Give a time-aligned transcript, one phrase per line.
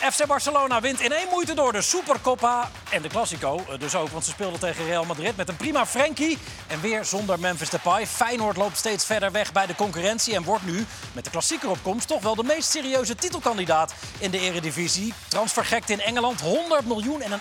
[0.00, 3.64] FC Barcelona wint in één moeite door de Supercopa en de Classico.
[3.68, 6.38] Eh, Dus ook, want ze speelden tegen Real Madrid met een prima Frenkie.
[6.66, 8.06] En weer zonder Memphis Depay.
[8.06, 10.34] Feyenoord loopt steeds verder weg bij de concurrentie...
[10.34, 12.08] en wordt nu, met de klassieker opkomst...
[12.08, 15.14] toch wel de meest serieuze titelkandidaat in de eredivisie.
[15.28, 17.40] Transfergekte in Engeland, 100 miljoen en een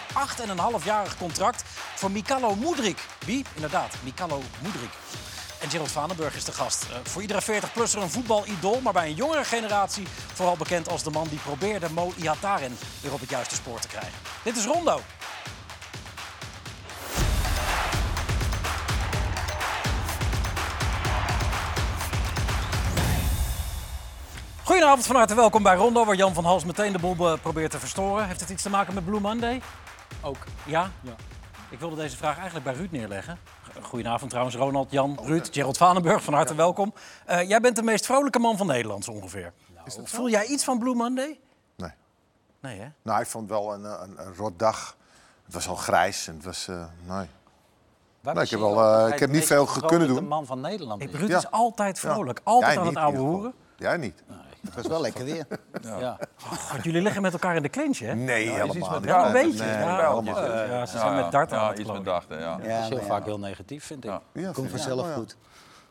[0.79, 1.63] 8,5-jarig contract...
[1.95, 2.99] voor Mikalo Moedrik.
[3.25, 3.45] Wie?
[3.55, 4.91] Inderdaad, Mikalo Moedrik.
[5.59, 6.83] En Gerald Vanenburg is de gast.
[6.83, 11.09] Eh, voor iedere 40-plusser een voetbalidool, maar bij een jongere generatie vooral bekend als de
[11.09, 14.13] man die probeerde Mo Ihataren weer op het juiste spoor te krijgen.
[14.43, 15.01] Dit is Rondo.
[24.63, 27.71] Goedenavond, van harte welkom bij Rondo, waar Jan van Hals meteen de boel eh, probeert
[27.71, 28.27] te verstoren.
[28.27, 29.61] Heeft het iets te maken met Blue Monday?
[30.21, 30.45] Ook.
[30.65, 30.91] Ja?
[31.01, 31.15] Ja.
[31.69, 33.39] Ik wilde deze vraag eigenlijk bij Ruud neerleggen.
[33.83, 36.93] Goedenavond trouwens, Ronald, Jan, Ruud, Gerald Vanenburg, van harte welkom.
[37.25, 39.53] Eh, jij bent de meest vrolijke man van Nederland zo ongeveer.
[40.03, 41.39] Voel jij iets van Blue Monday?
[41.75, 41.91] Nee.
[42.61, 42.87] Nee, hè?
[43.01, 44.97] Nou, ik vond het wel een, een, een rot dag.
[45.45, 46.67] Het was al grijs en het was...
[46.67, 46.75] eh,
[47.07, 47.27] nee.
[48.21, 50.27] Waar Nou, ik heb wel, eh, ik heb de niet veel kunnen doen.
[50.27, 51.11] man van Nederland is.
[51.11, 51.37] Ruud Ja.
[51.37, 52.11] is altijd Ja.
[52.13, 53.53] vrolijk, altijd Jij aan het niet, in ouwe ieder hoeren.
[53.77, 54.23] Jij niet.
[54.65, 55.45] Het was wel lekker weer.
[55.81, 56.17] Ja.
[56.37, 58.15] God, jullie liggen met elkaar in de clinch, hè?
[58.15, 59.05] Nee, helemaal niet.
[59.05, 59.65] Ja, een beetje.
[59.65, 62.57] nee, ja, ze zijn met dart aan ja, het iets met ja.
[62.57, 64.09] Dat is Ja, heel vaak heel negatief, vind ik.
[64.09, 64.21] Ja.
[64.33, 65.37] Ja, Komt vanzelf goed.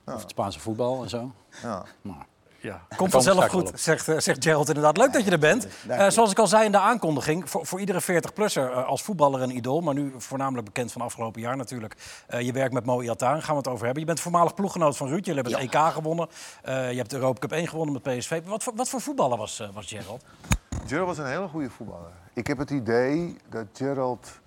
[0.04, 1.32] Of het Spaanse voetbal en zo.
[1.62, 1.84] Ja.
[2.02, 2.26] Maar,
[2.60, 4.96] Ja, komt vanzelf goed, zegt, eh, zegt Gerald inderdaad.
[4.96, 5.66] Leuk dat je er bent.
[5.88, 9.42] Eh, zoals ik al zei in de aankondiging, voor, voor iedere 40-plusser eh, als voetballer
[9.42, 9.80] een idool...
[9.80, 11.96] maar nu voornamelijk bekend van afgelopen jaar natuurlijk.
[12.26, 14.00] Eh, je werkt met Mo Iataren, gaan we het over hebben.
[14.00, 16.28] Je bent voormalig ploeggenoot van Ruud, jullie hebben het EK gewonnen.
[16.62, 18.40] Eh, je hebt de Europa Cup 1 gewonnen met PSV.
[18.44, 20.24] Wat voor, wat voor voetballer was, eh, was Gerald?
[20.86, 22.10] Gerald was een hele goede voetballer.
[22.32, 24.40] Ik heb het idee dat Gerald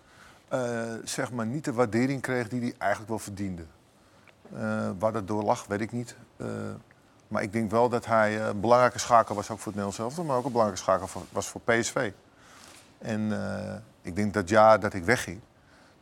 [0.48, 3.64] eh, zeg maar niet de waardering kreeg die hij eigenlijk wel verdiende.
[4.54, 6.16] Eh, waar dat door lag, weet ik niet.
[7.32, 10.18] Maar ik denk wel dat hij eh, een belangrijke schakel was ook voor het Nederlands
[10.18, 12.12] maar ook een belangrijke schakel was voor PSV.
[12.98, 15.40] En eh, ik denk dat jaar dat ik wegging,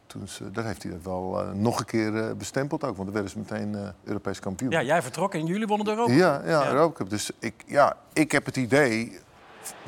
[0.07, 3.13] toen ze, dat heeft hij dat wel eh, nog een keer bestempeld ook, want dan
[3.13, 4.71] werden ze meteen Europees kampioen.
[4.71, 6.71] Ja, jij vertrok en jullie wonnen de Europa Ja, ja, Ja.
[6.71, 7.09] Europa Cup.
[7.09, 9.19] Dus ik, ja, ik heb het idee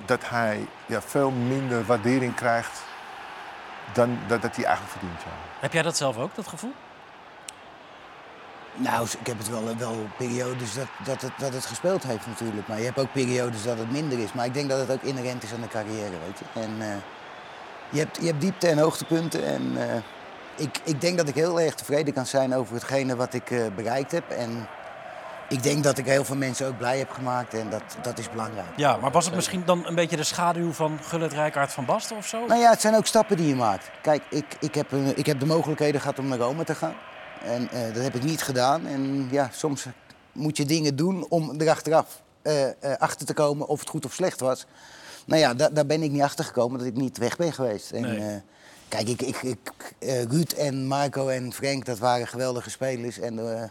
[0.06, 2.82] dat hij ja, veel minder waardering krijgt
[3.94, 5.22] dan dat, dat hij eigenlijk verdient.
[5.22, 5.32] Ja.
[5.60, 6.74] Heb jij dat zelf ook, dat gevoel?
[8.76, 12.68] Nou, ik heb het wel, wel periodes dat, dat, het, dat het gespeeld heeft natuurlijk.
[12.68, 14.34] Maar je hebt ook periodes dat het minder is.
[14.34, 16.59] Maar ik denk dat het ook inherent is aan de carrière, weet je.
[16.59, 16.88] En eh,
[17.90, 19.46] je, hebt, je hebt diepte en hoogtepunten.
[19.46, 19.96] En eh,
[20.56, 23.62] ik, ik denk dat ik heel erg tevreden kan zijn over hetgene wat ik eh,
[23.76, 24.30] bereikt heb.
[24.30, 24.68] En
[25.50, 27.53] ik denk dat ik heel veel mensen ook blij heb gemaakt.
[27.53, 28.68] En dat, dat is belangrijk.
[28.76, 32.18] Ja, maar was het misschien dan een beetje de schaduw van Gullit Rijkaard van Basten
[32.18, 32.46] of zo?
[32.46, 33.90] Nou ja, het zijn ook stappen die je maakt.
[34.02, 36.94] Kijk, ik, ik, heb, ik heb de mogelijkheden gehad om naar Rome te gaan.
[37.46, 38.85] En eh, dat heb ik niet gedaan.
[38.88, 39.85] En ja, soms
[40.31, 44.13] moet je dingen doen om erachteraf eh eh, achter te komen of het goed of
[44.13, 44.66] slecht was.
[45.25, 47.91] Nou ja, da- daar ben ik niet achter gekomen dat ik niet weg ben geweest.
[47.91, 48.18] En, Nee.
[48.19, 48.35] eh,
[48.88, 53.19] kijk, ik, ik, ik, eh, Ruud en Marco en Frank, dat waren geweldige spelers.
[53.19, 53.63] En eh,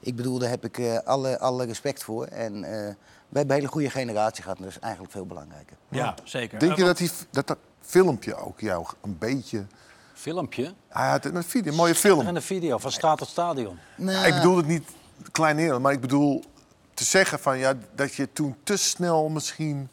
[0.00, 2.24] ik bedoel, daar heb ik eh, alle, alle respect voor.
[2.26, 2.70] En eh,
[3.28, 4.58] we hebben een hele goede generatie gehad.
[4.58, 5.76] En dat is eigenlijk veel belangrijker.
[5.88, 6.58] Ja, zeker.
[6.58, 9.66] Denk je dat, die, dat dat filmpje ook jou een beetje...
[10.18, 10.74] filmpje.
[10.88, 12.26] Hij had een, video, een mooie film.
[12.26, 13.78] En een video van Staat tot Stadion.
[13.96, 14.88] Nou, Ik bedoel het niet
[15.30, 16.44] kleineren, maar ik bedoel
[16.94, 19.88] te zeggen van, ja, dat je toen te snel misschien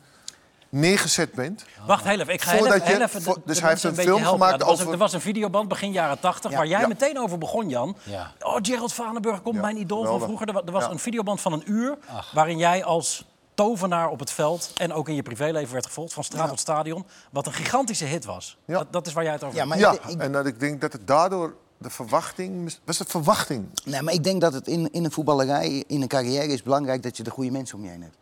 [0.69, 1.65] neergezet bent.
[1.87, 3.69] Wacht heel even, ik ga heel even, heel je- even de- voor- de dus hij
[3.69, 4.39] heeft een beetje film helpen.
[4.39, 6.57] gemaakt er was, over- Er was een videoband begin jaren 80 Ja.
[6.57, 6.87] waar jij Ja.
[6.87, 7.97] meteen over begon, Jan.
[8.03, 8.31] Ja.
[8.39, 10.47] Oh, Gerald Vanenburg komt Ja, mijn idool van vroeger.
[10.47, 10.89] Er wa- was Ja.
[10.89, 11.97] een videoband van een uur
[12.33, 13.25] waarin jij als
[13.55, 17.05] tovenaar op het veld en ook in je privéleven werd gevolgd van straat tot stadion.
[17.31, 18.57] Wat een gigantische hit was.
[18.65, 18.77] Ja.
[18.77, 19.81] Dat, dat is waar jij het over Ja, hebt.
[19.81, 22.73] maar Ja, ik, ik- en dat ik denk dat het daardoor de verwachting...
[22.85, 23.65] Was het verwachting?
[23.85, 27.03] Nee, maar ik denk dat het in, in een voetballerij, in een carrière is belangrijk
[27.03, 28.17] dat je de goede mensen om je heen hebt.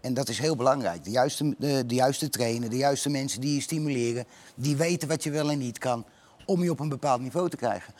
[0.00, 1.04] En dat is heel belangrijk.
[1.04, 4.24] De juiste, de, de juiste trainer, de juiste mensen die je stimuleren,
[4.54, 6.04] die weten wat je wel en niet kan,
[6.46, 7.94] om je op een bepaald niveau te krijgen.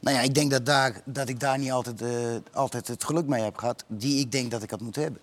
[0.00, 2.08] Nou ja, ik denk dat, daar, dat ik daar niet altijd, eh,
[2.52, 5.20] altijd het geluk mee heb gehad, die ik denk dat ik had moeten hebben.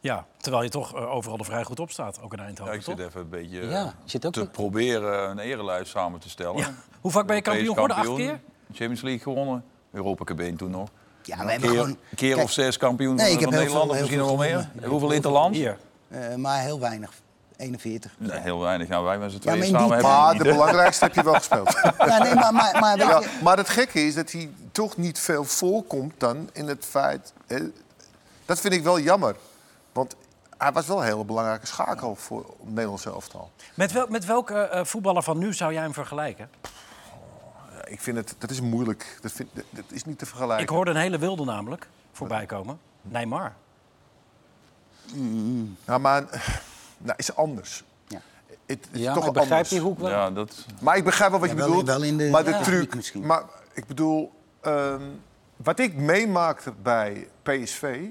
[0.00, 2.74] Ja, terwijl je toch eh, overal er vrij goed op staat, ook in Ja, Eindhoven,
[2.74, 3.06] ik zit toch?
[3.06, 6.56] even een beetje Ja, eh, zit ook te proberen een erelijst samen te stellen.
[6.56, 6.74] Ja.
[7.00, 7.96] Hoe vaak ben je kampioen geworden?
[7.96, 8.40] Acht keer?
[8.68, 9.64] Champions League gewonnen.
[9.92, 10.88] Europa Cup 1 toen nog.
[11.22, 11.88] Ja, we een hebben keer, gewoon...
[12.10, 13.90] een keer Kijk, of zes kampioen Nee, van, Nederland.
[13.92, 14.70] misschien nog wel meer.
[14.84, 15.54] Hoeveel interland?
[15.54, 15.78] Hier.
[16.08, 17.12] eh, maar heel weinig.
[17.56, 18.12] 41.
[18.18, 18.88] Nee, heel weinig.
[18.88, 21.22] Nou, wij met z'n maar tweeën in samen die hebben Maar de belangrijkste heb je
[21.22, 21.72] wel gespeeld.
[21.98, 23.38] Ja, nee, maar, maar, maar Ja, je...
[23.42, 27.32] maar het gekke is dat hij toch niet veel voorkomt dan in het feit...
[27.46, 27.58] Hè,
[28.44, 29.36] dat vind ik wel jammer.
[29.92, 30.16] Want
[30.58, 33.50] hij was wel een hele belangrijke schakel voor het Nederlandse elftal.
[33.74, 36.50] Met, wel, met welke eh, voetballer van nu zou jij hem vergelijken?
[37.74, 39.18] Ja, Ik vind het, dat is moeilijk.
[39.20, 40.64] Dat, vind, dat, dat is niet te vergelijken.
[40.64, 42.78] Ik hoorde een hele wilde namelijk voorbij komen.
[43.02, 43.52] Neymar.
[45.84, 46.22] Nou, maar
[46.98, 47.84] nou, is anders.
[48.06, 48.20] Ja.
[48.66, 49.68] het is Ja, toch maar begrijpt anders.
[49.68, 50.08] die hoek wel?
[50.10, 50.66] Ja, dat...
[50.80, 51.86] Maar ik begrijp wel wat Ja, je wel- bedoelt.
[51.86, 52.94] wel in de maar de ja, truc.
[52.94, 53.26] misschien.
[53.26, 53.42] Maar
[53.72, 55.02] ik bedoel, ehm,
[55.56, 58.04] wat ik meemaakte bij PSV.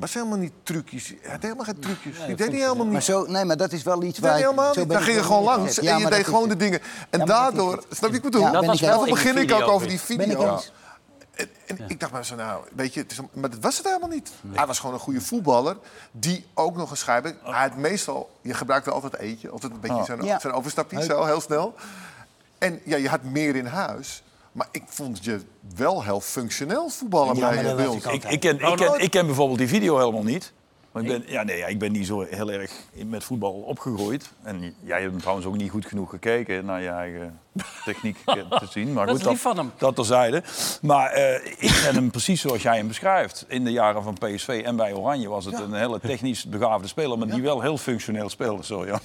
[0.00, 1.14] Was helemaal niet trucjes.
[1.22, 2.16] Hij had helemaal geen trucjes.
[2.26, 3.04] die deed hij helemaal Maar, niet.
[3.04, 4.38] zo, nee, maar dat is wel iets deed waar...
[4.38, 4.90] ik- helemaal niet.
[4.90, 6.80] ik ging je gewoon langs en je maar deed gewoon de dingen.
[7.10, 7.82] En maar daardoor, het.
[7.90, 8.50] snap je wat ik bedoel?
[8.50, 10.60] De begin ik ook over die video.
[11.66, 14.08] En, ik dacht maar zo, nou, weet je, het is, maar dat was het helemaal
[14.08, 14.30] niet.
[14.52, 15.76] Hij was gewoon een goede voetballer,
[16.10, 17.36] die ook nog een schijnbek.
[17.42, 20.04] Hij had meestal, je gebruikte altijd eetje, altijd een beetje Oh.
[20.04, 20.38] zo'n Ja.
[20.40, 21.74] zo'n overstapje, zo heel snel.
[22.58, 24.22] En ja, je had meer in huis.
[24.52, 25.40] Maar ik vond je
[25.76, 28.04] wel heel functioneel voetballen Ja, bij, was ons.
[28.04, 30.52] ik Ik, ik, ken, ik, ken, ik ken bijvoorbeeld die video helemaal niet.
[30.92, 32.70] Want ik, ben, ja, nee, ja, ik ben niet zo heel erg
[33.06, 34.30] met voetbal opgegroeid.
[34.42, 37.38] En jij hebt trouwens ook niet goed genoeg gekeken naar je eigen
[37.84, 38.92] techniek te zien.
[38.92, 39.72] Maar Dat goed, is lief van hem.
[39.78, 40.42] Dat terzijde.
[40.82, 43.44] Maar eh, ik ken hem precies zoals jij hem beschrijft.
[43.48, 47.18] In de jaren van PSV en bij Oranje was het een hele technisch begaafde speler.
[47.18, 48.64] Maar die wel heel functioneel speelde.
[48.64, 48.98] Zo, ja.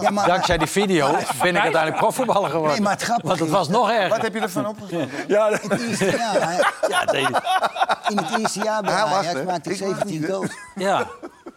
[0.00, 2.72] Ja, maar, Dankzij die video ben ik uiteindelijk profvoetballer geworden.
[2.76, 4.08] Nee, maar het grappige Want het was nog erger.
[4.08, 5.08] Wat heb je ervan opgestoken?
[5.28, 7.26] Ja, hij- Ja, nee.
[8.08, 9.44] In het eerste jaar bij Hij was Ajax er.
[9.44, 10.34] maakte ik Ik was 17 niet, hè?
[10.34, 10.50] goals.
[10.88, 11.06] ja.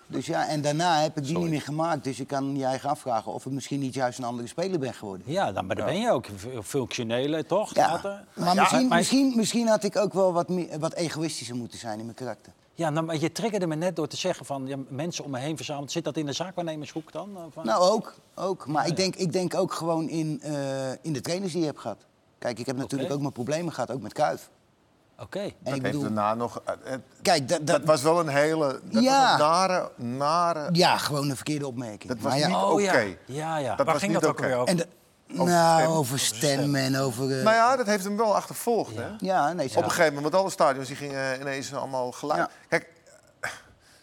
[0.07, 2.03] Dus ja, en daarna heb ik die niet meer gemaakt.
[2.03, 4.93] Dus je kan je eigen afvragen of ik misschien niet juist een andere speler ben
[4.93, 5.31] geworden.
[5.31, 6.25] ja, dan, maar dan ben je ook
[6.63, 7.75] functionele, toch?
[7.75, 8.01] Ja,
[8.33, 11.97] maar misschien, maar- misschien, misschien had ik ook wel wat, meer, wat egoïstischer moeten zijn
[11.99, 12.53] in mijn karakter.
[12.73, 15.39] Ja, nou, maar je triggerde me net door te zeggen van ja, mensen om me
[15.39, 15.91] heen verzameld.
[15.91, 17.29] Zit dat in de zaakwaarnemershoek dan?
[17.47, 17.63] Of, eh?
[17.63, 18.13] Nou, ook.
[18.35, 18.67] ook.
[18.67, 21.79] Maar ik, denk, ik denk ook gewoon in, eh, in de trainers die je hebt
[21.79, 22.05] gehad.
[22.37, 24.49] Kijk, ik heb natuurlijk ook mijn problemen gehad, ook met Kuif.
[25.21, 25.39] Oké.
[25.39, 26.61] En Dat ik bedoel, daarna nog...
[26.65, 28.79] eh, het- kijk, dat, was wel een hele...
[28.83, 29.21] Dat Ja.
[29.21, 30.69] was een nare, nare...
[30.71, 32.07] ja, gewoon een verkeerde opmerking.
[32.13, 33.15] Dat was Maar ja, niet Oh, oké.
[33.25, 33.75] Ja, ja.
[33.75, 34.67] Dat Waar was ging niet dat ook weer over?
[34.67, 34.87] En de,
[35.33, 35.91] Over nou, stem.
[35.91, 37.37] over stemmen en over...
[37.37, 39.07] eh, Nou ja, dat heeft hem wel achtervolgd, hè?
[39.17, 42.49] ja, nee, Op een gegeven moment, want alle stadions die gingen ineens allemaal gelijk.
[42.69, 42.87] Kijk,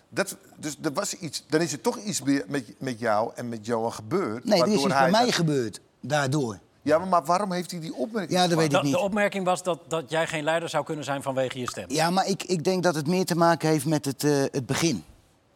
[0.08, 3.66] dat, dus er was iets, dan is er toch iets met, met jou en met
[3.66, 4.44] Johan gebeurd.
[4.44, 6.58] Nee, er is iets bij mij dat- gebeurd, daardoor.
[6.86, 8.74] Ja, maar, waarom heeft hij die opmerking Ja, dat weet gemaakt?
[8.74, 8.96] ik De, niet.
[8.96, 11.84] de opmerking was dat, dat jij geen leider zou kunnen zijn vanwege je stem.
[11.88, 14.66] Ja, maar ik, ik denk dat het meer te maken heeft met het, eh, het
[14.66, 15.04] begin.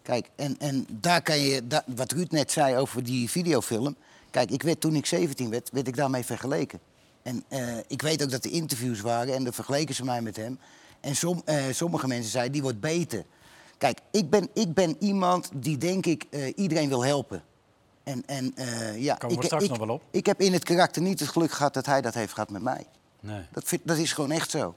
[0.02, 3.96] Kijk, en, en daar kan je, da- wat Ruud net zei over die videofilm.
[4.30, 6.80] Kijk, ik werd, toen ik 17 werd, werd ik daarmee vergeleken.
[7.22, 10.36] En eh, ik weet ook dat er interviews waren en dan vergeleken ze mij met
[10.36, 10.58] hem.
[11.00, 13.24] En som, eh, sommige mensen zeiden, die wordt beter.
[13.78, 17.42] Kijk, ik ben, ik ben iemand die denk ik eh, iedereen wil helpen.
[18.10, 20.02] En, en eh, ja, Komen we ik, straks ik, nog wel op.
[20.10, 22.62] ik heb in het karakter niet het geluk gehad dat hij dat heeft gehad met
[22.62, 22.86] mij.
[23.20, 23.40] Nee.
[23.52, 24.74] Dat, vind, dat is gewoon echt zo.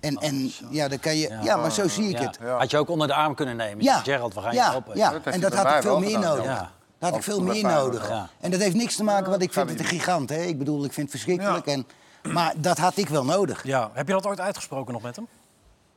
[0.00, 1.56] En, en ja, dan kan je, ja.
[1.56, 2.26] maar zo zie ik Ja.
[2.26, 2.38] het.
[2.58, 3.84] Had je ook onder de arm kunnen nemen.
[3.84, 4.96] Ja, Gerald, we gaan ja, je helpen.
[4.96, 5.20] ja.
[5.24, 6.44] en dat had ik veel meer gedaan, nodig.
[6.44, 6.70] ja.
[6.98, 8.08] Dat had ik veel meer nodig.
[8.08, 8.28] ja.
[8.40, 10.28] En dat heeft niks te maken, want ik vind het een gigant.
[10.28, 10.42] Hè?
[10.42, 11.66] Ik bedoel, ik vind het verschrikkelijk.
[11.66, 11.72] Ja.
[11.72, 11.86] En,
[12.32, 13.64] maar dat had ik wel nodig.
[13.64, 13.90] Ja.
[13.92, 15.26] Heb je dat ooit uitgesproken nog met hem?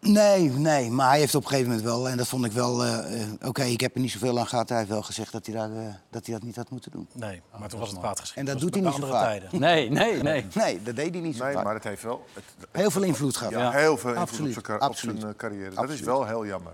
[0.01, 2.83] Nee, nee, maar hij heeft op een gegeven moment wel, en dat vond ik wel,
[2.83, 4.69] eh, eh, oké, ik heb er niet zoveel aan gehad.
[4.69, 7.07] Hij heeft wel gezegd dat hij, daar, eh, dat, hij dat niet had moeten doen.
[7.13, 8.39] Nee, maar toen was het kwaad geschikt.
[8.39, 9.25] En dat was doet hij niet zo andere vaak.
[9.29, 9.59] tijden.
[9.59, 10.45] Nee, nee, nee.
[10.53, 11.63] Nee, dat deed hij niet zo Nee, vaak.
[11.63, 13.53] maar het heeft wel het, Heel veel invloed gehad.
[13.53, 14.57] ja, heel veel invloed Absoluut,
[14.89, 15.75] op zijn, op carrière.
[15.75, 16.73] Dat is wel heel jammer.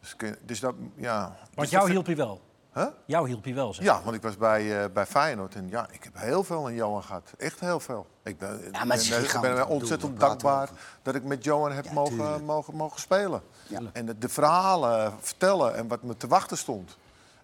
[0.00, 1.20] Dus, kun- dus dat, ja.
[1.54, 2.40] Want Dus jou hielp hij wel.
[2.74, 2.86] Huh?
[3.04, 3.84] Jou hielp hij wel, zeg.
[3.84, 6.74] Ja, want ik was bij, eh, bij Feyenoord en ja, ik heb heel veel aan
[6.74, 7.32] Johan gehad.
[7.38, 8.06] Echt heel veel.
[8.22, 10.74] Ik ben, Ja, maar ben- ben Ik bedoel, ontzettend dankbaar over.
[11.02, 13.42] dat ik met Johan heb mogen, mogen, mogen spelen.
[13.66, 13.80] Ja.
[13.92, 16.96] En de, de verhalen vertellen en wat me te wachten stond.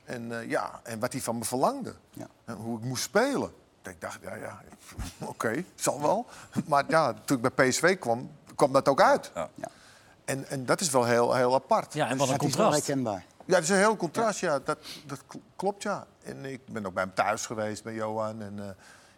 [0.05, 1.94] En, eh, ja, en wat hij van me verlangde.
[2.11, 2.26] Ja.
[2.44, 3.50] En hoe ik moest spelen.
[3.82, 4.61] Ik dacht, ja, ja,
[5.26, 6.26] oké, zal wel.
[6.66, 9.30] Maar ja, toen ik bij PSV kwam, kwam dat ook uit.
[9.35, 9.49] Ja.
[9.54, 9.68] Ja.
[10.25, 11.92] En, en dat is wel heel, heel apart.
[11.95, 12.87] Ja, en wat een is wel contrast.
[12.87, 13.25] herkenbaar.
[13.46, 14.58] Ja, het is een heel contrast, ja.
[14.58, 16.06] Dat, dat kl- klopt, ja.
[16.24, 18.42] En ik ben ook bij hem thuis geweest, bij Johan.
[18.42, 18.64] En eh,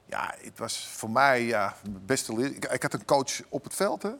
[0.06, 2.54] ja, het was voor mij ja, de beste leer.
[2.54, 4.10] Ik, ik had een coach op het veld, hè.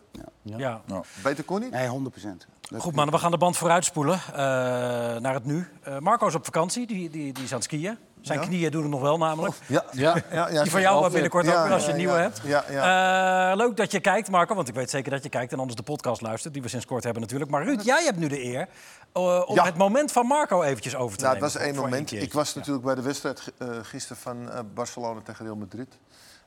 [0.43, 0.83] Ja.
[1.23, 1.71] Beter kon niet.
[1.71, 2.47] Nee, 100 procent.
[2.77, 5.69] Goed mannen, we gaan de band vooruitspoelen uh, naar het nu.
[5.89, 7.99] Uh, Marco is op vakantie, die, die, die is aan het skiën.
[8.29, 8.47] Zijn Ja.
[8.47, 9.55] knieën doen het nog wel namelijk.
[9.67, 10.17] Ja, Ja.
[10.31, 12.21] ja, ja, Die van jou maar binnenkort ja, ook weer als je een nieuwe ja.
[12.21, 12.41] hebt.
[12.45, 13.51] Ja, ja.
[13.51, 15.77] Eh, leuk dat je kijkt, Marco, want ik weet zeker dat je kijkt en anders
[15.77, 17.51] de podcast luistert, die we sinds kort hebben natuurlijk.
[17.51, 18.69] Maar Ruud, jij hebt nu de eer
[19.13, 19.65] eh, om Ja.
[19.65, 21.59] het moment van Marco eventjes over te Nou, het nemen.
[21.61, 22.13] was één moment.
[22.13, 25.99] Ik was natuurlijk bij de wedstrijd uh, gisteren van uh, Barcelona tegen Real Madrid.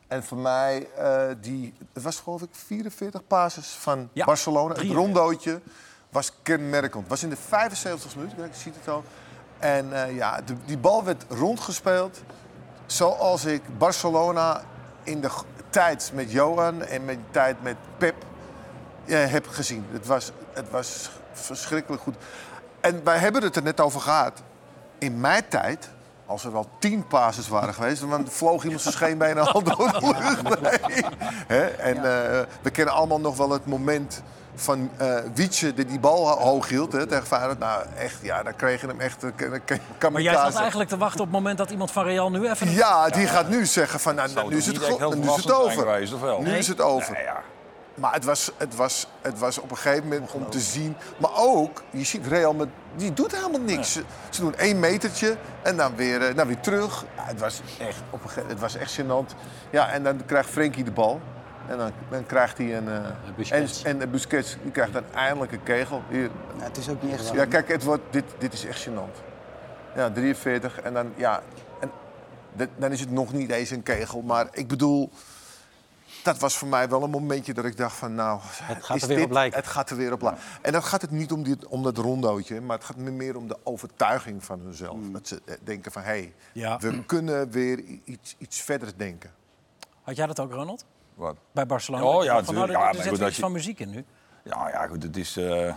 [0.08, 4.74] En voor mij, uh, die, het was geloof ik 44 passes van Ja, Barcelona.
[4.74, 5.62] drie, het rondootje
[6.10, 7.02] was kenmerkend.
[7.02, 9.04] Het was in de 75 minuut, kijk, je ziet het al.
[9.62, 12.22] En uh, ja, de, die bal werd rondgespeeld
[12.86, 14.62] zoals ik Barcelona
[15.04, 15.30] in de
[15.70, 18.16] tijd met Johan en met de tijd met Pep
[19.06, 19.86] uh, heb gezien.
[19.92, 22.16] Het was, het was verschrikkelijk goed.
[22.80, 24.42] En wij hebben het er net over gehad.
[24.98, 25.90] In mijn tijd,
[26.26, 28.10] als er wel tien passes waren geweest...
[28.10, 30.62] dan vloog iemand zijn scheenbenen al door de lucht.
[31.48, 31.64] Nee.
[31.66, 32.02] En uh,
[32.62, 34.22] we kennen allemaal nog wel het moment
[34.62, 37.60] van eh Wietse die die bal ho- hoog hield hè, tegen Feyenoord.
[37.60, 39.24] Nou, echt, ja, dan kreeg je hem echt...
[39.24, 39.30] eh,
[39.98, 42.50] kan- Maar jij zat eigenlijk te wachten op het moment dat iemand van Real nu
[42.50, 42.72] even...
[42.72, 44.76] Ja, die gaat nu zeggen van, nou, nu is het,
[45.16, 45.72] nu is het over.
[45.82, 46.40] geweest, of wel?
[46.42, 46.58] Nu Nee.
[46.58, 47.14] is het over.
[47.14, 47.42] Nee, ja.
[47.96, 50.96] Maar het was, het, was, het was op een gegeven moment om te zien.
[51.18, 53.92] Maar ook, je ziet Real, met, die doet helemaal niks.
[53.94, 57.06] Ze, ze doen één metertje en dan weer, eh, dan weer terug.
[57.16, 59.36] Ja, het, was echt, op een gege- het was echt gênant.
[59.70, 61.22] Ja, en dan krijgt Frenkie de bal.
[61.68, 62.88] En dan, dan krijgt hij een...
[62.88, 63.84] eh, Busquets.
[63.84, 66.04] En, en eh, Busquets die krijgt dan eindelijk een kegel.
[66.10, 66.30] Hier.
[66.58, 67.34] Ja, het is ook niet echt zo.
[67.36, 69.24] Ja, kijk, het wordt, dit, dit is echt gênant.
[69.96, 71.42] Ja, 43 en dan, ja...
[71.80, 71.92] En,
[72.54, 74.22] dit- dan is het nog niet eens een kegel.
[74.22, 75.10] Maar ik bedoel...
[76.24, 78.40] Dat was voor mij wel een momentje dat ik dacht van nou...
[78.44, 79.60] Het gaat is er weer dit- op lijken.
[79.60, 80.42] Het gaat er weer op lijken.
[80.62, 83.38] En dan gaat het niet om, dit, om dat rondootje, maar het gaat me meer
[83.38, 84.98] om de overtuiging van hunzelf.
[85.12, 86.78] Dat ze eh, denken van hé, hey, Ja.
[86.78, 89.32] we kunnen weer iets, iets verder denken.
[90.02, 90.86] Had jij dat ook, Ronald?
[91.22, 91.36] Wat?
[91.52, 92.04] Bij Barcelona?
[92.06, 92.94] Oh, ja, van, nou, natuurlijk.
[92.94, 94.06] Ja, er zit iets je- van muziek in nu.
[94.44, 95.74] Ja, ja, goed, het, is, eh,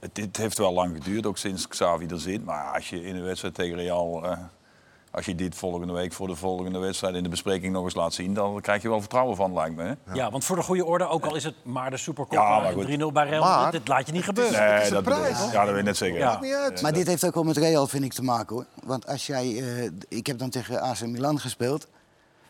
[0.00, 2.44] het, het heeft wel lang geduurd, ook sinds Xavi er zit.
[2.44, 4.38] Maar als je in een wedstrijd tegen Real, eh,
[5.10, 8.14] als je dit volgende week voor de volgende wedstrijd in de bespreking nog eens laat
[8.14, 9.82] zien, dan krijg je wel vertrouwen van, lijkt me.
[10.04, 10.14] Hè?
[10.14, 10.30] Ja.
[10.30, 12.72] want voor de goede orde, ook al is het maar de Supercop Ja, maar en
[12.72, 12.84] goed.
[12.84, 14.80] 3-0 bij Real, Maar- dit, dit laat je niet gebeuren.
[14.82, 15.52] is een dat prijs.
[15.52, 16.18] Ja, dat weet ik net zeker.
[16.18, 16.26] Ja.
[16.28, 16.82] Maakt niet uit.
[16.82, 18.66] Maar dit heeft ook wel met Real, vind ik, te maken hoor.
[18.84, 19.56] Want als jij.
[19.62, 21.88] eh, ik heb dan tegen AC Milan gespeeld.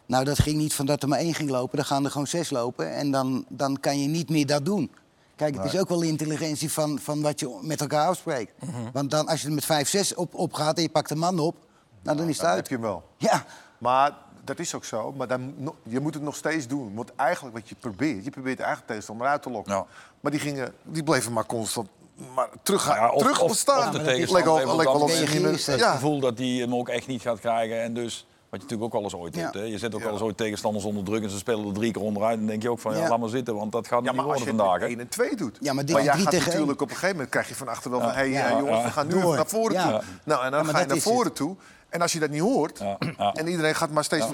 [0.07, 1.77] Nou, dat ging niet van dat er maar één ging lopen.
[1.77, 2.95] Dan gaan er gewoon zes lopen.
[2.95, 4.91] En dan, dan kan je niet meer dat doen.
[5.37, 8.53] Kijk, het is ook wel de intelligentie van, van wat je met elkaar afspreekt.
[8.93, 11.19] Want dan, als je er met vijf, zes op, op gaat en je pakt een
[11.19, 11.57] man op.
[12.03, 12.69] Nou, dan is het Dan heb uit.
[12.69, 13.03] je wel.
[13.17, 13.45] Ja,
[13.79, 14.13] Maar
[14.45, 15.13] dat is ook zo.
[15.13, 15.55] Maar dan,
[15.89, 16.95] je moet het nog steeds doen.
[16.95, 19.75] Want eigenlijk wat je probeert, je probeert eigenlijk tegenstander uit te lokken.
[19.75, 19.87] Ja.
[20.21, 21.89] Maar die, gingen, die bleven maar constant
[22.35, 25.67] maar terug, gaan, Ja, of- terug of- of de tegenstander leek wel geïnvesteerd.
[25.67, 27.83] Het Ja, gevoel dat hij hem ook echt niet gaat krijgen.
[27.83, 29.41] En dus, wat je natuurlijk ook wel eens ooit Ja.
[29.43, 29.55] hebt.
[29.55, 29.61] Hè?
[29.63, 30.05] Je zet ook Ja.
[30.05, 32.33] wel eens ooit tegenstanders onder druk en ze spelen er drie keer onderuit.
[32.33, 33.09] En dan denk je ook van, ja, Ja.
[33.09, 34.81] laat maar zitten, want dat gaat ja, niet maar als worden je vandaag.
[34.81, 34.87] hè.
[34.87, 35.59] 1 en 2 doet.
[35.61, 37.55] Ja, maar dit maar jij drie gaat tegen natuurlijk op een gegeven moment krijg je
[37.55, 38.09] van achter wel van...
[38.09, 38.45] hé hey, Ja.
[38.51, 38.85] eh, jongens, Ja.
[38.85, 39.35] we gaan nu Door.
[39.37, 39.83] naar voren Ja.
[39.91, 40.01] toe.
[40.25, 41.57] Nou, en dan Ja, maar ga je naar voren toe.
[41.89, 43.33] En als je dat niet hoort, Ja, ja.
[43.33, 44.27] en iedereen gaat maar steeds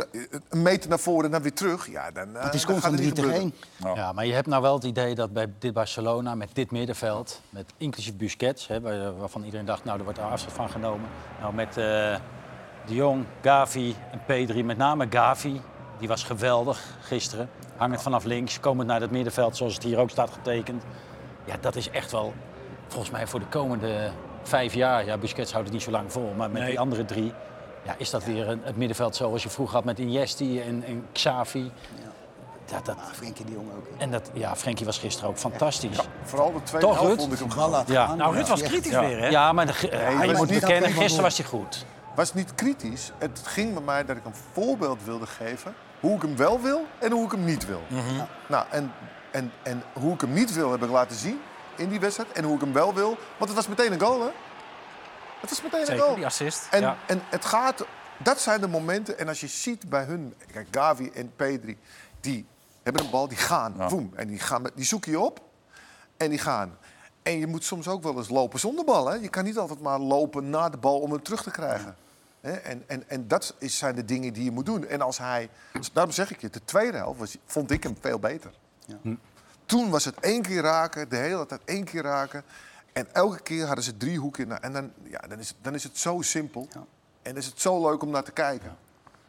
[0.48, 1.90] een meter naar voren en dan weer terug...
[1.90, 3.52] Ja, dan, eh, het is dan gaat constant het 3 niet tegen gebeuren.
[3.84, 3.94] 1.
[3.96, 4.02] Ja.
[4.02, 7.40] Ja, maar je hebt nou wel het idee dat bij dit Barcelona, met dit middenveld,
[7.50, 11.08] met inclusief Busquets, hè, waar- waarvan iedereen dacht, nou, er wordt er afstand van genomen.
[11.40, 12.14] Nou, met eh,
[12.88, 15.60] De Jong, Gavi en Pedri, met name Gavi,
[15.98, 17.50] die was geweldig gisteren.
[17.76, 20.82] Hangend vanaf links, komend naar het middenveld, zoals het hier ook staat getekend.
[21.44, 22.32] Ja, dat is echt wel,
[22.86, 24.10] volgens mij voor de komende
[24.42, 26.70] vijf jaar, ja, Busquets houdt het niet zo lang vol, maar met Nee.
[26.70, 27.32] die andere drie,
[27.84, 31.06] ja, is dat weer een, het middenveld zoals je vroeger had met Iniesti en, en
[31.12, 31.70] Xavi.
[32.70, 33.86] Ja, dat, Ah, Frenkie de Jong ook.
[33.96, 34.02] hè.
[34.02, 35.98] en dat, ja, Frenkie was gisteren ook fantastisch.
[36.22, 38.06] Vooral de tweede Toch, helft vond ik hem Bal laten Ja.
[38.06, 38.50] gaan, Nou, Ruud ja.
[38.50, 38.66] was Ja.
[38.66, 39.26] kritisch Ja, weer, hè?
[39.28, 41.84] ja maar de, Nee, ja, je moet bekennen, gisteren was hij goed.
[42.18, 43.12] Was niet kritisch.
[43.18, 45.74] Het ging bij mij dat ik een voorbeeld wilde geven.
[46.00, 47.82] Hoe ik hem wel wil en hoe ik hem niet wil.
[48.48, 48.92] Nou, en,
[49.30, 51.40] en, en hoe ik hem niet wil heb ik laten zien
[51.76, 52.32] in die wedstrijd.
[52.32, 53.08] En hoe ik hem wel wil.
[53.08, 54.30] Want het was meteen een goal, hè?
[55.40, 56.14] Het was meteen een goal.
[56.14, 56.66] die assist.
[56.70, 56.96] En, ja.
[57.06, 57.84] en het gaat...
[58.22, 59.18] Dat zijn de momenten.
[59.18, 60.34] En als je ziet bij hun...
[60.52, 61.78] Kijk, Gavi en Pedri,
[62.20, 62.46] die
[62.82, 63.74] hebben een bal, die gaan.
[63.76, 63.88] Ja.
[64.14, 65.40] En die, gaan die zoek je op.
[66.16, 66.78] En die gaan.
[67.22, 69.08] En je moet soms ook wel eens lopen zonder bal.
[69.08, 69.14] Hè?
[69.14, 71.96] Je kan niet altijd maar lopen na de bal om hem terug te krijgen.
[72.40, 74.86] En, en, en dat is, zijn de dingen die je moet doen.
[74.86, 75.48] En als hij...
[75.92, 78.50] Daarom zeg ik je, de tweede helft was, vond ik hem veel beter.
[79.66, 82.42] Toen was het één keer raken, de hele tijd één keer raken.
[82.92, 84.62] En elke keer hadden ze drie hoeken.
[84.62, 86.68] En dan, ja, dan, is, het, dan is het zo simpel.
[87.22, 88.76] En dan is het zo leuk om naar te kijken.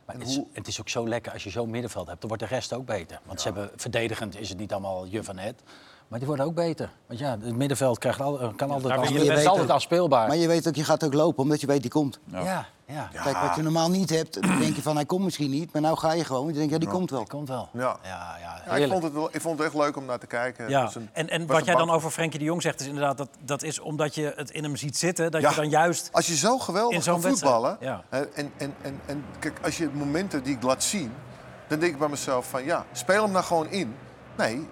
[0.05, 2.19] Maar En het, is, hoe- het is ook zo lekker als je zo'n middenveld hebt.
[2.19, 3.19] Dan wordt de rest ook beter.
[3.23, 5.61] Want ze hebben, verdedigend is het niet allemaal je van het.
[6.09, 6.89] Maar die worden ook beter.
[7.07, 9.75] Want ja, het middenveld krijgt al, kan altijd, wil je is altijd ook.
[9.75, 10.27] afspeelbaar.
[10.27, 12.19] Maar je weet ook, je gaat ook lopen omdat je weet die komt.
[12.25, 15.49] ja, ja, Kijk, wat je normaal niet hebt, dan denk je van hij komt misschien
[15.49, 15.73] niet.
[15.73, 16.47] Maar nou ga je gewoon.
[16.47, 17.19] Je denkt, ja, die komt wel.
[17.19, 17.69] dat komt wel.
[17.73, 17.97] Ja.
[18.03, 20.25] Ja, ja, Ja, ik, vond het wel, ik vond het echt leuk om naar te
[20.27, 20.69] kijken.
[20.69, 23.29] Ja, een- en, en wat jij dan over Frenkie de Jong zegt, is inderdaad dat,
[23.45, 25.49] dat is omdat je het in hem ziet zitten, dat Ja.
[25.49, 26.09] je dan juist.
[26.11, 27.77] Als je zo geweldig kan voetballen...
[28.09, 28.51] en, en,
[28.81, 31.11] en, en kijk, als je momenten die ik laat zien...
[31.67, 33.95] dan denk ik bij mezelf van ja, speel hem nou gewoon in.
[34.37, 34.67] Nee,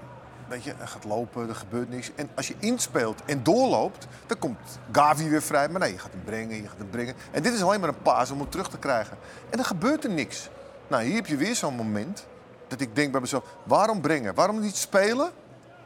[0.47, 2.11] weet je, er gaat lopen, er gebeurt niks.
[2.15, 5.69] En als je inspeelt en doorloopt, dan komt Gavi weer vrij.
[5.69, 7.15] Maar nee, je gaat hem brengen, je gaat hem brengen.
[7.31, 9.17] En dit is alleen maar een paas om hem terug te krijgen.
[9.49, 10.49] En dan gebeurt er niks.
[10.87, 12.27] Nou, hier heb je weer zo'n moment
[12.67, 13.43] dat ik denk bij mezelf...
[13.63, 14.35] waarom brengen?
[14.35, 15.31] Waarom niet spelen?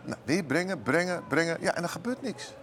[0.03, 1.57] Nou, weer brengen, brengen, brengen.
[1.61, 2.53] Ja, en er gebeurt niks.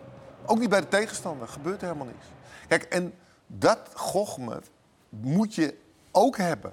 [0.47, 1.49] Ook niet bij de tegenstander.
[1.49, 2.27] gebeurt helemaal niks.
[2.69, 3.15] Kijk, en
[3.47, 4.61] dat gochme
[5.09, 5.75] moet je
[6.11, 6.73] ook hebben.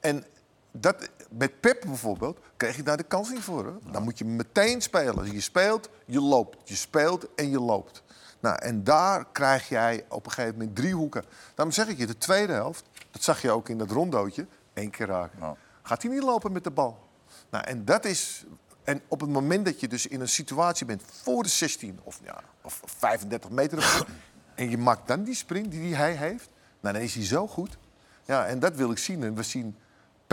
[0.00, 0.24] En
[0.72, 3.66] dat, met Pep bijvoorbeeld kreeg je daar de kans niet voor.
[3.66, 3.90] Hè?
[3.90, 5.32] Dan moet je meteen spelen.
[5.32, 6.68] Je speelt, je loopt.
[6.68, 8.02] Je speelt en je loopt.
[8.40, 11.24] Nou, en daar krijg jij op een gegeven moment drie hoeken.
[11.54, 14.90] Daarom zeg ik je, de tweede helft, dat zag je ook in dat rondootje, één
[14.90, 15.38] keer raken.
[15.40, 15.56] Ja.
[15.82, 16.98] Gaat hij niet lopen met de bal.
[17.50, 18.44] Nou, en dat is
[18.84, 22.20] En op het moment dat je dus in een situatie bent voor de 16 of,
[22.24, 23.78] ja, of 35 meter...
[23.78, 24.04] of
[24.54, 26.48] en je maakt dan die sprint die die hij heeft...
[26.80, 27.78] Nou, dan is hij zo goed.
[28.24, 29.22] Ja, en dat wil ik zien.
[29.22, 29.76] En we zien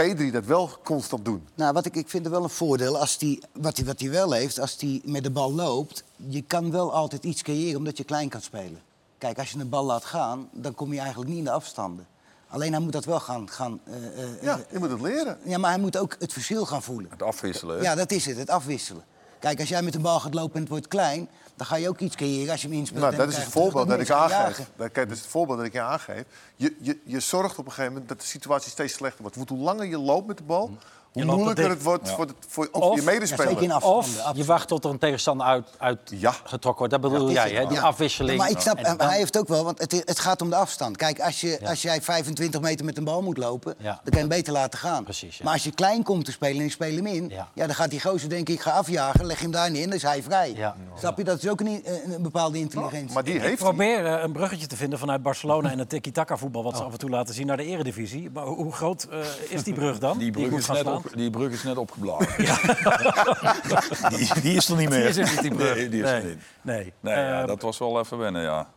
[0.04, 1.48] Pedri dat wel constant doen.
[1.56, 4.10] Nou, wat ik, ik vind er wel een voordeel, als die, wat hij wat die
[4.10, 7.98] wel heeft, als hij met de bal loopt, je kan wel altijd iets creëren omdat
[7.98, 8.82] je klein kan spelen.
[9.18, 12.08] Kijk, als je een bal laat gaan, dan kom je eigenlijk niet in de afstanden.
[12.48, 13.50] Alleen hij moet dat wel gaan...
[13.50, 15.38] gaan eh, eh, Ja, je moet het leren.
[15.44, 17.12] ja, maar hij moet ook het verschil gaan voelen.
[17.12, 17.78] Het afwisselen.
[17.78, 17.84] hè?
[17.84, 19.04] Ja, dat is het, het afwisselen.
[19.48, 21.90] Kijk, als jij met de bal gaat lopen en het wordt klein, dan ga je
[21.90, 23.02] ook iets creëren als je hem inspeelt.
[23.04, 24.56] Nou, dat is het voorbeeld dat ik aangeef.
[24.56, 26.24] gaan Dat- Kijk, dat is het voorbeeld dat ik je aangeef.
[26.56, 29.36] Je, je, je zorgt op een gegeven moment dat de situatie steeds slechter wordt.
[29.36, 30.78] Want hoe langer je loopt met de bal,
[31.26, 33.02] hoe moeilijker het wordt voor, de, voor ook Of- je.
[33.06, 33.82] Ja, medespeler.
[33.84, 36.32] Of je wacht tot er een tegenstander uit, uit Ja.
[36.32, 36.92] getrokken wordt.
[37.04, 37.66] Dat bedoel jij, hè?
[37.66, 37.82] Die Ja.
[37.84, 38.38] afwisseling.
[38.38, 40.98] Maar ik snap, En hij heeft ook wel, want het, het gaat om de afstand.
[40.98, 43.84] Kijk, als, je, als jij 25 meter met een bal moet lopen, Ja.
[43.84, 45.04] dan kan je hem beter laten gaan.
[45.04, 45.44] Precies, ja.
[45.44, 47.48] Maar als je klein komt te spelen en je speelt hem in, Ja.
[47.54, 47.66] ja.
[47.66, 50.04] dan gaat die gozer denken, ik ga afjagen, leg hem daar neer en dan is
[50.04, 50.54] hij vrij.
[50.56, 50.76] Ja.
[51.00, 51.24] Snap je?
[51.24, 53.14] Dat is ook een, een, bepaalde intelligentie.
[53.14, 53.68] Maar die Ik heeft hij.
[53.68, 56.64] probeer eh, een bruggetje te vinden vanuit Barcelona en het tiki-taka voetbal...
[56.64, 58.30] wat ze af en toe laten zien naar de eredivisie.
[58.34, 59.20] Maar hoe groot eh,
[59.50, 60.18] is die brug dan?
[60.18, 60.86] Die ik brug, is net?
[61.12, 62.28] Op, die brug is net opgeblazen.
[64.18, 65.00] die, die is er niet meer.
[65.00, 65.76] Die is er niet, die brug.
[65.76, 66.30] Nee, die is er nee.
[66.30, 66.42] niet.
[66.62, 66.94] Nee.
[67.00, 68.68] Nee, ja, Eh, dat was wel even wennen, ja.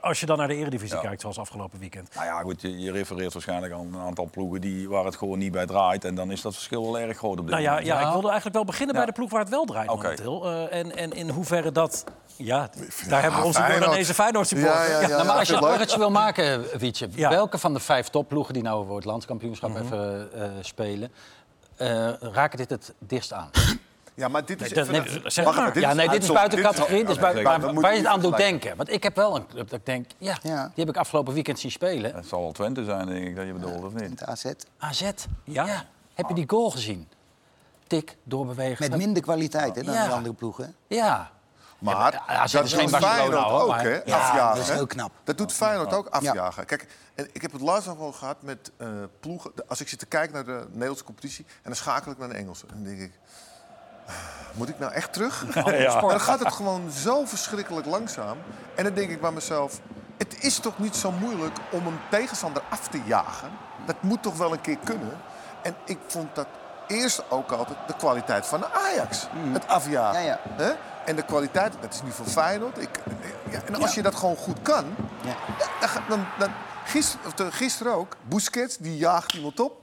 [0.00, 1.02] Als je dan naar de eredivisie Ja.
[1.02, 2.14] kijkt, zoals afgelopen weekend.
[2.14, 5.38] Nou ja, goed, je, je refereert waarschijnlijk aan een aantal ploegen die, waar het gewoon
[5.38, 6.04] niet bij draait.
[6.04, 7.86] En dan is dat verschil wel erg groot op dit Nou ja, moment.
[7.86, 8.06] ja, Ja.
[8.06, 10.02] ik wilde eigenlijk wel beginnen bij de ploeg waar het wel draait Oké.
[10.02, 10.44] momenteel.
[10.50, 12.04] Eh, en, en in hoeverre dat...
[12.36, 12.70] Ja,
[13.08, 13.80] daar hebben we onze Feyenoord.
[13.84, 14.80] Jordaanese Feyenoord supporter.
[14.90, 15.06] Ja, ja, ja.
[15.08, 17.28] Nou, maar als je het bruggetje wil maken, Wietje, Ja.
[17.30, 19.82] welke van de vijf topploegen die nou voor het landskampioenschap Mhm.
[19.82, 21.12] even eh, spelen,
[22.20, 23.50] raken dit het dichtst aan?
[24.14, 25.04] Ja, maar dit is dat- even...
[25.04, 25.72] nee, zeg maar.
[25.72, 26.98] dit ja, nee, dit is buiten Dit categorie.
[26.98, 27.60] Dit is Oké, buiten, zeker.
[27.72, 28.76] waar, waar je het aan doet denken.
[28.76, 30.62] Want ik heb wel een club dat ik denk, ja, Ja.
[30.74, 32.14] die heb ik afgelopen weekend zien spelen.
[32.14, 34.24] Het zal wel Twente zijn, denk ik, dat je bedoelt, of niet?
[34.24, 34.44] AZ.
[34.78, 35.10] AZ.
[35.44, 35.84] Ja?
[36.14, 37.08] Heb je die goal gezien?
[37.86, 38.90] Tik, doorbewegen.
[38.90, 40.06] Met minder kwaliteit hè, dan Ja.
[40.06, 40.74] de andere ploegen.
[40.86, 41.30] Ja.
[41.82, 44.00] Maar Ja, dat is geen doet Barcelona, Feyenoord ook, maar- hè?
[44.04, 44.48] Ja, afjagen.
[44.54, 44.74] dat is hè?
[44.74, 45.12] heel knap.
[45.24, 46.64] Dat doet Feyenoord ook, afjagen.
[46.66, 48.88] Kijk, en ik heb het laatst nog wel gehad met eh,
[49.20, 49.52] ploegen.
[49.68, 51.44] Als ik zit te kijken naar de Nederlandse competitie...
[51.48, 52.66] en dan schakel ik naar de Engelse.
[52.66, 53.12] En dan denk ik...
[54.06, 54.14] "Ah,
[54.52, 55.44] Moet ik nou echt terug?
[55.64, 56.00] Ja.
[56.00, 58.36] Dan gaat het gewoon zo verschrikkelijk langzaam.
[58.76, 59.80] En dan denk ik bij mezelf...
[60.18, 63.50] Het is toch niet zo moeilijk om een tegenstander af te jagen?
[63.86, 65.20] Dat moet toch wel een keer kunnen?
[65.62, 66.46] En ik vond dat
[66.86, 69.26] eerst ook altijd de kwaliteit van de Ajax.
[69.52, 70.22] Het afjagen.
[70.22, 70.76] Ja, ja.
[71.06, 72.78] En de kwaliteit, dat is nu voor Feyenoord.
[72.78, 73.00] Ik,
[73.50, 74.84] ja, en als je dat gewoon goed kan...
[75.24, 75.36] Ja.
[75.80, 76.50] Dan, dan, dan,
[76.84, 79.80] gisteren, of de- gisteren ook, Busquets, die jaagt iemand op.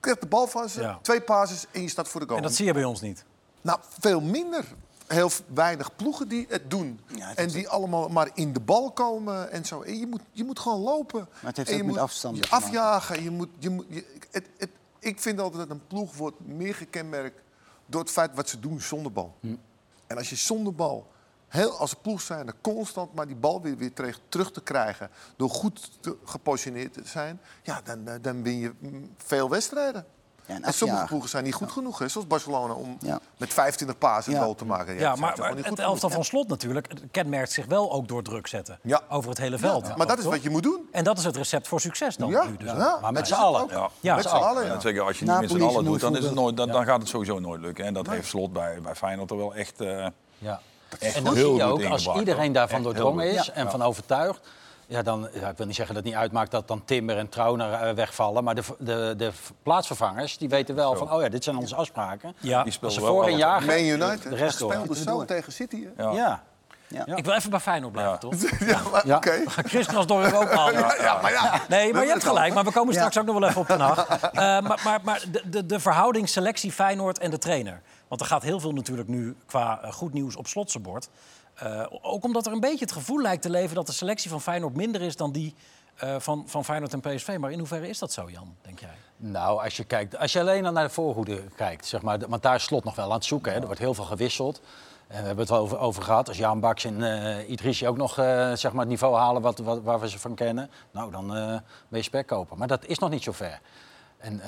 [0.00, 0.98] Krijgt de bal van ze, Ja.
[1.02, 2.36] twee passes en je staat voor de goal.
[2.38, 3.24] En dat zie je bij ons niet.
[3.60, 4.64] Nou, veel minder.
[5.06, 7.00] Heel weinig ploegen die het doen.
[7.14, 9.82] Ja, het en die allemaal maar in de bal komen en zo.
[9.82, 11.28] En je, moet, je moet gewoon lopen.
[11.40, 12.50] het heeft en je ook met moet je maken.
[12.50, 13.22] afjagen.
[13.22, 16.74] Je moet, je moet, je- het, het, ik vind altijd dat een ploeg wordt meer
[16.74, 17.40] gekenmerkt
[17.86, 19.34] door het feit wat ze doen zonder bal.
[19.40, 19.54] Hm.
[20.10, 21.10] En als je zonder bal,
[21.48, 25.10] heel, als ploeg zijn, constant maar die bal weer, weer terug, terug te krijgen...
[25.36, 30.06] door goed te, gepositioneerd te zijn, ja, dan, dan- dan win je mm, veel wedstrijden.
[30.50, 33.20] Ja, en en sommige ploegen zijn niet goed genoeg, hè, zoals Barcelona, om Ja.
[33.36, 34.44] met 25 pasen een Ja.
[34.44, 34.98] goal te maken.
[34.98, 36.12] Ja, maar, maar het goed elftal genoeg.
[36.12, 38.78] van Slot natuurlijk het kenmerkt zich wel ook door druk zetten.
[38.82, 39.00] Ja.
[39.08, 39.96] Over het hele veld.
[39.96, 40.32] Maar dat is Toch?
[40.32, 40.88] wat je moet doen.
[40.92, 42.66] En dat is het recept voor succes dan Ja, nu dus.
[42.70, 42.98] ja.
[43.00, 43.66] Maar met z'n allen.
[43.70, 43.88] Ja.
[44.00, 46.34] Ja, met z'n allen, zeker als je niet met z'n allen doet, dan, is het
[46.34, 47.84] nooit, dan, dan gaat het sowieso nooit lukken.
[47.84, 49.80] En dat heeft Slot bij, bij Feyenoord er wel echt...
[49.80, 50.06] eh,
[50.38, 50.60] Ja.
[50.98, 54.40] echt En dan zie je ook, als iedereen daarvan doordrongen is en van overtuigd...
[54.90, 57.28] Ja, dan, ja, ik wil niet zeggen dat het niet uitmaakt dat dan Timber en
[57.28, 58.44] Trauner eh, wegvallen.
[58.44, 59.30] Maar de, de, de
[59.62, 62.34] plaatsvervangers die weten wel van, oh ja, dit zijn onze afspraken.
[62.40, 62.56] Ja.
[62.56, 63.64] Die Als speelde ze wel voor een jaar...
[63.64, 64.72] Man United de rest door.
[64.72, 65.86] speelde zo tegen City.
[65.96, 66.02] hè?
[66.02, 66.12] Ja.
[66.12, 66.42] Ja.
[67.06, 67.16] Ja.
[67.16, 68.18] Ik wil even bij Feyenoord blijven, Ja.
[68.18, 68.34] toch?
[68.68, 69.16] Ja, maar Ja.
[69.16, 69.42] oké.
[69.72, 70.70] Christras door ook al.
[71.00, 71.60] Ja, maar ja.
[71.68, 72.54] Nee, maar je hebt gelijk.
[72.54, 73.20] Maar we komen straks Ja.
[73.20, 74.08] ook nog wel even op Den Haag.
[74.08, 77.80] Eh, maar maar, maar de, de, de verhouding selectie Feyenoord en de trainer.
[78.08, 81.08] Want er gaat heel veel natuurlijk nu qua eh, goed nieuws op slotsenbord.
[81.60, 83.74] Eh, ook omdat er een beetje het gevoel lijkt te leven...
[83.74, 85.54] dat de selectie van Feyenoord minder is dan die
[85.96, 87.36] eh, van, van Feyenoord en PSV.
[87.40, 88.94] Maar in hoeverre is dat zo, Jan, denk jij?
[89.16, 92.42] Nou, als je, kijkt, als je alleen al naar de voorhoede kijkt, zeg maar, want
[92.42, 93.52] daar is Slot nog wel aan het zoeken.
[93.52, 93.58] Hè.
[93.58, 94.60] Er wordt heel veel gewisseld.
[95.06, 96.28] En we hebben het wel over, over gehad.
[96.28, 98.14] Als Jan Baks en eh Idrissi ook nog
[98.54, 100.70] zeg maar het niveau halen wat, wat, waar we ze van kennen...
[100.90, 101.46] nou, dan eh
[101.88, 102.58] ben je spek kopen.
[102.58, 103.60] Maar dat is nog niet zo ver.
[104.18, 104.40] En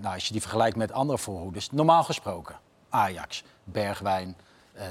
[0.00, 2.56] nou, als je die vergelijkt met andere voorhoeders, normaal gesproken...
[2.88, 4.36] Ajax, Bergwijn,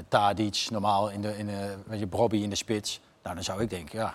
[0.08, 3.00] Tadic, normaal in de, in de, weet je, Brobby in de spits...
[3.22, 4.14] Nou, dan zou ik denken, ja,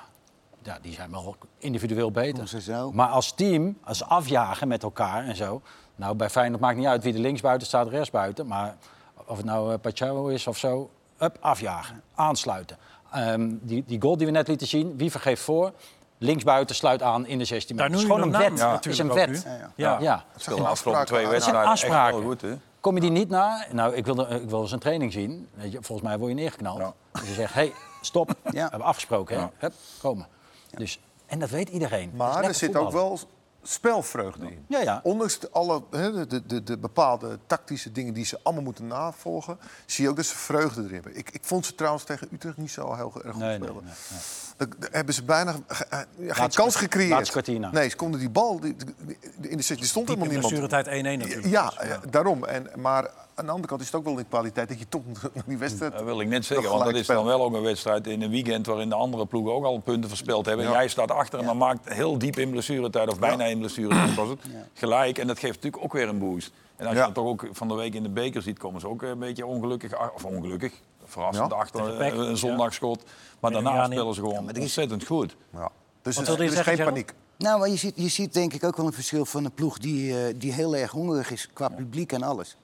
[0.63, 2.47] ja die zijn wel individueel beter.
[2.47, 2.89] Ze.
[2.91, 5.61] Maar als team, als afjagen met elkaar en zo.
[5.95, 8.47] Nou, bij Feyenoord maakt niet uit wie er linksbuiten staat, rechtsbuiten.
[8.47, 8.77] Maar
[9.25, 12.77] of het nou uh, Pacho is of zo, up, afjagen, aansluiten.
[13.11, 15.73] Ehm, die, die goal die we net lieten zien, wie vergeeft voor?
[16.17, 18.01] Linksbuiten sluit aan in de 16 Daar meter.
[18.01, 18.71] Het is gewoon een wet.
[18.71, 19.47] Het is een wet.
[19.75, 19.97] Ja.
[19.99, 20.25] Ja.
[20.45, 22.19] De afgelopen twee wedstrijden echt afspraken.
[22.19, 22.57] heel goed, hè?
[22.87, 23.65] Kom je die niet na?
[23.71, 25.47] Nou, ik wil, ik wil zijn training zien.
[25.53, 26.77] Weet je, volgens mij word je neergeknald.
[26.77, 26.93] Ja.
[27.11, 28.29] Dus je zegt, hé, hey, stop.
[28.43, 28.51] Ja.
[28.51, 29.41] We hebben afgesproken, hè?
[29.41, 29.51] Ja.
[29.57, 30.27] Hup, komen.
[30.75, 32.11] Dus, en dat weet iedereen.
[32.15, 33.19] Maar er zit ook wel
[33.63, 34.65] spelvreugde in.
[34.67, 34.99] Ja, ja.
[35.03, 38.87] Ondanks de, alle, hè, de, de, de, de bepaalde tactische dingen die ze allemaal moeten
[38.87, 39.57] navolgen...
[39.85, 41.17] zie je ook dat ze vreugde erin hebben.
[41.17, 43.83] Ik, ik vond ze trouwens tegen Utrecht niet zo heel erg goed Nee, nee, spelen.
[43.83, 44.19] nee, nee.
[44.57, 47.09] Daar hebben ze bijna ge- eh, ja, geen kans gecreëerd.
[47.09, 47.71] laatste kwartier na.
[47.71, 48.59] Nee, ze konden die bal...
[48.59, 49.15] Die, die-
[49.49, 50.53] in de, er stond helemaal in niemand.
[50.53, 51.47] blessuretijd 1-1 natuurlijk.
[51.53, 52.43] Ja, Dus, eh, daarom.
[52.45, 55.01] En, maar aan de andere kant is het ook wel een kwaliteit dat je toch
[55.33, 55.91] nog die wedstrijd...
[55.93, 58.29] Dat wil ik net zeggen, want dat is dan wel ook een wedstrijd in een
[58.29, 60.65] weekend waarin de andere ploegen ook al punten verspeeld hebben.
[60.65, 60.77] En Ja.
[60.77, 64.29] jij staat achter en dan maakt heel diep in blessuretijd, of bijna in blessuretijd was
[64.29, 64.39] het,
[64.73, 65.17] gelijk.
[65.17, 66.51] En dat geeft natuurlijk ook weer een boost.
[66.75, 67.05] En als je Ja.
[67.05, 69.45] dat toch ook van de week in de beker ziet, komen ze ook een beetje
[69.45, 70.73] ongelukkig, of ongelukkig,
[71.07, 71.57] verrassend Ja.
[71.57, 73.03] achter eh, een zondagschot.
[73.39, 75.35] Maar daarna spelen ze gewoon maar is- ontzettend goed.
[75.53, 75.69] Ja.
[76.01, 77.13] Dus er, is geen paniek.
[77.37, 79.77] Nou, maar je ziet, je ziet denk ik ook wel een verschil van een ploeg
[79.77, 82.57] die, eh, die heel erg hongerig is qua publiek en alles.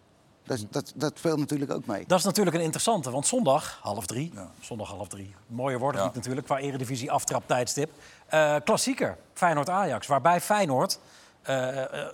[0.46, 2.04] Dat, dat, dat speelt natuurlijk ook mee.
[2.08, 4.34] Dat is natuurlijk een interessante, want zondag half drie.
[4.60, 5.36] Zondag half drie.
[5.48, 6.12] Mooier wordt het Ja.
[6.14, 7.92] niet natuurlijk qua eredivisie aftraptijdstip.
[8.28, 10.08] Eh klassieker, Feyenoord-Ajax.
[10.08, 11.00] Waarbij Feyenoord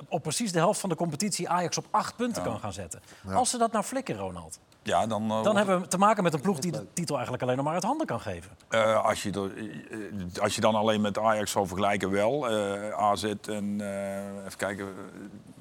[0.10, 3.02] op precies de helft van de competitie Ajax op acht punten kan gaan zetten.
[3.34, 6.34] Als ze dat nou flikken, Ronald, Ja, dan, eh, dan hebben we te maken met
[6.34, 8.52] een ploeg die de titel eigenlijk alleen nog maar uit handen kan geven.
[8.70, 12.48] Eh, als, je er- eh, als je dan alleen met Ajax zou vergelijken, wel.
[12.98, 13.82] AZ en
[14.46, 14.88] even kijken.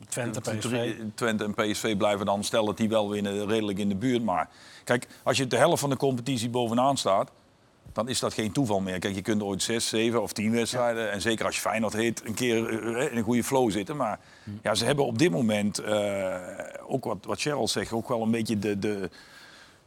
[0.09, 0.95] Twente, PSV.
[1.15, 4.23] Twente en PSV blijven dan, stel dat die wel winnen, redelijk in de buurt.
[4.25, 4.49] Maar
[4.85, 7.31] kijk, als je de helft van de competitie bovenaan staat,
[7.99, 8.99] dan is dat geen toeval meer.
[8.99, 12.23] Kijk, je kunt ooit zes, zeven of tien wedstrijden, en zeker als je Feyenoord heet,
[12.25, 12.57] een keer
[12.97, 13.97] eh, in een goede flow zitten.
[13.97, 14.19] Maar
[14.63, 16.35] ja, ze hebben op dit moment, eh,
[16.87, 18.79] ook wat, wat Cheryl zegt, ook wel een beetje de...
[18.79, 19.11] de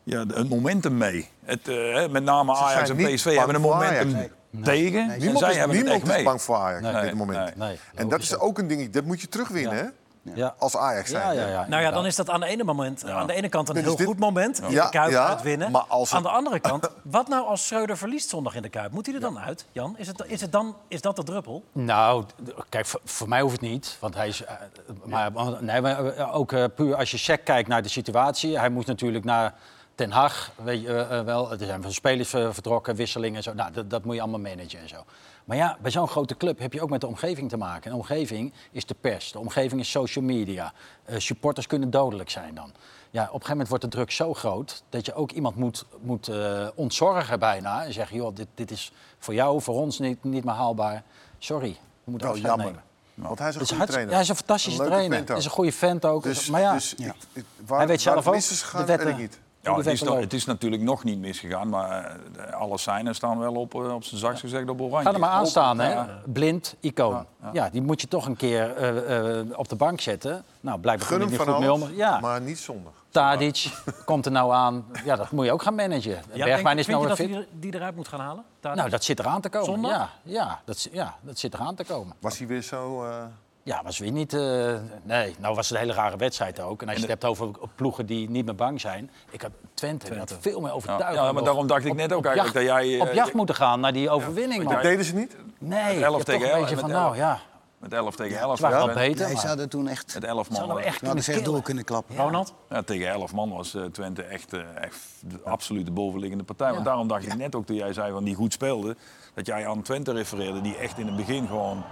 [0.04, 1.30] ja, de- het momentum mee.
[1.45, 4.30] Het, eh, hè, met name Ajax en PSV hebben een momentum
[4.63, 5.10] tegen.
[5.10, 6.24] en Niemand, zij is, hebben het echt is mee.
[6.24, 7.56] bang voor Ajax Nee, op dit moment.
[7.56, 7.67] nee.
[7.67, 9.84] Nee, En dat is ook een ding, dat moet je terugwinnen, hè?
[10.23, 10.55] Ja.
[10.57, 11.36] Als Ajax zijn.
[11.36, 13.69] Ja, ja, Nou ja, dan is dat aan de ene, moment, aan de ene kant
[13.69, 14.62] een is heel dit- goed moment.
[14.62, 15.71] in Ja, de Kuip ja, uitwinnen.
[15.71, 18.69] maar als het- Aan de andere kant, wat nou als Schreuder verliest zondag in de
[18.69, 18.91] Kuip?
[18.91, 19.95] Moet hij er dan uit, Jan?
[19.97, 21.63] Is, het, is, het dan, is dat de druppel?
[21.71, 22.25] Nou,
[22.69, 23.97] kijk, voor, voor mij hoeft het niet.
[23.99, 24.43] Want hij is.
[24.43, 24.55] eh,
[25.03, 28.60] maar, nee, maar eh, ook eh, puur als je check kijkt naar de situatie.
[28.60, 29.53] Hij moest natuurlijk naar
[29.95, 30.51] Den Haag.
[30.63, 31.51] Weet je wel.
[31.51, 33.53] Er zijn veel spelers vertrokken, wisselingen en zo.
[33.53, 35.03] Nou, dat, dat moet je allemaal managen en zo.
[35.51, 37.83] Maar ja, bij zo'n grote club heb je ook met de omgeving te maken.
[37.83, 40.73] En de omgeving is de pers, de omgeving is social media.
[41.05, 42.71] Eh, supporters kunnen dodelijk zijn dan.
[43.09, 45.85] Ja, op een gegeven moment wordt de druk zo groot dat je ook iemand moet,
[46.01, 47.83] moet eh, ontzorgen bijna.
[47.85, 51.03] En zeggen, joh, dit, dit is voor jou, voor ons niet, niet meer haalbaar.
[51.39, 52.81] Sorry, we moeten Wel afscheid jammer.
[53.13, 53.27] nemen.
[53.27, 54.07] Want hij is een goede trainer.
[54.07, 55.27] Ja, hij is een fantastische trainer.
[55.27, 56.23] Hij is een goede vent ook.
[56.23, 58.97] Dus, maar ja, dus ik- ik- waar, hij weet zelf ook de wetten.
[58.97, 59.39] weet ik niet.
[59.63, 63.54] Ja, het is, het is natuurlijk nog niet misgegaan, maar eh, alle seinen staan wel
[63.54, 65.06] op, eh, op zijn zacht gezegd op oranje.
[65.06, 66.04] Ga er maar aan staan, hè.
[66.26, 67.26] Blind, icoon.
[67.54, 70.43] Ja, die moet je toch een keer eh, eh, op de bank zetten.
[70.62, 71.95] Nou, blijkbaar Gun hem hij van niet goed mee alles, om.
[71.95, 72.93] Ja, maar niet zondag.
[73.10, 73.71] Tadic
[74.06, 74.86] komt er nou aan.
[75.06, 76.12] Ja, dat moet je ook gaan managen.
[76.12, 77.36] Ja, Bergwijn denk- is nou je weer dat fit.
[77.36, 78.43] hij die eruit moet gaan halen?
[78.60, 78.78] Tadic?
[78.78, 79.65] Nou, dat zit eraan te komen.
[79.65, 79.91] Zondag?
[79.91, 82.15] Ja, ja, dat, ja, dat zit eraan te komen.
[82.19, 83.04] Was hij weer zo...
[83.06, 83.24] eh,
[83.63, 84.34] Ja, was weer niet.
[84.34, 86.82] eh, nee, nou was het een hele rare wedstrijd ook.
[86.82, 89.12] En als je het hebt over ploegen die niet meer bang zijn.
[89.30, 91.19] Ik heb Twente, had veel meer overtuiging.
[91.19, 93.02] Ja, ja, maar daarom dacht ik op- net ook op eigenlijk jacht, dat jij, eh,
[93.08, 94.63] op jacht moeten gaan naar die overwinning.
[94.63, 94.82] dat man.
[94.82, 95.36] deden ze niet?
[95.58, 97.02] Nee, je 11 hebt toch tegen een 11 beetje met van, 11.
[97.04, 97.39] nou ja,
[97.78, 98.62] Met 11 tegen 11.
[98.62, 99.26] het Met- beter.
[99.26, 100.13] Nee, maar ze hadden toen echt...
[100.13, 100.78] Met 11 Ze hadden man.
[100.78, 102.15] we echt ze echt door kunnen klappen.
[102.15, 102.54] Ronald?
[102.69, 106.74] Ja, tegen 11 man was eh, Twente echt, eh, echt de absolute bovenliggende partij.
[106.74, 108.95] Want daarom dacht ik net ook toen jij zei van die goed speelde,
[109.34, 111.84] dat jij aan Twente refereerde die echt in het begin gewoon.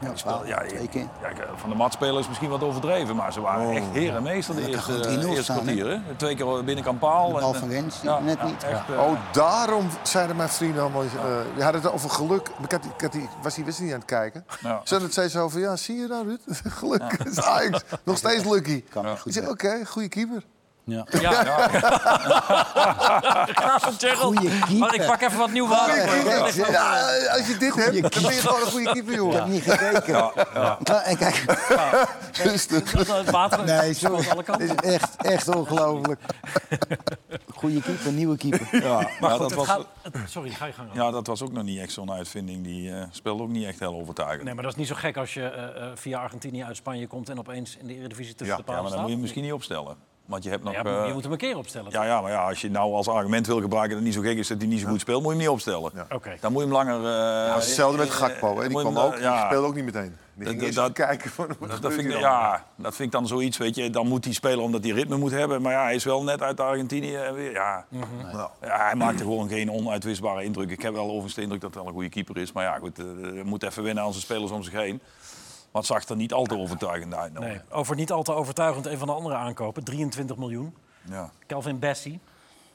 [0.00, 0.12] Ja,
[0.44, 1.06] ja, twee keer.
[1.22, 4.68] ja, van de matspelers misschien wat overdreven, maar ze waren echt heer en meester de
[4.68, 5.86] eerste, 3-0 eerste staan, kwartier.
[5.86, 5.98] Hè?
[6.16, 7.32] Twee keer binnenkant paal.
[7.32, 8.64] De bal en, van eh, Rens, net niet.
[8.64, 11.02] Echt, eh, Oh, daarom zeiden mijn vrienden allemaal...
[11.02, 11.08] eh
[11.56, 12.48] je had het over geluk.
[12.62, 14.44] Ik had, ik had die, was die wedstrijd niet aan het kijken.
[14.60, 14.80] Ja.
[14.84, 16.40] Ze het zei zo van, ja, zie je nou, Ruud?
[16.80, 17.12] geluk.
[17.24, 17.82] is Ajax.
[18.02, 18.70] Nog steeds lucky.
[18.70, 18.84] Ik
[19.24, 19.48] zeg, zijn.
[19.48, 20.42] oké, goede keeper.
[20.90, 21.06] Ja.
[21.20, 21.68] Ja,
[24.16, 24.34] van.
[24.78, 25.96] Maar ik pak even wat nieuw water.
[26.24, 29.18] Ja, ja, Ja, als je dit hebt, dan ben je gewoon een goede keeper, Ik
[29.18, 29.36] jongen.
[29.36, 30.12] heb niet gekeken.
[30.82, 31.44] Nou, en kijk,
[32.42, 32.90] Rustig.
[32.92, 33.96] Dat het water nee,
[34.30, 34.68] alle kanten.
[34.68, 36.20] is echt, echt ongelooflijk.
[37.54, 38.82] Goeie keeper, nieuwe keeper.
[38.84, 39.86] ja, Maar ja, goed, dat was, gaat...
[40.26, 40.88] Sorry, ga je gang.
[40.92, 42.64] ja, dat was ook nog niet echt zo'n uitvinding.
[42.64, 44.42] Die eh, speelde ook niet echt heel overtuigend.
[44.44, 47.06] Nee, maar dat is niet zo gek als je eh, eh, via Argentinië uit Spanje
[47.06, 47.28] komt...
[47.28, 48.98] en opeens in de Eredivisie tussen Ja, de ja, maar dan staat.
[49.00, 49.96] moet je hem misschien niet opstellen.
[50.30, 50.72] Want je hebt nog...
[50.72, 51.90] Ja, eh, je moet hem een keer opstellen.
[51.92, 54.30] Ja, ja, maar ja, als je nou als argument wil gebruiken dat het niet zo
[54.30, 55.92] gek is dat hij niet zo goed speelt, moet je hem niet opstellen.
[56.12, 56.36] Oké.
[56.40, 57.04] Dan moet je hem langer.
[57.48, 58.60] eh, hetzelfde met eh, Gakpo.
[58.60, 58.68] Hè.
[58.68, 59.36] Die kwam ook, ja.
[59.36, 60.16] die speelde ook niet meteen.
[60.34, 61.46] Die Dat- kijken van...
[61.60, 63.90] gebeurt vind ik, ja, dat vind ik dan zoiets, weet je.
[63.90, 65.62] Dan moet hij spelen omdat hij ritme moet hebben.
[65.62, 67.14] Maar ja, hij is wel net uit Argentinië.
[67.14, 67.84] en Ja,
[68.32, 70.70] Nou, ja, hij maakte gewoon geen onuitwisbare indruk.
[70.70, 72.52] Ik heb wel overigens de indruk dat hij wel een goede keeper is.
[72.52, 75.00] Maar ja, goed, hij moet even winnen aan zijn spelers om zich heen.
[75.72, 77.32] Maar het zag er niet al te overtuigend uit.
[77.32, 77.44] nou.
[77.44, 77.60] Nee.
[77.70, 79.84] Over niet al te overtuigend een van de andere aankopen.
[79.84, 80.76] 23 miljoen.
[81.02, 81.30] Ja.
[81.46, 82.20] Calvin Bessie.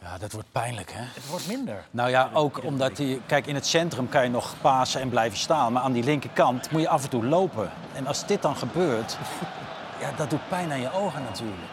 [0.02, 1.02] Ja, dat wordt pijnlijk, hè?
[1.04, 1.86] Het wordt minder.
[1.92, 3.22] Nou ja, ook omdat hij...
[3.26, 5.74] Kijk, in het centrum kan je nog pasen en blijven staan.
[5.74, 7.72] Maar aan die linkerkant moet je af en toe lopen.
[7.94, 9.18] En als dit dan gebeurt...
[10.02, 11.72] Ja, dat doet pijn aan je ogen natuurlijk.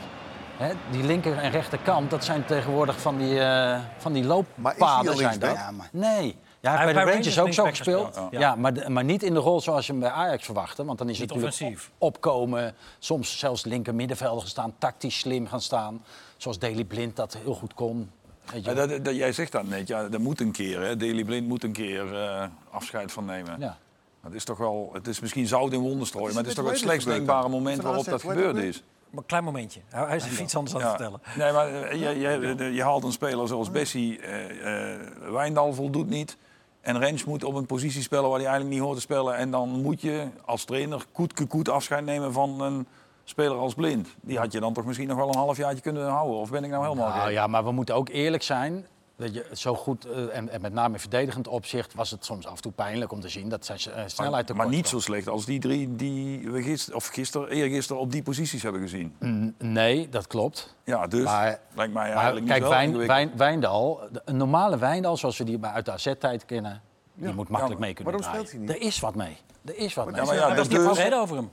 [0.57, 4.79] Hè, die linker en rechterkant, dat zijn tegenwoordig van die, eh, van die Maar is
[4.79, 5.17] looppaden.
[5.17, 5.55] zijn dat.
[5.57, 6.37] Ja, maar- Nee.
[6.63, 8.07] Ja, hij heeft bij de Rangers ook zo gespeeld.
[8.07, 8.55] gespeeld, Ja, ja.
[8.55, 10.85] maar, de- maar niet in de rol zoals je hem bij Ajax verwachtte.
[10.85, 11.91] Want dan is het Niet offensief.
[11.99, 12.75] opkomen.
[12.99, 16.05] Soms zelfs linker middenvelder gaan staan, tactisch slim gaan staan.
[16.37, 18.11] Zoals Daley Blind dat heel goed kon.
[18.53, 18.89] Weet je Ja, wel.
[18.89, 20.81] dat, dat- jij zegt dat net, ja, dat moet een keer.
[20.81, 20.97] Hè.
[20.97, 23.57] Daley Blind moet een keer eh, afscheid van nemen.
[23.61, 23.79] Ja.
[24.23, 26.57] Het is toch wel, het is misschien zout in wonden strooien, Is maar het is
[26.59, 28.83] toch met het slechtst Wesley denkbare moment waarop dat gebeurd dat is.
[29.11, 29.81] Maar een klein momentje.
[29.89, 30.97] Hij is even iets anders aan het Ja.
[30.97, 31.21] vertellen.
[31.37, 35.01] Nee, maar eh, je, je, je, je haalt een speler zoals Bessie, eh, eh,
[35.33, 36.37] Wijndal voldoet niet.
[36.83, 39.37] En Rens moet op een positie spelen waar hij eigenlijk niet hoort te spelen.
[39.37, 42.87] En dan moet je als trainer koet koet afscheid nemen van een
[43.25, 44.09] speler als Blind.
[44.21, 46.37] Die had je dan toch misschien nog wel een halfjaartje kunnen houden.
[46.37, 47.33] Of ben ik nou helemaal Nou gek?
[47.33, 48.87] ja, maar we moeten ook eerlijk zijn.
[49.23, 52.47] Dat je, zo goed, eh, en, en met name in verdedigend opzicht, was het soms
[52.47, 54.89] af en toe pijnlijk om te zien dat zijn eh, snelheid Maar, tekort maar niet
[54.89, 58.81] zo slecht als die drie die we gisteren, of gisteren, eergisteren op die posities hebben
[58.81, 59.15] gezien.
[59.19, 60.77] Mm, Nee, dat klopt.
[60.85, 63.07] Ja, dus Maar- lijkt mij Maar eigenlijk kijk, niet zo Wijn.
[63.07, 66.83] Wijn, Wijndal, een normale Wijndal zoals we die bij- uit de AZ-tijd kennen,
[67.15, 68.49] die moet makkelijk maar mee kunnen waarom draaien.
[68.49, 68.83] speelt hij niet?
[68.83, 69.37] Er is wat mee.
[69.65, 70.15] Er is wat mee.
[70.15, 71.51] Ja, maar ja, Hij was dat niet dus- tevreden over hem.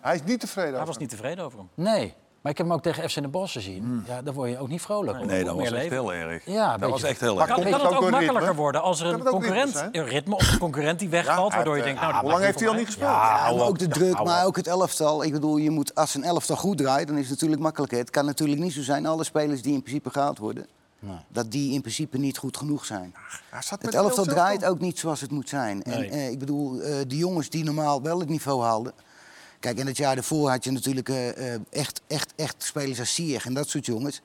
[0.00, 1.68] Hij is niet tevreden Hij over was niet tevreden over hem.
[1.74, 4.04] Nee, maar ik heb hem ook tegen FC Den Bosch gezien.
[4.06, 5.24] Ja, daar word je ook niet vrolijk op.
[5.24, 6.44] Nee, dat was echt heel erg.
[6.46, 7.54] Ja, dat was echt heel Maar erg.
[7.54, 8.62] Kan, Komt kan het het ook makkelijker ritme?
[8.62, 11.56] worden als er Kan een concurrent, ritme een ritme of een concurrent die wegvalt, Ja,
[11.56, 13.10] waardoor je denkt, nou, eh, dat hoe lang heeft hij al niet gespeeld?
[13.10, 15.24] Ja, maar ook de druk, maar ook het elftal.
[15.24, 17.98] Ik bedoel, je moet, als een elftal goed draait, dan is het natuurlijk makkelijker.
[17.98, 20.66] Het kan natuurlijk niet zo zijn, alle spelers die in principe gehaald worden,
[21.28, 23.14] dat die in principe niet goed genoeg zijn.
[23.80, 25.82] Het elftal draait ook niet zoals het moet zijn.
[25.82, 26.08] En Nee.
[26.10, 28.92] eh, ik bedoel, eh de jongens die normaal wel het niveau haalden.
[29.60, 33.14] Kijk, in het jaar daarvoor had je natuurlijk eh, eh, echt, echt, echt spelers als
[33.14, 34.20] Sieg en dat soort jongens.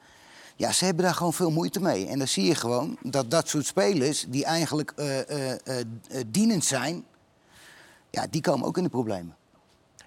[0.55, 2.07] Ja, ze hebben daar gewoon veel moeite mee.
[2.07, 5.81] En dan zie je gewoon dat dat soort spelers, die eigenlijk eh,
[6.27, 7.05] dienend zijn,
[8.09, 9.35] ja, die komen ook in de problemen.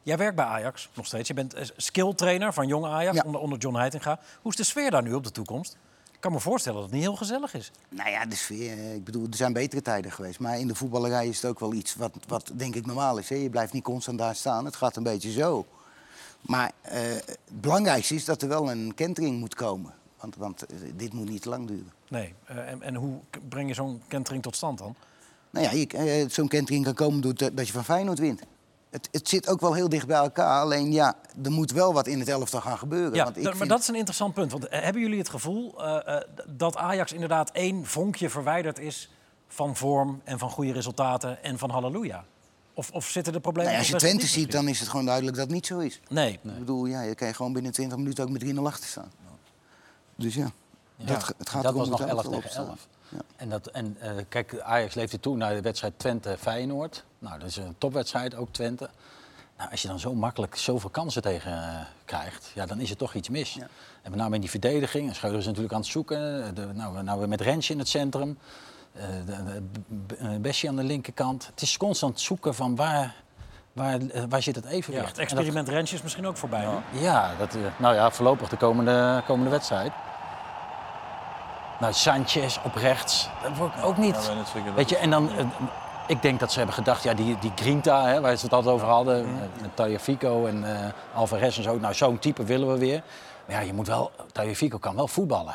[0.02, 1.28] Jij werkt bij Ajax nog steeds.
[1.28, 3.22] Je bent skilltrainer van jong Ajax Ja.
[3.24, 4.20] onder, onder John Heitinga.
[4.42, 5.76] Hoe is de sfeer daar nu op de toekomst?
[6.18, 7.70] Ik kan me voorstellen dat het niet heel gezellig is.
[7.88, 10.38] Nou ja, de sfeer, eh, ik bedoel, er zijn betere tijden geweest.
[10.38, 13.28] Maar in de voetballerij is het ook wel iets wat, wat denk ik normaal is.
[13.28, 13.34] Hè?
[13.34, 15.66] Je blijft niet constant daar staan, het gaat een beetje zo.
[16.40, 19.94] Maar eh, het belangrijkste is dat er wel een kentering moet komen.
[20.20, 21.92] Want, want eh, dit moet niet te lang duren.
[22.08, 22.34] Nee.
[22.44, 24.94] en, en hoe breng je zo'n kentering tot stand dan?
[25.50, 28.42] Nou ja, zo'n kentering kan komen doordat dat je van Feyenoord wint.
[28.90, 30.60] Het, het zit ook wel heel dicht bij elkaar.
[30.60, 33.14] Alleen ja, er moet wel wat in het elftal gaan gebeuren.
[33.14, 34.52] Ja, want ik maar vind- dat is een interessant punt.
[34.52, 39.10] Want eh, hebben jullie het gevoel eh, eh, dat Ajax inderdaad één vonkje verwijderd is
[39.48, 42.24] van vorm en van goede resultaten en van halleluja?
[42.74, 45.04] Of, of zitten de problemen Nou ja, als je Twente ziet, dan is het gewoon
[45.04, 46.00] duidelijk dat het niet zo is.
[46.08, 46.38] misschien?
[46.42, 46.52] Nee.
[46.52, 49.10] Ik bedoel, ja, je kan je gewoon binnen 20 minuten ook met 3-0 achter staan.
[50.16, 50.50] Dus ja,
[50.96, 52.66] Dat, het gaat dat erom was nog hoe het 11 elftal tegen opstaat.
[52.66, 52.88] 11.
[53.08, 53.18] Ja.
[53.36, 57.04] En, dat, en eh, kijk, Ajax leefde toe naar de wedstrijd Twente-Feyenoord.
[57.18, 58.88] Nou, dat is een topwedstrijd, ook Twente.
[59.56, 62.96] Nou, als je dan zo makkelijk zoveel kansen tegen eh, krijgt, ja, dan is er
[62.96, 63.54] toch iets mis.
[63.54, 63.66] Ja.
[64.02, 65.08] En met name in die verdediging.
[65.08, 66.54] En Schreuder is natuurlijk aan het zoeken.
[66.54, 68.38] De, nou, nou weer met Rensje in het centrum.
[68.92, 69.62] Eh de, de,
[70.06, 71.46] B- eh, Bessie aan de linkerkant.
[71.46, 73.14] Het is constant zoeken van waar,
[73.72, 75.06] waar, eh, waar zit het Ja, evenwicht.
[75.08, 76.66] het En dat- experiment Rensje is misschien ook voorbij.
[76.92, 79.92] ja, dat, eh, nou ja, voorlopig de komende, komende wedstrijd.
[81.80, 84.14] Nou, Sanchez op rechts, dat wordt ook niet.
[84.14, 85.46] Ja, Weet je, en dan, eh,
[86.06, 88.74] ik denk dat ze hebben gedacht, ja, die, die Grinta, hè, waar ze het altijd
[88.74, 91.78] over hadden, eh, met Tagliafico en eh Alvarez en zo.
[91.78, 93.02] Nou, zo'n type willen we weer.
[93.46, 95.54] Maar ja, je moet wel, Tagliafico kan wel voetballen.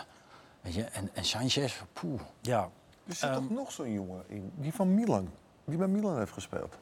[0.61, 2.21] Weet je, en, en Sanchez, poeh.
[2.41, 2.69] Ja.
[3.07, 5.29] Er zit Ehm, toch nog zo'n jongen in, die van Milan,
[5.65, 6.77] die bij Milan heeft gespeeld.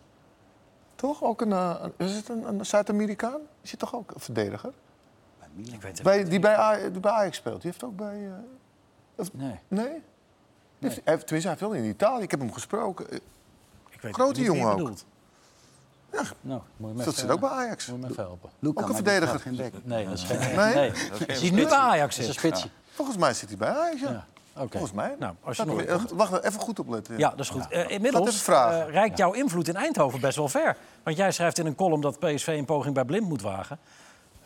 [0.96, 1.24] Toch?
[1.24, 3.40] Ook een, een- is het een, een Zuid-Amerikaan?
[3.62, 4.72] Is hij toch ook een verdediger?
[5.56, 7.62] Ik weet het Bij, die, bij die bij Ajax speelt.
[7.62, 8.30] Die heeft ook bij...
[9.16, 9.56] eh, Nee.
[9.68, 9.88] nee?
[9.88, 12.24] Die heeft, hij heeft, tenminste, hij heeft wel in Italië.
[12.24, 13.10] Ik heb hem gesproken.
[13.10, 13.18] Eh,
[13.90, 14.78] Ik weet Grote jongen ook.
[14.78, 15.06] bedoelt.
[16.42, 17.88] Nou, moet je me Dat zit ook bij Ajax.
[17.88, 18.50] Moet je me even helpen.
[18.60, 19.40] Luca, Ook een verdediger.
[19.40, 19.74] geen bek.
[19.84, 20.56] Nee, dat is geen...
[20.56, 20.92] Nee?
[21.28, 21.52] nee.
[21.52, 22.54] Nu bij Ajax is een.
[22.92, 24.26] Volgens mij zit hij bij Ajax, ja.
[24.70, 25.16] Volgens mij.
[25.20, 27.18] Nou, als je nog- eh, Wacht, even goed opletten.
[27.18, 27.68] Ja, dat is goed.
[27.70, 28.86] Eh, inmiddels vragen.
[28.88, 30.78] eh, reikt jouw invloed in Eindhoven best wel ver.
[31.04, 33.80] Want jij schrijft in een column dat PSV een poging bij Blind moet wagen.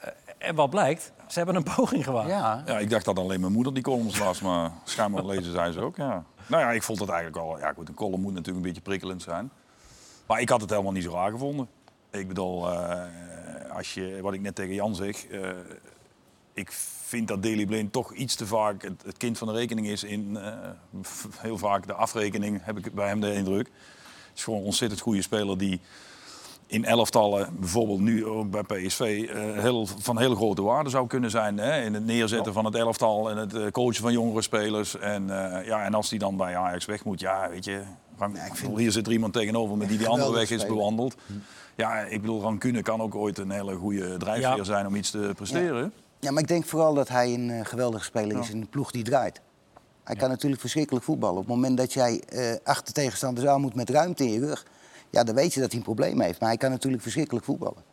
[0.06, 1.12] Eh, en wat blijkt?
[1.28, 2.30] Ze hebben een poging gewaagd.
[2.30, 5.72] Ja, Ja, ik dacht dat alleen mijn moeder die columns las, maar schijnbaar lezen zij
[5.72, 5.96] ze ook.
[5.98, 6.24] Ja.
[6.48, 7.60] Nou ja, ik vond het eigenlijk al...
[7.60, 9.52] Ja goed, een column moet natuurlijk een beetje prikkelend zijn.
[10.26, 11.68] Maar ik had het helemaal niet zo raar gevonden.
[12.12, 13.02] Ik bedoel, eh,
[13.76, 15.26] als je, wat ik net tegen Jan zeg...
[15.28, 15.50] eh,
[16.54, 16.72] ik
[17.06, 20.04] vind dat Daley Blind toch iets te vaak het, het kind van de rekening is
[20.04, 20.38] in...
[20.38, 20.54] eh,
[21.38, 23.65] heel vaak de afrekening, heb ik bij hem de indruk.
[23.68, 25.82] Het is gewoon een ontzettend goede speler die
[26.67, 31.30] in elftallen, bijvoorbeeld nu ook bij PSV, eh, heel, van heel grote waarde zou kunnen
[31.30, 31.58] zijn.
[31.58, 31.82] Hè?
[31.82, 34.97] In het neerzetten van het elftal en het eh, coachen van jongere spelers.
[34.97, 37.82] En, eh, ja, en als die dan bij Ajax weg moet, ja, weet je...
[38.45, 41.15] Ik bedoel, hier zit er iemand tegenover met die die andere weg is bewandeld.
[41.75, 44.63] Ja, ik bedoel, Rancune kan ook ooit een hele goede drijfveer Ja.
[44.63, 45.93] zijn om iets te presteren.
[46.19, 48.91] Ja, maar ik denk vooral dat hij een eh, geweldige speler is in een ploeg
[48.91, 49.41] die draait.
[50.04, 51.38] Hij kan natuurlijk verschrikkelijk voetballen.
[51.38, 54.65] Op het moment dat jij eh, achter tegenstanders aan moet met ruimte in je rug...
[55.15, 56.39] ja, dan weet je dat hij een probleem heeft.
[56.39, 57.84] Maar hij kan natuurlijk verschrikkelijk voetballen.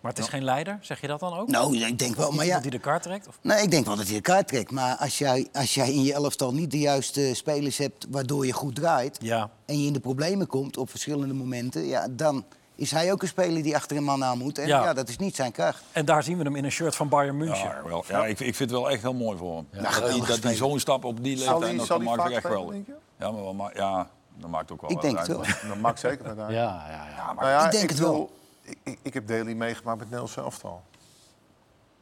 [0.00, 1.48] Maar het is geen leider, zeg je dat dan ook?
[1.48, 2.44] Nou, ik denk wel, maar ja...
[2.44, 3.28] Iemand die de kaart trekt?
[3.28, 3.38] Of?
[3.42, 4.70] Nee, ik denk wel dat hij de kaart trekt.
[4.70, 8.52] Maar als jij, als jij in je elftal niet de juiste spelers hebt waardoor je
[8.52, 9.18] goed draait...
[9.20, 9.50] Ja.
[9.66, 11.86] en je in de problemen komt op verschillende momenten...
[11.86, 14.58] Ja, dan is hij ook een speler die achter een man aan moet.
[14.58, 14.82] En Ja.
[14.82, 15.82] ja, dat is niet zijn kracht.
[15.92, 17.68] En daar zien we hem in een shirt van Bayern München.
[17.68, 18.04] Ja, wel.
[18.08, 19.66] ja ik, ik vind het wel echt heel mooi voor hem.
[19.70, 22.16] dat hij, geweldig dat hij zo'n stap op die Zal leeftijd hij, zal kan hij
[22.16, 22.86] maken, vaak echt spelen, geweldig.
[22.86, 23.24] denk je?
[23.24, 25.46] Ja, maar, wel ma- ja, dat maakt ook wel Ik denk uit, het wel.
[25.46, 26.52] maar- Dat maakt zeker wat uit.
[26.52, 27.32] Ja, ja, ja.
[27.32, 28.30] Nou ja, Ik denk het wel.
[28.62, 30.82] Ik, ik, ik heb Daly meegemaakt met Nederlands elftal.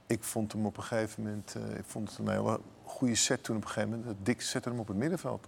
[0.07, 1.55] Ik vond hem op een gegeven moment...
[1.55, 4.16] eh, ik vond het een hele goede set toen op een gegeven moment.
[4.23, 5.47] Dick zette hem op het middenveld.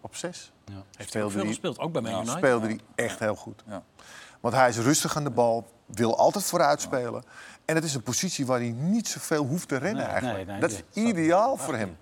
[0.00, 0.52] Op zes.
[0.96, 2.36] Heeft hij veel hij- gespeeld, ook bij Man Ja, United.
[2.38, 3.62] speelde hij echt heel goed.
[3.66, 3.82] Ja.
[4.40, 7.22] Want hij is rustig aan de bal, wil altijd vooruit spelen.
[7.64, 10.36] En het is een positie waar hij niet zoveel hoeft te rennen Nee, eigenlijk.
[10.48, 11.96] nee, nee, dat is ideaal voor hem.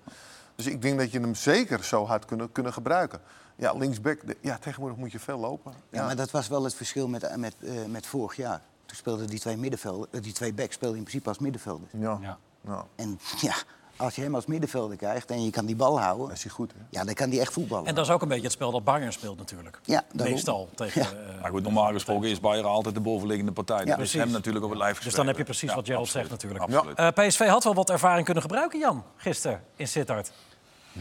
[0.55, 3.21] Dus ik denk dat je hem zeker zo hard kunnen, kunnen gebruiken.
[3.55, 5.73] Ja, linksback, ja, tegenwoordig moet je veel lopen.
[5.91, 8.61] Ja, maar dat was wel het verschil met, met, eh, met vorig jaar.
[8.85, 11.91] Toen speelden die twee, middenvelden, eh, die twee backs speelden in principe als middenvelders.
[11.99, 12.17] ja.
[12.21, 12.37] Ja.
[12.67, 13.53] Ja, En ja,
[13.97, 16.27] als je hem als middenvelder krijgt en je kan die bal houden...
[16.27, 16.71] dat is hij goed.
[16.77, 16.79] Hè?
[16.89, 17.85] Ja, dan kan die echt voetballen.
[17.85, 19.79] En dat is ook een beetje het spel dat Bayern speelt natuurlijk.
[19.83, 20.33] Ja, daarom.
[20.35, 21.01] Meestal tegen...
[21.01, 21.07] Ja.
[21.09, 23.77] eh, Maar goed, normaal gesproken is Bayern altijd de bovenliggende partij.
[23.77, 24.19] dat is precies.
[24.19, 26.27] hem natuurlijk op het lijf Dus dan heb je precies Ja, wat Gerald absoluut.
[26.27, 26.71] zegt natuurlijk.
[26.73, 26.97] Absoluut.
[26.97, 30.31] Eh, PSV had wel wat ervaring kunnen gebruiken, Jan, gisteren in Sittard.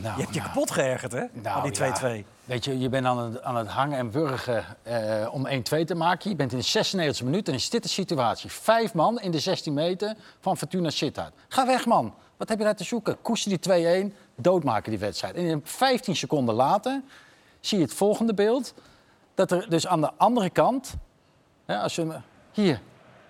[0.02, 0.52] Nou, Je hebt je nou.
[0.52, 1.24] kapot geërgerd, hè?
[1.32, 1.82] Nou, aan die 2-2.
[1.82, 2.22] ja.
[2.44, 5.50] Weet je, je bent aan het, aan het hangen en wurgen eh, om 1-2
[5.84, 6.30] te maken.
[6.30, 8.50] Je bent in de 96e minuut en is dit de situatie.
[8.50, 11.32] Vijf man in de 16 meter van Fortuna Sittard.
[11.48, 12.14] Ga weg, man.
[12.36, 13.22] Wat heb je daar te zoeken?
[13.22, 15.34] Koester die 2-1, doodmaken die wedstrijd.
[15.34, 17.02] En in 15 seconden later
[17.60, 18.74] zie je het volgende beeld.
[19.34, 20.94] Dat er dus aan de andere kant...
[21.66, 22.06] Hè, als je,
[22.52, 22.80] hier,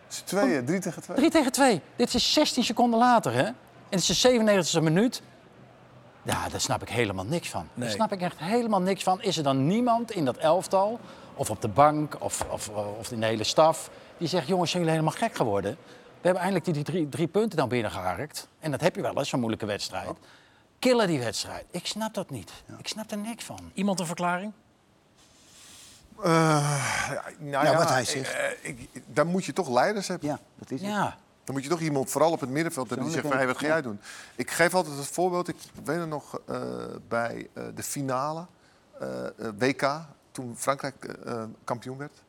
[0.05, 1.17] Het is tweeën, drie tegen twee.
[1.17, 1.81] 3 tegen 2.
[1.97, 3.45] Dit is 16 seconden later, hè?
[3.45, 3.55] En
[4.01, 4.31] het is de
[4.77, 5.23] 97e minuut.
[6.25, 7.69] Ja, daar snap ik helemaal niks van.
[7.75, 7.87] Nee.
[7.87, 9.23] Daar snap ik echt helemaal niks van.
[9.23, 11.01] Is er dan niemand in dat elftal,
[11.35, 13.91] of op de bank, of, of, of in de hele staf...
[14.19, 15.77] die zegt, jongens, zijn jullie helemaal gek geworden?
[16.21, 18.49] We hebben eindelijk die drie, drie punten dan binnengeharkt.
[18.61, 20.11] En dat heb je wel eens, zo'n moeilijke wedstrijd.
[20.79, 21.65] Killen die wedstrijd.
[21.71, 22.53] Ik snap dat niet.
[22.79, 23.71] Ik snap er niks van.
[23.75, 24.53] Iemand een verklaring?
[26.23, 28.33] Eh, nou Ja, ja, wat hij zegt.
[28.35, 30.29] eh, ik, dan moet je toch leiders hebben.
[30.29, 30.91] Ja, dat is het.
[30.91, 33.47] Ja, Dan moet je toch iemand, vooral op het middenveld, en die zegt van, hey,
[33.47, 34.01] wat ga jij doen?
[34.35, 36.63] Ik geef altijd het voorbeeld, ik weet het nog eh,
[37.09, 38.47] bij eh, de finale
[39.01, 39.09] eh,
[39.59, 41.17] WK, toen Frankrijk
[41.65, 42.23] kampioen werd.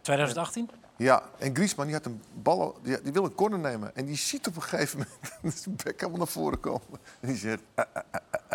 [0.00, 0.70] 2018?
[0.96, 3.96] Ja, en Griezmann die had een bal, die, die wil een corner nemen.
[3.96, 6.98] En die ziet op een gegeven moment zijn bek helemaal naar voren komen.
[7.20, 7.62] En die zegt,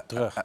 [0.08, 0.44] terug.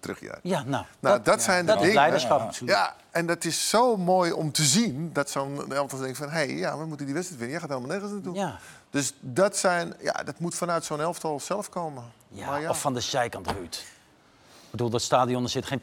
[0.00, 0.38] terug ja.
[0.42, 0.84] Ja, nou.
[1.00, 1.94] Nou, dat, zijn de dat dingen.
[1.94, 2.52] leiderschap.
[2.64, 6.28] Ja, en dat is zo mooi om te zien dat zo'n elftal denkt van...
[6.28, 7.60] hé, hey, ja, we moeten die wedstrijd winnen.
[7.60, 8.34] Jij gaat helemaal nergens naartoe.
[8.34, 8.58] Ja.
[8.90, 12.04] Dus dat, zijn, ja, dat moet vanuit zo'n elftal zelf komen.
[12.28, 13.74] Ja, of van de zijkant, Ruud.
[13.74, 15.80] Ik bedoel, dat stadion er zit geen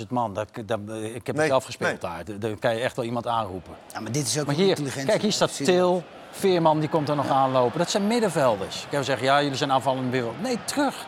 [0.00, 0.34] 80.000 man.
[0.34, 2.00] Dat, dat, ik heb Nee, het zelf gespeeld nee.
[2.12, 2.24] daar.
[2.24, 3.74] Daar- Daar kan je echt wel iemand aanroepen.
[3.92, 5.08] Ja, maar dit is ook Maar een hier, intelligentie.
[5.10, 7.78] kijk, hier staat Til, Veerman, die komt er nog aanlopen.
[7.78, 8.82] Dat zijn middenvelders.
[8.82, 10.40] Ik zou zeggen, ja, jullie zijn aanvallende wereld.
[10.42, 11.06] Nee, terug.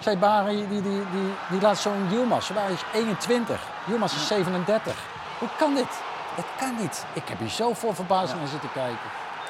[0.00, 2.50] Zij Bari, die, die, die, die laat zo'n Yilmaz.
[2.52, 3.60] Bari is 21.
[3.86, 4.96] Yilmaz is 37.
[5.38, 5.88] Hoe kan dit?
[6.34, 7.04] Het kan niet.
[7.12, 8.98] Ik heb hier zo vol verbazing naar zitten kijken.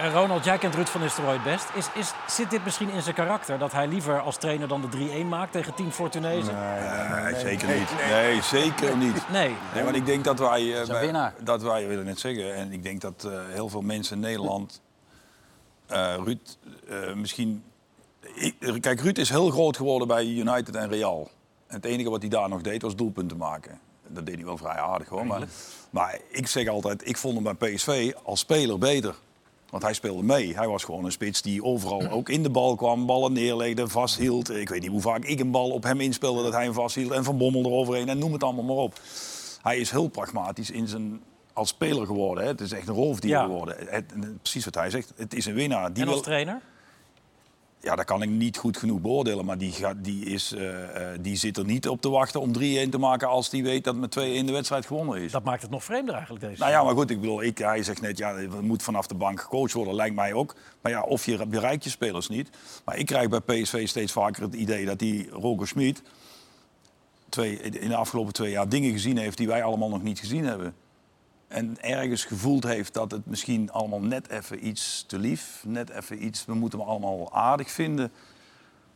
[0.00, 1.66] En Ronald, jij kent Ruud van Nistelrooy het best.
[1.74, 3.58] Is, is, zit dit misschien in zijn karakter?
[3.58, 6.54] Dat hij liever als trainer dan de 3-1 maakt tegen Team Fortunezen?
[7.22, 7.88] Nee, zeker niet.
[8.10, 9.30] Nee, zeker niet.
[9.30, 9.54] Nee.
[9.74, 12.82] Nee, want ik denk dat wij, eh, bij- dat wij, willen net zeggen, en ik
[12.82, 14.80] denk dat eh, heel veel mensen in Nederland,
[15.86, 16.56] eh, Ruud,
[16.88, 17.64] eh, misschien,
[18.34, 21.30] ik- kijk, Ruud is heel groot geworden bij United en Real.
[21.66, 23.78] En het enige wat hij daar nog deed was doelpunten maken.
[24.06, 25.26] Dat deed hij wel vrij aardig hoor.
[25.26, 25.42] Maar,
[25.90, 29.14] maar ik zeg altijd, ik vond hem bij PSV als speler beter.
[29.70, 30.54] Want hij speelde mee.
[30.56, 34.50] Hij was gewoon een spits die overal ook in de bal kwam, ballen neerlegde, vasthield.
[34.50, 37.10] Ik weet niet hoe vaak ik een bal op hem inspeelde dat hij hem vasthield.
[37.12, 39.00] En Van Bommel eroverheen en noem het allemaal maar op.
[39.62, 41.20] Hij is heel pragmatisch in zijn,
[41.52, 42.44] als speler geworden.
[42.44, 42.50] Hè.
[42.50, 43.42] Het is echt een roofdier Ja.
[43.44, 43.76] geworden.
[43.88, 45.12] Het- precies wat hij zegt.
[45.16, 45.92] Het is een winnaar.
[45.92, 46.60] Die En als wil, trainer?
[47.80, 49.44] Ja, dat kan ik niet goed genoeg beoordelen.
[49.44, 52.52] Maar die, gaat, die, is, eh, eh, die zit er niet op te wachten om
[52.52, 55.32] 3-1 te maken als die weet dat met 2-1 de wedstrijd gewonnen is.
[55.32, 56.60] Dat maakt het nog vreemder eigenlijk deze.
[56.60, 59.40] Nou ja, maar goed, ik bedoel, ik, hij zegt net, ja, moet vanaf de bank
[59.40, 60.54] gecoacht worden, lijkt mij ook.
[60.80, 62.50] Maar ja, of je bereikt je spelers niet.
[62.84, 66.02] Maar ik krijg bij PSV steeds vaker het idee dat die Roger Smit
[67.28, 70.44] twee, in de afgelopen twee jaar dingen gezien heeft die wij allemaal nog niet gezien
[70.44, 70.74] hebben.
[71.50, 76.24] En ergens gevoeld heeft dat het misschien allemaal net even iets te lief, net even
[76.24, 78.12] iets, we moeten hem allemaal aardig vinden.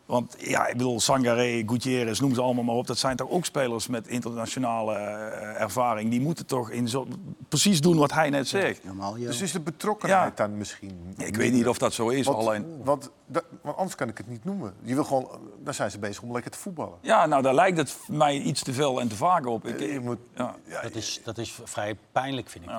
[0.07, 2.86] Want ja, ik bedoel, Sangaré, Gutierrez, noem ze allemaal maar op.
[2.86, 6.11] Dat zijn toch ook spelers met internationale eh, ervaring.
[6.11, 7.07] Die moeten toch in zo,
[7.48, 8.84] precies doen wat hij net zegt.
[8.84, 9.26] Normaal, joh.
[9.26, 10.46] Dus is de betrokkenheid Ja.
[10.46, 11.14] dan misschien...
[11.16, 12.80] Ik weet niet of dat zo is, Want, alleen...
[12.84, 14.74] want, dat- want anders kan ik het niet noemen.
[14.82, 15.28] Je wil gewoon,
[15.62, 16.98] dan zijn ze bezig om lekker te voetballen.
[17.00, 19.66] Ja, nou, daar lijkt het mij iets te veel en te vaak op.
[19.66, 20.55] Ik, Je moet, ja.
[20.68, 22.70] ja, Dat is, dat is vrij pijnlijk, vind ik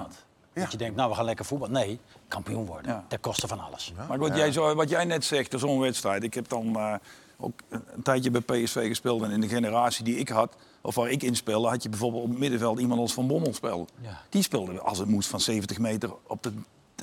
[0.56, 0.62] Ja.
[0.62, 0.72] dat.
[0.72, 1.74] Je denkt, nou, we gaan lekker voetballen.
[1.74, 2.92] Nee, kampioen worden.
[2.92, 3.06] Ja.
[3.08, 3.94] Ten koste van alles.
[4.08, 6.24] Maar goed, jij, zo, wat jij net zegt, zo'n wedstrijd.
[6.24, 6.94] Ik heb dan eh,
[7.38, 9.22] ook een een tijdje bij PSV gespeeld.
[9.24, 11.68] En in de generatie die ik had, of waar ik in speelde...
[11.68, 13.88] had je bijvoorbeeld op het middenveld iemand als Van Bommel spelen.
[14.02, 14.22] Ja.
[14.30, 16.52] Die speelde, als het moest, van 70 meter op de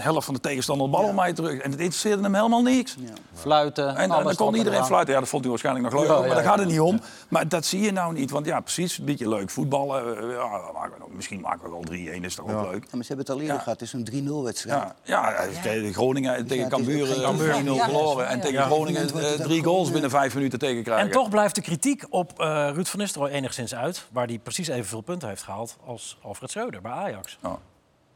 [0.01, 1.53] helft van de tegenstander de bal om mij terug.
[1.61, 2.97] En het interesseerde hem helemaal niks.
[3.35, 4.87] Fluiten, En, alles dan kon iedereen eraan.
[4.87, 5.15] fluiten.
[5.15, 6.49] Ja, dat vond hij waarschijnlijk nog leuk, Ja, maar ja, daar ja.
[6.51, 7.01] gaat het niet om.
[7.29, 8.31] Maar dat zie je nou niet.
[8.31, 10.17] Want ja, precies, een beetje leuk voetballen.
[10.19, 11.85] eh, Ja, misschien maken we wel
[12.21, 12.83] 3-1, is toch ook leuk.
[12.85, 13.63] Ja, maar ze hebben het al eerder Ja.
[13.63, 13.81] gehad.
[13.81, 14.83] Het is een 3-0 wedstrijd.
[15.05, 17.53] Ja, ja, tegen Groningen tegen Ja, het is Cambuur ook geen eh, Cambuur.
[17.55, 18.25] 3-0 Ja, verloren.
[18.25, 18.43] ja, En ja.
[18.43, 18.67] tegen Ja.
[18.67, 19.93] Groningen eh, drie goals ja.
[19.93, 21.07] binnen vijf minuten tegen krijgen.
[21.07, 24.07] En toch blijft de kritiek op eh, Ruud van Nistelrooy enigszins uit.
[24.13, 27.39] Waar hij precies evenveel punten heeft gehaald als Alfred Schreuder bij Ajax.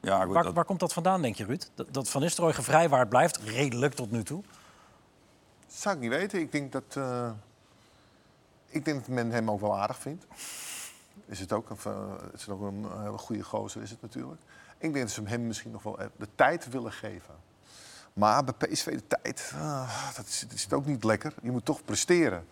[0.06, 0.34] Ja, goed.
[0.34, 1.68] Waar, dat- waar komt dat vandaan, denk je, Ruud?
[1.74, 4.42] Dat, dat Van Nistelrooy gevrijwaard blijft, redelijk tot nu toe.
[5.66, 6.40] Dat zou ik niet weten.
[6.40, 7.30] Ik denk dat, eh,
[8.66, 10.26] ik denk dat men hem ook wel aardig vindt.
[11.26, 14.40] Is het ook, of, eh, is het ook een hele goede gozer, is het natuurlijk.
[14.78, 17.34] Ik denk dat ze hem misschien nog wel de tijd willen geven.
[18.12, 21.34] Maar bij PSV de tijd, ah, dat, is, dat is ook niet lekker.
[21.42, 22.46] Je moet toch presteren.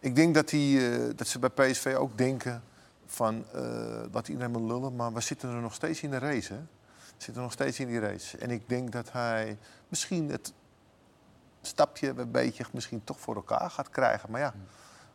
[0.00, 2.62] Ik denk dat, die, eh, dat ze bij PSV ook denken
[3.06, 6.52] van, eh laat iedereen maar lullen, maar we zitten er nog steeds in de race.
[6.52, 6.60] Hè?
[7.18, 8.38] We zitten nog steeds in die race.
[8.38, 9.58] En ik denk dat hij
[9.88, 10.52] misschien het
[11.60, 14.30] stapje een beetje misschien toch voor elkaar gaat krijgen.
[14.30, 14.54] Maar ja,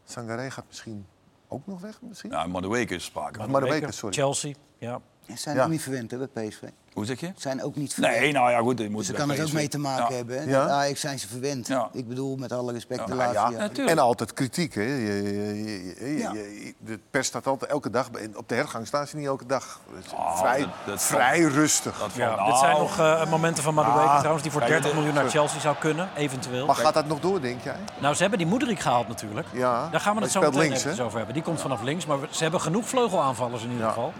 [0.04, 1.06] Sangaré gaat misschien
[1.48, 2.02] ook nog weg.
[2.02, 2.32] Misschien?
[2.32, 3.40] Ja, de week is sprake.
[3.66, 4.16] weken, sorry.
[4.16, 5.02] Chelsea, ja.
[5.28, 5.64] Ze zijn Ja.
[5.64, 6.62] ook niet verwend hè, bij PSV.
[6.94, 7.32] Hoe zeg je?
[7.36, 8.20] Zijn ook niet verwend.
[8.20, 8.80] Nee, nou ja, goed.
[8.80, 10.16] je Moet Dus daar kan het ook mee te maken Ja.
[10.16, 10.38] hebben.
[10.38, 10.44] Hè?
[10.44, 10.50] Ja?
[10.66, 10.68] Ja.
[10.70, 11.68] Ajax zijn ze verwend.
[11.68, 11.90] Ja.
[11.94, 13.68] Ik bedoel, met alle respect, Ja, de nou laatste Ja, jaren.
[13.68, 13.98] natuurlijk.
[13.98, 14.74] en altijd kritiek.
[14.76, 14.82] Hè?
[14.82, 15.24] Je, je-
[15.64, 16.34] je- je- Ja.
[16.34, 18.10] je- de pers staat altijd elke dag.
[18.12, 19.80] en Op de hergang staan ze niet elke dag.
[19.96, 22.00] Het is Oh, vrij, dat- dat vrij rustig.
[22.00, 24.44] Dat ja valt- dit zijn nou, nog eh, momenten van Madueke Ah, trouwens...
[24.44, 26.66] die voor kijk, 30 dit- miljoen naar Chelsea zou kunnen, eventueel.
[26.66, 27.76] maar gaat dat nog door, denk jij?
[28.00, 29.48] Nou, ze hebben die Moederik gehaald natuurlijk.
[29.54, 31.04] Ja, Daar gaan we het zo meteen links, even hè?
[31.04, 31.34] over hebben.
[31.34, 33.92] Die komt vanaf links, maar ze hebben genoeg vleugelaanvallers in ieder Ja.
[33.92, 34.14] geval.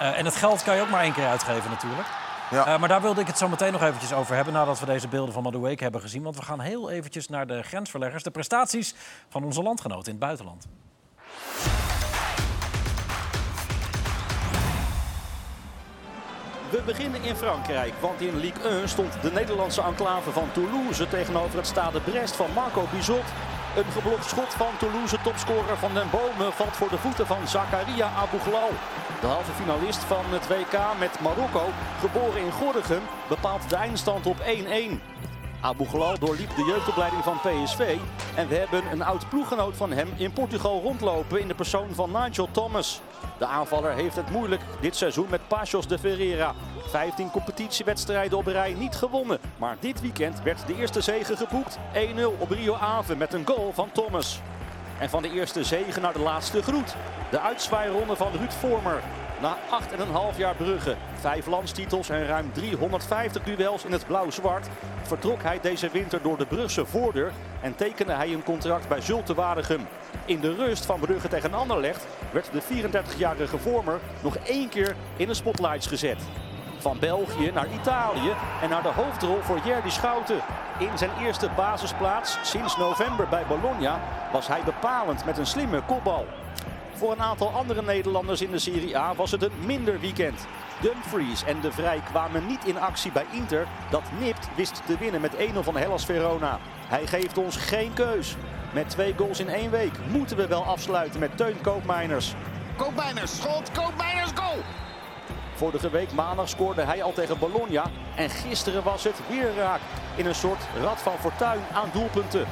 [0.00, 2.08] Eh, en het geld kan je ook maar één keer uitgeven natuurlijk.
[2.50, 2.66] Ja.
[2.66, 4.52] Eh, maar daar wilde ik het zo meteen nog eventjes over hebben...
[4.52, 6.22] nadat we deze beelden van Madueke hebben gezien.
[6.22, 8.22] Want we gaan heel eventjes naar de grensverleggers.
[8.22, 8.94] De prestaties
[9.28, 10.66] van onze landgenoten in het buitenland.
[16.70, 21.56] We beginnen in Frankrijk, want in Ligue 1 stond de Nederlandse enclave van Toulouse tegenover
[21.56, 23.24] het Stade Brest van Marco Bizot.
[23.76, 28.10] Een geblokt schot van Toulouse, topscorer van Den Bomen, valt voor de voeten van Zakaria
[28.16, 28.70] Abouglal.
[29.20, 31.68] De halve finalist van het WK met Marokko,
[32.00, 34.42] geboren in Gorinchem, bepaalt de eindstand op 1-1.
[35.60, 37.96] Abouglal doorliep de jeugdopleiding van PSV
[38.36, 42.10] en we hebben een oud ploeggenoot van hem in Portugal rondlopen in de persoon van
[42.12, 43.00] Nigel Thomas.
[43.38, 46.54] De aanvaller heeft het moeilijk dit seizoen met Pachos de Ferreira.
[46.86, 51.78] 15 competitiewedstrijden op rij niet gewonnen, maar dit weekend werd de eerste zege geboekt.
[51.94, 54.40] 1-0 op Rio Ave met een goal van Thomas.
[54.98, 56.96] En van de eerste zege naar de laatste groet.
[57.30, 59.02] De uitzwaaironde van Ruud Vormer.
[59.40, 59.56] Na
[60.32, 64.68] 8,5 jaar Brugge, 5 landstitels en ruim 350 duels in het blauw-zwart...
[65.02, 67.32] vertrok hij deze winter door de Brugse voordeur...
[67.60, 69.34] en tekende hij een contract bij Zulte.
[70.24, 75.26] In de rust van Brugge tegen Anderlecht werd de 34-jarige Vormer nog één keer in
[75.26, 76.18] de spotlights gezet.
[76.78, 80.40] Van België naar Italië en naar de hoofdrol voor Jerdy Schouten.
[80.78, 84.00] In zijn eerste basisplaats sinds november bij Bologna
[84.32, 86.26] was hij bepalend met een slimme kopbal.
[87.00, 90.46] Voor een aantal andere Nederlanders in de Serie A was het een minder weekend.
[90.80, 93.66] Dumfries en De Vrij kwamen niet in actie bij Inter.
[93.90, 96.58] Dat nipt wist te winnen met 1-0 van Hellas Verona.
[96.88, 98.36] Hij geeft ons geen keus.
[98.72, 102.34] Met twee goals in één week moeten we wel afsluiten met Teun Koopmeiners.
[102.76, 104.58] Koopmeiners, schot, Koopmeiners, goal!
[105.54, 107.84] Vorige week maandag scoorde hij al tegen Bologna.
[108.16, 109.80] En gisteren was het weer raak.
[110.16, 112.46] In een soort rad van fortuin aan doelpunten.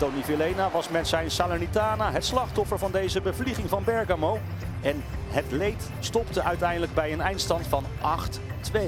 [0.00, 4.38] Tony Villena was met zijn Salernitana het slachtoffer van deze bevlieging van Bergamo.
[4.82, 8.70] En het leed stopte uiteindelijk bij een eindstand van 8-2.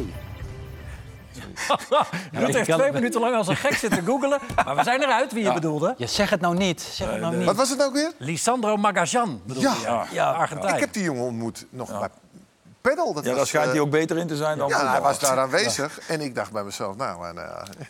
[2.32, 4.38] Ruud ik heeft kan- twee minuten lang als een gek zitten googelen.
[4.64, 5.94] Maar we zijn eruit wie je bedoelde.
[5.96, 6.80] Je zeg het nou niet.
[6.80, 7.46] Zeg het nou niet.
[7.46, 8.12] Wat was het ook weer?
[8.18, 9.74] Lisandro Magajan bedoelde Ja.
[9.80, 9.86] je.
[9.86, 10.06] Ja.
[10.12, 10.74] ja Argentijn.
[10.74, 12.08] Ik heb die jongen ontmoet nog bij
[12.82, 13.12] pedal.
[13.12, 15.00] Dat Ja, was, daar schijnt eh, hij ook beter in te zijn dan Ja, hij
[15.00, 15.98] was daar aanwezig.
[16.08, 17.44] En ik dacht bij mezelf, nou, eh,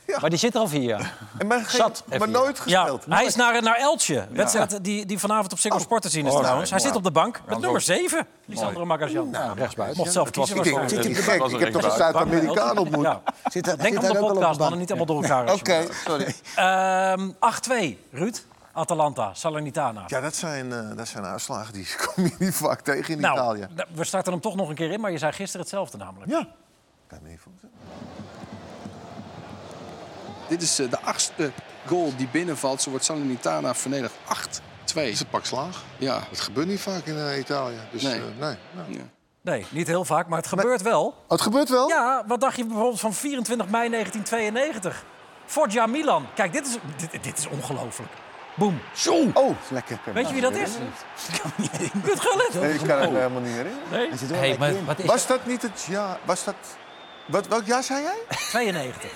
[0.06, 0.18] ja.
[0.20, 1.18] Maar die zit er al vier jaar.
[1.38, 3.04] En maar, geen- Zat maar nooit Ja, gespeeld.
[3.08, 4.26] hij is naar, naar Eltje.
[4.30, 6.70] Wedstrijd die, die vanavond op Ziggo Sport te zien is Oh, trouwens.
[6.70, 8.26] Hij zit op de bank met Dan nummer ook- 7.
[8.44, 9.30] Lisandro Magajan.
[9.30, 9.98] Nou, rechtsbuiten.
[9.98, 10.56] Mocht zelf kiezen.
[10.56, 11.90] ik heb toch een.
[11.90, 13.04] Zuid-Amerikaan ontmoet?
[13.52, 14.74] Denk aan de op podcast, de mannen, bank?
[14.74, 15.52] niet allemaal door elkaar.
[15.52, 16.34] Oké, sorry.
[16.54, 18.36] Ehm, 8-2, Ruud.
[18.72, 20.04] Atalanta, Salernitana.
[20.06, 23.34] Ja, dat zijn, eh, dat zijn uitslagen die kom je niet vaak tegen in nou,
[23.34, 23.66] Italië.
[23.94, 26.30] we starten hem toch nog een keer in, maar je zei gisteren hetzelfde namelijk.
[26.30, 26.46] Ja.
[27.06, 27.74] Kan me niet voorstellen.
[30.48, 31.50] Dit is eh, de achtste
[31.86, 32.82] goal die binnenvalt.
[32.82, 34.12] Zo wordt Salernitana vernederd.
[34.94, 34.94] 8-2.
[34.94, 35.82] is een pak slaag.
[35.98, 36.22] Ja.
[36.30, 37.78] Dat gebeurt niet vaak in eh, Italië.
[37.90, 38.14] Dus, Nee.
[38.14, 38.56] eh, nee,
[38.88, 39.02] ja.
[39.40, 41.06] Nee, niet heel vaak, maar het gebeurt wel.
[41.06, 41.88] Oh, het gebeurt wel?
[41.88, 45.04] Ja, wat dacht je bijvoorbeeld van 24 mei 1992?
[45.46, 46.26] Foggia Milan.
[46.34, 46.76] Kijk, dit is,
[47.10, 48.10] dit, dit is ongelooflijk.
[48.54, 48.80] Boom.
[48.92, 49.14] Zo.
[49.34, 49.98] Oh, lekker.
[50.12, 50.70] Weet je wie dat is?
[52.04, 52.54] Kut Gullit.
[52.60, 53.88] nee, ik kan het me helemaal niet herinneren.
[53.90, 54.08] Nee.
[54.08, 54.84] Hij zit er wel Hey, lekker maar in.
[54.84, 56.18] wat is Was dat niet het jaar...
[56.24, 56.54] Was dat...
[57.26, 58.16] Wat, welk jaar zei jij?
[58.28, 59.10] 92.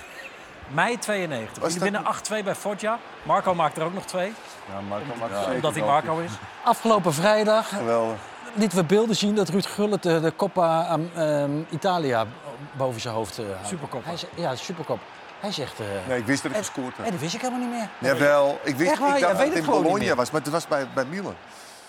[0.68, 1.62] Mei 92.
[1.62, 2.98] Was Jullie dat winnen 8-2 bij Foggia.
[3.22, 4.32] Marco maakt er ook nog twee,
[4.72, 5.90] Ja, Marco maakt zeker omdat hij wel.
[5.92, 6.30] Marco is.
[6.64, 8.18] Afgelopen vrijdag Geweldig.
[8.54, 12.26] lieten we beelden zien dat Ruud Gullit de, de Coppa um, um, Italia
[12.72, 13.68] boven zijn hoofd uh, houdt.
[13.68, 14.08] Supercoppa.
[14.08, 14.98] Hij ze- ja, de Supercop.
[15.46, 15.80] Hij zegt...
[15.80, 16.98] uh, Nee, ik wist dat ik gescoord had.
[17.02, 17.88] Nee, dat wist ik helemaal niet meer.
[18.12, 19.14] Jawel, ik wist waar?
[19.16, 21.04] ik dacht weet dat het in gewoon niet Bologna was, maar het was bij, bij
[21.04, 21.34] Milan.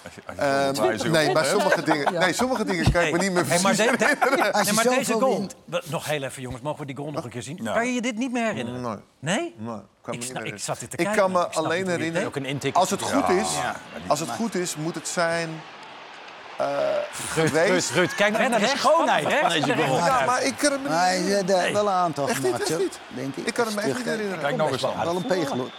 [0.03, 0.35] Als je- als
[0.75, 3.31] je- waar je zo nee, maar sommige dingen, nee, sommige dingen kan ik me niet
[3.31, 4.17] meer Hey, maar, de- de-
[4.59, 5.47] je nee, maar deze goal...
[5.89, 6.61] Nog heel even, jongens.
[6.61, 7.59] Mogen we die goal nog een keer zien?
[7.61, 7.73] Ja.
[7.73, 8.81] Kan je je dit niet meer herinneren?
[8.81, 9.53] Nee, Nee?
[9.57, 11.87] nee, kan me Ik snap- ik zat dit te Ik kijken, kan me ik alleen
[11.87, 12.75] herinneren, Ook een intik.
[12.75, 13.75] als het goed is, Ja.
[14.07, 15.49] als het goed is, moet het zijn
[16.57, 16.67] eh,
[17.35, 17.91] Ruud, geweest.
[17.91, 19.95] Ruud, kijk naar de schoonheid van deze goal.
[19.97, 22.79] Ja, maar ik kan hem hij niet er wel een aantal Echt niet, gemaakt, echt
[22.79, 22.99] niet.
[23.15, 23.45] denk ik.
[23.47, 24.19] Ik kan hem echt niet terugkijkt.
[24.19, 24.43] herinneren.
[24.43, 25.05] Kijk nog eens aan.
[25.05, 25.69] Wel een pegel.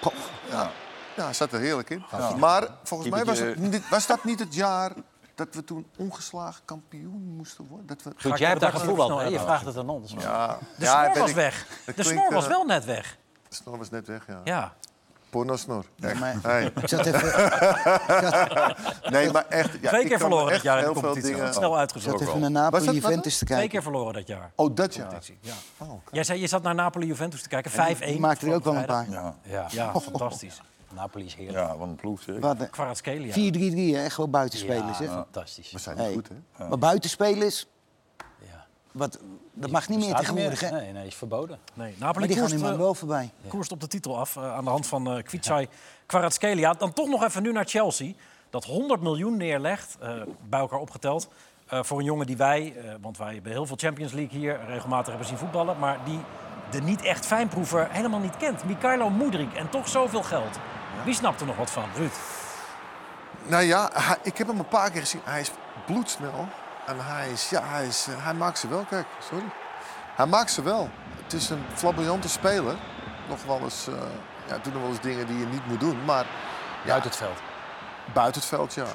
[0.51, 0.71] Ja,
[1.17, 2.05] ja hij zat er heerlijk in.
[2.39, 4.93] Maar volgens mij was, het, was dat niet het jaar
[5.35, 7.87] dat we toen ongeslagen kampioen moesten worden?
[7.87, 9.25] Dat we, Ruud, jij hebt daar even hè?
[9.25, 10.15] Je vraagt het aan ons.
[10.19, 11.67] ja, De snor was ik- weg.
[11.95, 13.17] De snor was eh, wel net weg.
[13.49, 14.41] De snor was net weg, ja.
[14.45, 14.73] Ja.
[15.31, 15.85] Porno-snor.
[16.01, 16.19] Echt.
[16.21, 16.65] maar- Hey.
[16.83, 17.53] Ik zat even,
[19.11, 19.71] Nee, maar echt...
[19.81, 21.35] Ja, Twee ik keer verloren dat echt jaar in de heel veel competitie.
[21.37, 21.55] dingen...
[21.55, 22.21] Snel zat uitgezocht.
[22.21, 23.75] even naar Was dat- Napoli, was Juventus te Twee kijken.
[23.75, 24.51] keer verloren dat jaar.
[24.55, 25.19] Oh, dat jaar.
[25.41, 25.53] Ja.
[25.79, 26.01] Oh, oké.
[26.13, 27.71] Jij zei, je zat naar Napoli-Juventus te kijken.
[27.71, 28.07] 5-1.
[28.07, 29.11] Die maakte er ook wel een paar.
[29.11, 30.61] Ja, Ja, Ja, fantastisch.
[30.95, 31.59] Napoli is heerlijk.
[31.59, 32.39] ja, wat een ploeg zeg.
[32.39, 33.33] Wat, Kvaratskhelia.
[33.33, 34.11] 4-3-3, hè?
[34.11, 34.99] Gewoon buitenspelers.
[34.99, 35.11] Ja, hè?
[35.11, 35.71] fantastisch.
[35.73, 36.07] We zijn Hey.
[36.07, 36.69] niet goed, hè?
[36.69, 37.67] Maar buitenspelers.
[38.99, 39.19] Wat,
[39.53, 40.61] dat mag niet meer tegenwoordig.
[40.61, 40.71] Hè?
[40.71, 41.59] Nee, nee, is verboden.
[41.75, 43.31] Nee, Maar Napoli die gaan koerst, nu maar eh, wel voorbij.
[43.49, 45.69] koerst op de titel af eh, aan de hand van eh Kvitsai
[46.07, 46.73] Kvaratskhelia.
[46.73, 48.13] Dan toch nog even nu naar Chelsea.
[48.51, 50.13] Dat 100 miljoen neerlegt, eh,
[50.49, 51.29] bij elkaar opgeteld.
[51.69, 54.61] eh, voor een jongen die wij, eh, want wij hebben heel veel Champions League hier
[54.67, 55.79] regelmatig hebben zien voetballen.
[55.79, 56.19] Maar die
[56.71, 58.65] de niet echt fijnproever helemaal niet kent.
[58.65, 60.59] Mikhailo Moedrik en toch zoveel geld.
[61.05, 61.85] Wie snapt er nog wat van?
[61.97, 62.13] Ruud.
[63.47, 65.21] Nou ja, hij- ik heb hem een paar keer gezien.
[65.25, 65.51] Hij is
[65.87, 66.49] bloedsnel.
[66.89, 69.45] En hij, is, ja, hij, is, hij maakt ze wel, kijk, sorry.
[70.17, 70.89] Hij maakt ze wel.
[71.23, 72.77] Het is een flamboyante speler.
[73.29, 73.95] Nog wel eens, eh
[74.49, 76.05] ja, doet nog wel eens dingen die je niet moet doen.
[76.05, 76.25] Maar
[76.85, 77.39] ja, Buiten het veld.
[78.15, 78.87] buiten het veld, ja.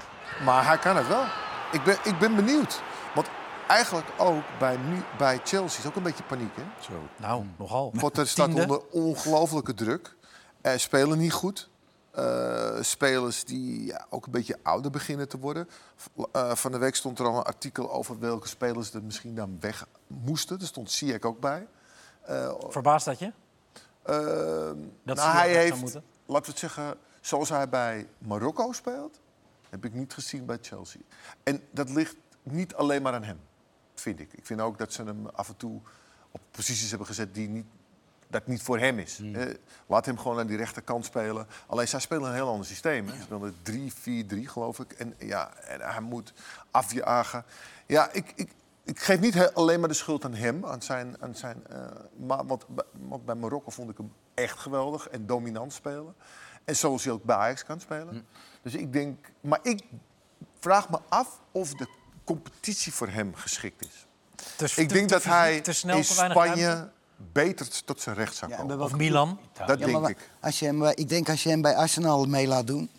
[0.43, 1.23] Maar hij kan het wel.
[1.71, 2.81] Ik ben, ik ben benieuwd.
[3.13, 3.27] Want
[3.67, 6.63] eigenlijk ook bij, nu, bij Chelsea is ook een beetje paniek, hè?
[6.79, 6.91] Zo.
[7.15, 7.93] Nou, nogal.
[7.97, 8.61] Potter staat Tiende.
[8.61, 10.15] onder ongelofelijke druk.
[10.61, 11.69] Eh, spelen niet goed.
[12.13, 15.69] Eh, spelers die ja, ook een beetje ouder beginnen te worden.
[16.31, 19.57] Eh, van de week stond er al een artikel over welke spelers er misschien dan
[19.59, 20.59] weg moesten.
[20.59, 21.67] Er stond Ziyech ook bij.
[22.69, 23.31] Verbaast dat je?
[24.03, 24.15] eh,
[25.03, 29.19] Dat nou, hij heeft, laten we het zeggen, zoals hij bij Marokko speelt,
[29.69, 31.01] heb ik niet gezien bij Chelsea.
[31.43, 33.39] En dat ligt niet alleen maar aan hem,
[33.95, 34.33] vind ik.
[34.33, 35.79] Ik vind ook dat ze hem af en toe
[36.31, 37.65] op posities hebben gezet die niet,
[38.33, 39.17] dat niet voor hem is.
[39.17, 39.35] Hmm.
[39.35, 39.55] Eh,
[39.87, 41.47] laat hem gewoon aan die rechterkant spelen.
[41.67, 43.07] Alleen zij spelen een heel ander systeem.
[43.09, 43.55] Ze spelen
[44.43, 44.91] 3-4-3, geloof ik.
[44.91, 46.33] En, ja, en hij moet
[46.71, 47.45] afjagen.
[47.85, 48.49] Ja, ik, ik,
[48.83, 50.65] ik geef niet alleen maar de schuld aan hem.
[50.65, 51.77] Aan zijn, aan zijn, eh,
[52.17, 56.15] maar, want, bij- want bij Marokko vond ik hem echt geweldig en dominant spelen.
[56.65, 58.25] En zoals hij ook bij Ajax kan spelen.
[58.61, 59.31] Dus ik denk...
[59.41, 59.81] Maar ik
[60.59, 61.87] vraag me af of de
[62.23, 64.05] competitie voor hem geschikt is.
[64.55, 65.55] Te- Ik te- denk te dat hij
[65.97, 66.91] in ruimte?
[67.31, 68.77] Beter tot zijn recht zou Ja, en komen.
[68.77, 69.39] bij Of Milan?
[69.53, 70.29] dat Ja, denk maar ik.
[70.39, 72.89] Als je hem, bij- ik denk als je hem bij Arsenal mee laat doen...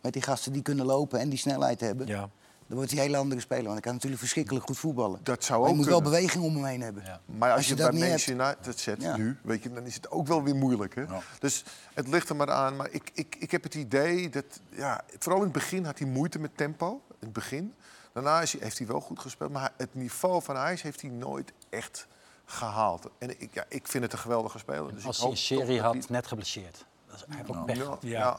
[0.00, 2.06] met die gasten die kunnen lopen en die snelheid hebben...
[2.06, 2.28] Ja.
[2.66, 3.62] dan wordt hij een hele andere speler.
[3.62, 5.20] Want hij kan natuurlijk verschrikkelijk goed voetballen.
[5.22, 7.02] Dat zou maar je ook moet wel beweging om hem heen hebben.
[7.06, 7.20] Ja.
[7.26, 9.16] Maar als, Als je, je dat bij niet Manchester United zet Ja.
[9.16, 10.94] nu, weet je, dan is het ook wel weer moeilijk.
[10.94, 11.02] Hè?
[11.02, 11.20] Ja.
[11.38, 11.64] Dus
[11.94, 12.76] het ligt er maar aan.
[12.76, 16.08] Maar ik, ik, ik heb het idee dat, ja, vooral in het begin had hij
[16.08, 17.00] moeite met tempo.
[17.08, 17.74] In het begin.
[18.12, 19.52] Daarna is hij, heeft hij wel goed gespeeld.
[19.52, 22.06] Maar het niveau van Ajax heeft hij nooit echt
[22.52, 23.08] gehaald.
[23.18, 24.94] En ik, ja, ik vind het een geweldige speler.
[24.94, 26.84] Dus Als ik hij een serie had, net geblesseerd.
[27.06, 28.10] Dat is eigenlijk ook hij- pech.
[28.10, 28.38] Ja,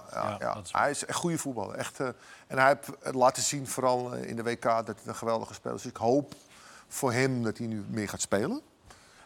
[0.63, 1.75] is hij is een goede voetballer.
[1.75, 2.07] Echt, eh,
[2.47, 5.53] en hij heeft het laten zien, vooral eh, in de WK, dat het een geweldige
[5.53, 5.81] speler is.
[5.81, 6.33] Dus ik hoop
[6.87, 8.61] voor hem dat hij nu meer gaat spelen.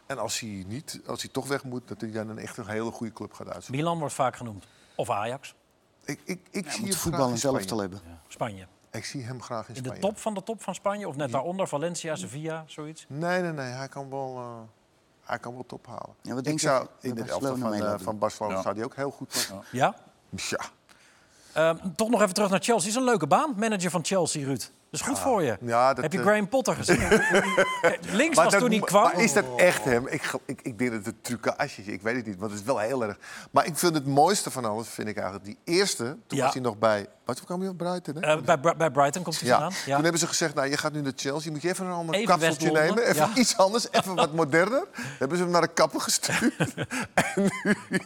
[0.05, 2.67] En als hij, niet, als hij toch weg moet, dat hij dan een echt een
[2.67, 3.75] hele goede club gaat uitzoeken.
[3.83, 4.65] Milan wordt vaak genoemd.
[4.95, 5.55] Of Ajax,
[6.05, 8.01] Ik, ik, ik zie moet hem voetbal graag en in zelf te hebben.
[8.27, 8.67] Spanje.
[8.91, 10.01] Ik zie hem graag in In Spanje.
[10.01, 11.07] de top van de top van Spanje?
[11.07, 13.05] Of net daaronder, Valencia, Sevilla, zoiets?
[13.09, 13.65] Nee, nee, nee.
[13.71, 14.59] Hij kan wel, eh,
[15.27, 16.15] hij kan wel top halen.
[16.21, 17.99] Ja, wat ik denk je zou in het Barcelona elftal van, eh, doen?
[17.99, 18.61] van Barcelona Ja.
[18.61, 19.61] zou die ook heel goed passen.
[19.71, 19.95] Ja?
[20.29, 20.59] Ja.
[21.53, 22.89] Ehm, toch nog even terug naar Chelsea.
[22.89, 24.59] Is een leuke baan, manager van Chelsea, Ruud.
[24.89, 25.57] Dat is goed voor je.
[25.61, 26.97] Ja, dat, Heb je eh, Graham Potter gezien?
[27.81, 29.03] Kijk, Links was dat toen hij kwam.
[29.03, 30.07] Maar is dat echt hem?
[30.07, 31.87] Ik, ik, ik denk dat het trucage is.
[31.87, 33.17] Ik weet het niet, want het is wel heel erg.
[33.51, 36.03] Maar ik vind het mooiste van alles, vind ik eigenlijk die eerste.
[36.27, 36.43] Toen Ja.
[36.43, 37.07] was hij nog bij.
[37.27, 38.15] Wat kwam hij op Brighton?
[38.15, 38.21] Hè?
[38.21, 39.53] Eh, bij, Bri- bij Brighton komt hij ja.
[39.59, 39.77] vandaan.
[39.85, 39.93] Ja.
[39.93, 41.51] Toen hebben ze gezegd, nou, je gaat nu naar Chelsea.
[41.51, 43.09] Moet je even een ander Even kapseltje West-Londen, nemen.
[43.15, 43.41] Even ja.
[43.41, 44.69] iets anders, even wat moderner.
[44.95, 46.53] Dan hebben ze hem naar de kapper gestuurd.
[47.13, 47.49] en
[47.89, 47.99] nu...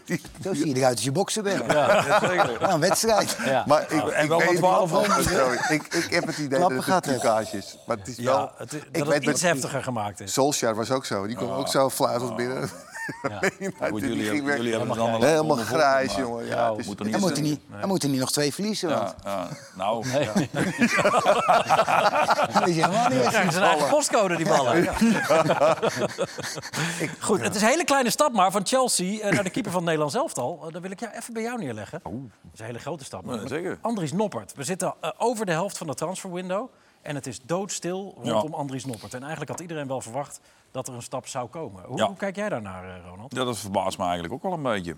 [0.44, 1.72] Zo zie je eruit als je boksen bent.
[1.72, 2.72] Ja.
[2.74, 3.38] een wedstrijd.
[3.46, 3.64] Ja.
[3.68, 5.34] Maar ik, En ik wel weet met niet 12 of het ronden.
[5.34, 5.70] zo is.
[5.70, 7.22] ik, ik heb het idee Klappen dat het gaat een het.
[7.22, 7.78] trucage is.
[7.88, 8.52] Maar het is Ja, wel...
[8.58, 10.34] het, ik dat weet het iets heftiger gemaakt is.
[10.34, 11.28] Solskjaer was ook zo.
[11.28, 12.70] Die kwam ook zo fluitend binnen.
[13.42, 13.52] Nee,
[13.90, 14.56] Goed, die jullie, ging hebben, weg.
[14.56, 16.46] jullie hebben het dan Helemaal grijs, maar- jongen.
[16.46, 18.90] Ja, Ja, moet er Dan niet niet, dan moet hij niet nog twee verliezen.
[18.90, 19.48] Want Ja, ja.
[19.76, 20.24] Nou, Nee.
[20.24, 20.34] ja.
[22.66, 23.42] is helemaal niet Ja, weg.
[23.42, 24.88] het is een eigen postcode, die ballen.
[27.20, 29.82] Goed, het is een hele kleine stap maar van Chelsea eh, naar de keeper van
[29.82, 30.60] het Nederlands elftal.
[30.66, 32.00] Eh, dan wil ik ja, even bij jou neerleggen.
[32.04, 32.12] Dat
[32.54, 33.26] is een hele grote stap.
[33.26, 33.78] Ja, zeker.
[33.82, 34.54] Andries Noppert.
[34.56, 36.70] We zitten eh, over de helft van de transferwindow.
[37.02, 39.14] En het is doodstil rondom Andries Noppert.
[39.14, 40.40] En eigenlijk had iedereen wel verwacht
[40.72, 41.84] dat er een stap zou komen.
[41.84, 42.08] Hoe, Ja.
[42.08, 43.36] hoe kijk jij daarnaar, eh, Ronald?
[43.36, 44.96] Ja, dat verbaast me eigenlijk ook wel een beetje.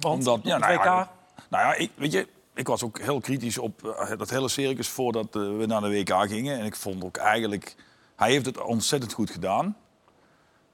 [0.00, 0.84] Want Omdat, ja, nou WK...
[0.84, 1.10] ja,
[1.50, 4.88] nou ja, ik, weet je, ik was ook heel kritisch op eh, dat hele circus
[4.88, 6.58] voordat eh, we naar de WK gingen.
[6.58, 7.74] En ik vond ook eigenlijk,
[8.16, 9.76] hij heeft het ontzettend goed gedaan.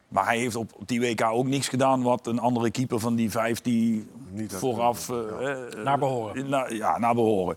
[0.09, 3.31] Maar hij heeft op die WK ook niks gedaan wat een andere keeper van die
[3.31, 5.09] vijf die Niet vooraf...
[5.09, 5.17] eh,
[5.85, 6.49] Naar behoren.
[6.49, 7.57] na- ja, naar behoren.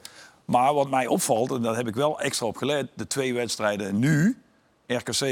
[0.52, 4.00] Maar wat mij opvalt, en daar heb ik wel extra op gelet, de twee wedstrijden
[4.00, 4.38] nu.
[4.88, 5.26] RKC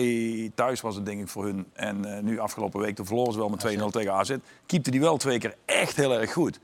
[0.56, 1.68] thuis was het denk ik voor hun.
[1.74, 4.36] En eh, nu afgelopen week de verloren ze wel met 2-0 tegen AZ.
[4.66, 6.60] Keepte die wel twee keer echt heel erg goed.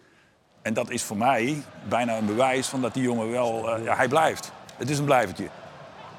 [0.62, 3.76] En dat is voor mij bijna een bewijs van dat die jongen wel...
[3.76, 4.52] eh, ja, hij blijft.
[4.76, 5.48] Het is een blijvertje.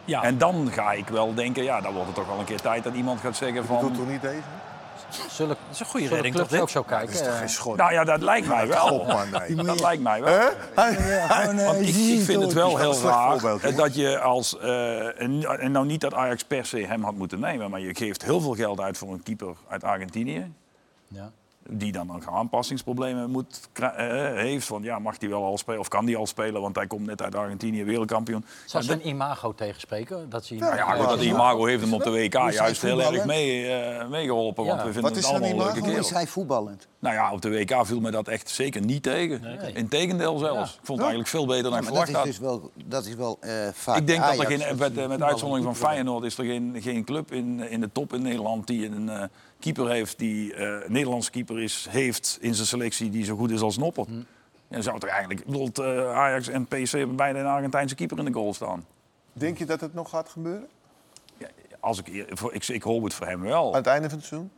[0.04, 0.22] Ja.
[0.22, 2.84] En dan ga ik wel denken, ja, dan wordt het toch wel een keer tijd
[2.84, 3.92] dat iemand gaat zeggen Doet van...
[3.92, 4.42] toch niet deze?
[5.30, 7.12] Zullen, Dat is een goede redding, toch ook zo Dat kijken?
[7.14, 7.76] is toch Eh, geen schot?
[7.76, 8.86] Nou ja, dat lijkt mij wel.
[8.86, 9.54] God, man, nee.
[9.64, 10.50] Dat lijkt mij wel.
[10.74, 14.58] Want ik, ik vind het wel Dat heel raar eh, dat je als...
[14.58, 17.70] eh, en, en nou niet dat Ajax per se hem had moeten nemen...
[17.70, 20.52] maar je geeft heel veel geld uit voor een keeper uit Argentinië...
[21.08, 21.30] ja.
[21.68, 24.66] Die dan nog aanpassingsproblemen moet, kri- eh, heeft.
[24.66, 26.60] Van ja, mag hij wel al spelen of kan hij al spelen?
[26.60, 28.44] Want hij komt net uit Argentinië, wereldkampioen.
[28.66, 30.30] Zal zijn imago tegenspreken?
[30.30, 32.82] Dat ze Nou ja, goed, dat imago heeft hem op de WK is hij juist
[32.82, 34.64] heel erg mee, eh, meegeholpen.
[34.64, 34.86] Want Ja.
[34.86, 35.90] we vinden Wat het is allemaal een leuke imago?
[35.92, 36.86] Hoe is hij voetballend?
[36.98, 39.40] Nou ja, op de WK viel me dat echt zeker niet tegen.
[39.40, 39.72] Nee.
[39.72, 40.70] Integendeel zelfs.
[40.72, 40.78] Ja.
[40.80, 42.24] Ik vond het eigenlijk veel beter dan Ja, ik dat verwacht is had.
[42.24, 45.08] dus wel, dat is wel eh, vaak Ik denk dat er geen, dat met, ze
[45.08, 45.76] met uitzondering van.
[45.76, 49.22] Feyenoord is er geen, geen club in, in de top in Nederland die een eh,
[49.72, 53.50] keeper heeft die eh, een Nederlandse keeper is, heeft in zijn selectie die zo goed
[53.50, 54.08] is als Noppert.
[54.08, 54.20] Hm.
[54.68, 58.18] En zou toch eigenlijk, ik bedoel, eh, Ajax en PSV hebben beide een Argentijnse keeper
[58.18, 58.86] in de goal staan.
[59.32, 60.66] Denk je dat het nog gaat gebeuren?
[61.38, 61.46] Ja,
[61.80, 63.68] als ik, voor- ik, ik hoop het voor hem wel.
[63.70, 64.50] Aan het einde van het seizoen?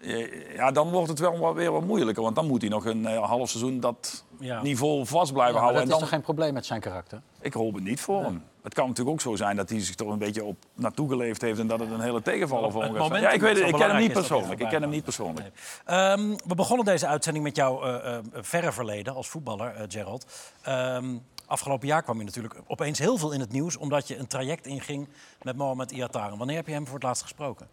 [0.00, 2.22] Eh, Ja, dan wordt het wel wat- weer wat moeilijker.
[2.22, 4.62] Want dan moet hij nog een eh, half seizoen dat Ja.
[4.62, 5.72] niveau vast blijven Ja, maar houden.
[5.72, 7.20] dat En is dan, toch geen probleem met zijn karakter?
[7.40, 8.42] Ik hoop het niet voor hem.
[8.62, 11.40] Het kan natuurlijk ook zo zijn dat hij zich toch een beetje op naartoe geleefd
[11.40, 11.58] heeft...
[11.58, 13.68] en dat het een hele tegenvaller voor hem gaat momentum Ja, ik weet het.
[13.68, 14.60] Ik ken hem niet is persoonlijk.
[14.60, 15.50] Ik ken hem niet persoonlijk.
[15.84, 20.26] Ehm, we begonnen deze uitzending met jouw eh, eh, verre verleden als voetballer, eh, Gerald.
[20.62, 23.76] Ehm, afgelopen jaar kwam je natuurlijk opeens heel veel in het nieuws...
[23.76, 25.08] omdat je een traject inging
[25.42, 26.38] met Mohamed Iataren.
[26.38, 27.68] Wanneer heb je hem voor het laatst gesproken?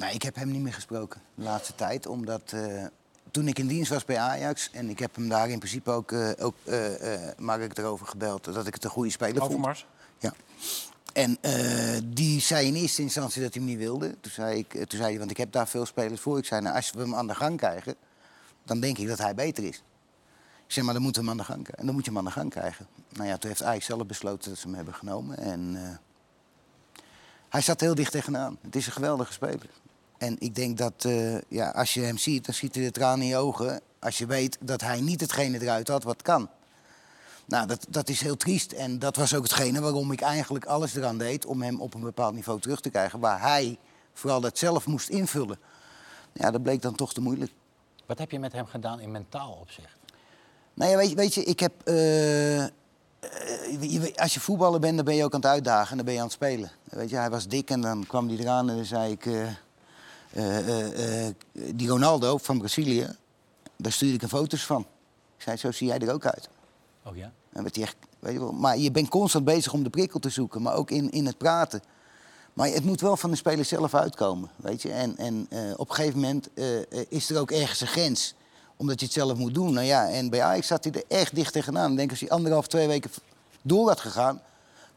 [0.00, 2.06] Nee, ik heb hem niet meer gesproken de laatste tijd.
[2.06, 2.84] Omdat eh,
[3.30, 4.70] toen ik in dienst was bij Ajax...
[4.72, 8.06] en ik heb hem daar in principe ook, eh ook eh, eh, maar ik erover
[8.06, 8.44] gebeld...
[8.44, 9.50] dat ik het een goede speler vond.
[9.50, 9.86] Overmars?
[10.18, 10.34] Ja.
[11.12, 11.38] En
[12.04, 14.16] die zei in eerste instantie dat hij hem niet wilde.
[14.20, 16.38] Toen zei, ik, toen zei hij, want ik heb daar veel spelers voor.
[16.38, 17.94] Ik zei, nou, als we hem aan de gang krijgen,
[18.64, 19.76] dan denk ik dat hij beter is.
[20.66, 21.80] Ik zeg, maar dan moeten we hem aan de gang krijgen.
[21.80, 22.86] En dan moet je hem aan de gang krijgen.
[23.12, 25.38] Nou ja, toen heeft Ajax zelf besloten dat ze hem hebben genomen.
[25.38, 25.76] En
[27.48, 28.58] hij zat heel dicht tegenaan.
[28.62, 29.70] Het is een geweldige speler.
[30.20, 33.20] En ik denk dat eh, ja, als je hem ziet, dan ziet hij de tranen
[33.20, 33.80] in je ogen.
[33.98, 36.48] Als je weet dat hij niet hetgene eruit had wat kan.
[37.44, 38.72] Nou, dat, dat is heel triest.
[38.72, 41.46] En dat was ook hetgene waarom ik eigenlijk alles eraan deed...
[41.46, 43.20] om hem op een bepaald niveau terug te krijgen.
[43.20, 43.78] Waar hij
[44.12, 45.58] vooral dat zelf moest invullen.
[46.32, 47.52] Ja, dat bleek dan toch te moeilijk.
[48.06, 49.96] Wat heb je met hem gedaan in mentaal opzicht?
[50.74, 51.72] Nou ja, weet je, weet je ik heb...
[51.84, 52.70] eh, eh,
[54.16, 56.20] als je voetballer bent, dan ben je ook aan het uitdagen en dan ben je
[56.20, 56.70] aan het spelen.
[56.84, 59.26] Weet je, hij was dik en dan kwam hij eraan en dan zei ik...
[61.74, 63.16] die Ronaldo van Brazilië,
[63.76, 64.80] daar stuurde ik een foto's van.
[65.36, 66.48] Ik zei, zo zie jij er ook uit.
[67.04, 67.32] Oh ja?
[67.52, 70.20] En werd hij echt, weet je wel, maar je bent constant bezig om de prikkel
[70.20, 71.82] te zoeken, maar ook in, in het praten.
[72.52, 74.92] Maar het moet wel van de speler zelf uitkomen, weet je.
[74.92, 78.34] En, en eh, op een gegeven moment eh, eh, is er ook ergens een grens.
[78.76, 79.72] Omdat je het zelf moet doen.
[79.72, 81.90] Nou ja, en bij Ajax zat hij er echt dicht tegenaan.
[81.90, 83.10] Ik denk als hij anderhalf, twee weken
[83.62, 84.42] door had gegaan...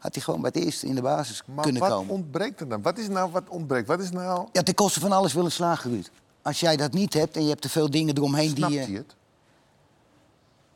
[0.04, 2.14] had hij gewoon bij het eerste in de basis Maar kunnen wat komen.
[2.14, 2.82] ontbreekt er dan?
[2.82, 3.88] Wat is nou wat ontbreekt?
[3.88, 4.48] Wat is nou...
[4.52, 6.10] Ja, ten koste van alles willen slagen, Ruud.
[6.42, 8.80] Als jij dat niet hebt en je hebt te veel dingen eromheen Snapt die...
[8.80, 9.14] hij je- het?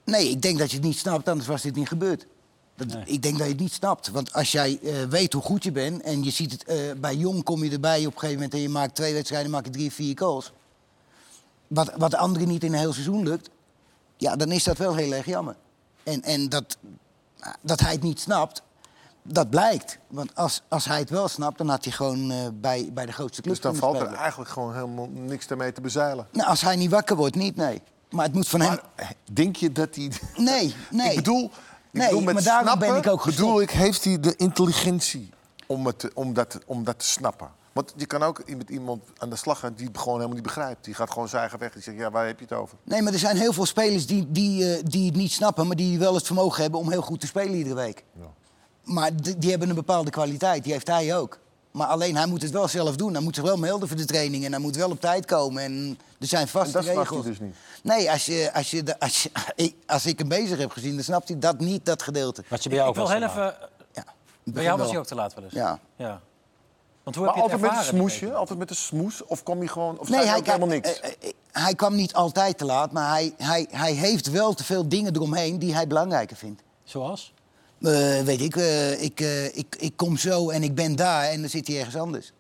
[0.05, 2.27] Nee, ik denk dat je het niet snapt, anders was dit niet gebeurd.
[2.77, 4.09] Dat, Ik denk dat je het niet snapt.
[4.09, 7.15] Want als jij eh, weet hoe goed je bent en je ziet het eh, bij
[7.17, 9.71] Jong kom je erbij op een gegeven moment en je maakt twee wedstrijden, maak je
[9.71, 10.53] drie, vier goals.
[11.67, 13.51] Wat, wat de anderen niet in een heel seizoen lukt,
[14.17, 15.57] ja, dan is dat wel heel erg jammer.
[16.03, 16.77] En, en dat,
[17.61, 18.63] dat hij het niet snapt,
[19.33, 19.99] dat blijkt.
[20.07, 23.13] Want als, als hij het wel snapt, dan had hij gewoon eh, bij, bij de
[23.13, 26.27] grootste club Dus dan valt er eigenlijk gewoon helemaal niks ermee te bezeilen.
[26.33, 27.83] Nou, als hij niet wakker wordt, niet, nee.
[28.11, 28.69] Maar het moet van hem...
[28.69, 30.11] Maar eh, denk je dat hij...
[30.37, 31.11] Nee, nee.
[31.11, 31.51] Ik bedoel, ik
[31.91, 33.63] Nee, bedoel met maar daarom snappen, ben ik ook bedoel gestopt.
[33.63, 35.31] ik, heeft hij de intelligentie
[35.67, 37.51] om, het, om, dat, om dat te snappen?
[37.73, 40.85] Want je kan ook met iemand aan de slag gaan die gewoon helemaal niet begrijpt.
[40.85, 41.73] Die gaat gewoon zijn eigen weg.
[41.73, 42.79] Die zegt, ja, waar heb je het over?
[42.85, 45.77] Nee, maar er zijn heel veel spelers die, die, eh, die het niet snappen, maar
[45.77, 48.05] die wel het vermogen hebben om heel goed te spelen iedere week.
[48.89, 51.39] Maar die, die hebben een bepaalde kwaliteit, die heeft hij ook.
[51.71, 53.13] Maar alleen hij moet het wel zelf doen.
[53.13, 55.63] Hij moet zich wel melden voor de training en hij moet wel op tijd komen.
[55.63, 57.21] En er zijn En vaste dat snapt regels.
[57.25, 57.55] hij dus niet.
[57.83, 59.31] Nee, als, je, als, je, als, je,
[59.65, 62.45] ik- als ik hem bezig heb gezien, dan snapt hij dat niet, dat gedeelte.
[62.49, 63.55] Wat je bij jou Ik ook wil heel even...
[63.93, 64.05] Ja,
[64.45, 65.53] Bij jou was hij ook te laat wel eens.
[65.53, 65.79] Ja.
[65.97, 66.21] ja.
[67.03, 68.35] Want hoe Maar heb je het altijd met een smoesje?
[68.35, 69.25] Altijd met een smoes?
[69.25, 69.99] Of kom je gewoon...
[69.99, 71.01] Of Nee, hij helemaal kwam- niks?
[71.01, 74.53] eh, eh, eh, hij kwam niet altijd te laat, maar hij, hij, hij heeft wel
[74.55, 76.63] te veel dingen eromheen die hij belangrijker vindt.
[76.85, 77.33] Zoals?
[77.83, 81.41] Eh, weet ik, eh, ik, eh, ik, ik kom zo en ik ben daar en
[81.41, 82.33] dan zit hij ergens anders.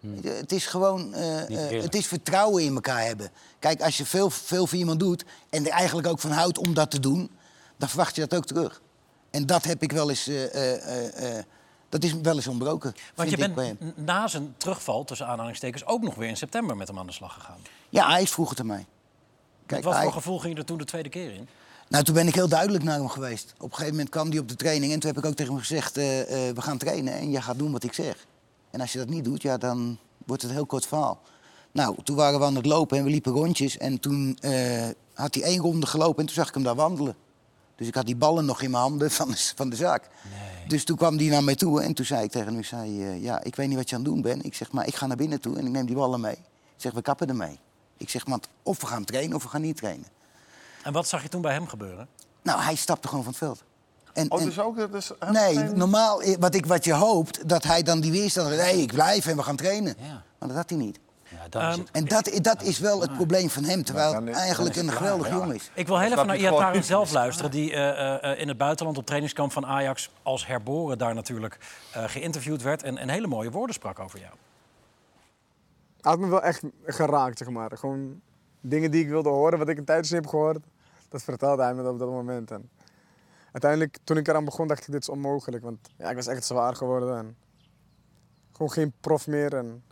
[0.00, 3.30] Je, Het is gewoon, het is vertrouwen in elkaar hebben.
[3.58, 6.74] Kijk, als je veel, veel voor iemand doet en er eigenlijk ook van houdt om
[6.74, 7.30] dat te doen,
[7.76, 8.80] dan verwacht je dat ook terug.
[9.30, 10.74] En dat heb ik wel eens, eh, eh,
[11.06, 11.44] eh, eh,
[11.88, 12.94] dat is wel eens ontbroken.
[13.14, 16.98] Want je bent na zijn terugval, tussen aanhalingstekens, ook nog weer in september met hem
[16.98, 17.58] aan de slag gegaan.
[17.88, 18.86] Ja, hij is vroeger te mij.
[19.66, 21.48] Met wat hij- voor gevoel ging je er toen de tweede keer in?
[21.88, 23.54] Nou, toen ben ik heel duidelijk naar hem geweest.
[23.56, 25.52] Op een gegeven moment kwam hij op de training en toen heb ik ook tegen
[25.52, 28.26] hem gezegd: eh, eh, we gaan trainen en jij gaat doen wat ik zeg.
[28.70, 31.20] En als je dat niet doet, ja, dan wordt het een heel kort verhaal.
[31.72, 35.34] Nou, toen waren we aan het lopen en we liepen rondjes en toen eh, had
[35.34, 37.16] hij één ronde gelopen en toen zag ik hem daar wandelen.
[37.76, 40.08] Dus ik had die ballen nog in mijn handen van de, van de zaak.
[40.66, 42.90] Dus toen kwam hij naar mij toe en toen zei ik tegen hem, ik zei,
[43.20, 44.44] ja, ik weet niet wat je aan het doen bent.
[44.44, 46.36] Ik zeg, maar ik ga naar binnen toe en ik neem die ballen mee.
[46.76, 47.58] Ik zeg, we kappen ermee.
[47.96, 50.06] Ik zeg, want of we gaan trainen of we gaan niet trainen.
[50.88, 52.08] En wat zag je toen bij hem gebeuren?
[52.42, 53.64] Nou, hij stapte gewoon van het veld.
[54.12, 54.76] En, Oh, en- dus ook...
[54.76, 58.10] dat is nee, geen- normaal, eh, wat, ik, wat je hoopt, dat hij dan die
[58.10, 58.48] weerstand...
[58.56, 59.94] Nee, ik blijf en we gaan trainen.
[59.98, 60.22] Ja.
[60.38, 60.98] Maar dat had hij niet.
[61.50, 64.36] Ja, Ehm, het- En dat, dat is wel het probleem van hem, terwijl het is-
[64.36, 65.70] eigenlijk een geweldig jongen is.
[65.74, 67.50] Ik wil heel even naar Iataren zelf luisteren...
[67.50, 71.58] die eh, eh, in het buitenland op trainingskamp van Ajax als herboren daar natuurlijk
[71.92, 72.82] eh, geïnterviewd werd...
[72.82, 74.32] en, en hele mooie woorden sprak over jou.
[76.00, 77.70] Hij had me wel echt geraakt, zeg maar.
[77.78, 78.20] Gewoon
[78.60, 80.58] dingen die ik wilde horen, wat ik een tijdens heb gehoord,
[81.08, 82.50] dat vertelde hij me op dat moment.
[82.50, 82.70] En
[83.52, 85.62] uiteindelijk, toen ik eraan begon, dacht ik, dit is onmogelijk.
[85.62, 87.36] Want ja, ik was echt zwaar geworden en
[88.52, 89.54] gewoon geen prof meer.
[89.54, 89.82] En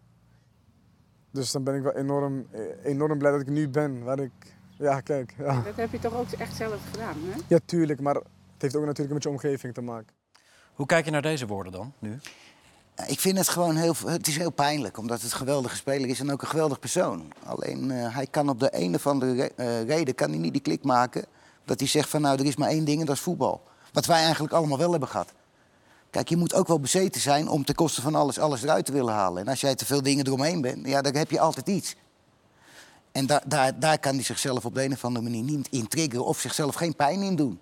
[1.31, 2.47] dus dan ben ik wel enorm,
[2.83, 4.55] enorm blij dat ik nu ben waar ik...
[4.79, 5.35] Ja, kijk.
[5.39, 5.61] Ja.
[5.61, 7.41] Dat heb je toch ook echt zelf gedaan, hè?
[7.49, 8.25] ja, tuurlijk, maar het
[8.59, 10.15] heeft ook natuurlijk met je omgeving te maken.
[10.75, 12.19] Hoe kijk je naar deze woorden dan, nu?
[13.05, 16.21] Ik vind het gewoon heel, het is heel pijnlijk, omdat het een geweldige speler is
[16.21, 17.33] en ook een geweldig persoon.
[17.45, 20.53] Alleen eh, hij kan op de een of andere re- eh, reden kan hij niet
[20.53, 21.25] die klik maken
[21.65, 23.63] dat hij zegt van nou er is maar één ding en dat is voetbal.
[23.93, 25.33] Wat wij eigenlijk allemaal wel hebben gehad.
[26.11, 28.93] Kijk, je moet ook wel bezeten zijn om ten koste van alles alles eruit te
[28.93, 29.43] willen halen.
[29.43, 31.95] En als jij te veel dingen eromheen bent, ja, dan heb je altijd iets.
[33.13, 35.89] En daar daar, daar kan hij zichzelf op de een of andere manier niet in
[35.89, 37.61] triggeren of zichzelf geen pijn in doen.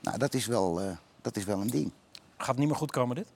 [0.00, 0.86] Nou, dat is wel, eh,
[1.22, 1.92] dat is wel een ding.
[2.36, 3.26] Gaat het niet meer goed komen, dit?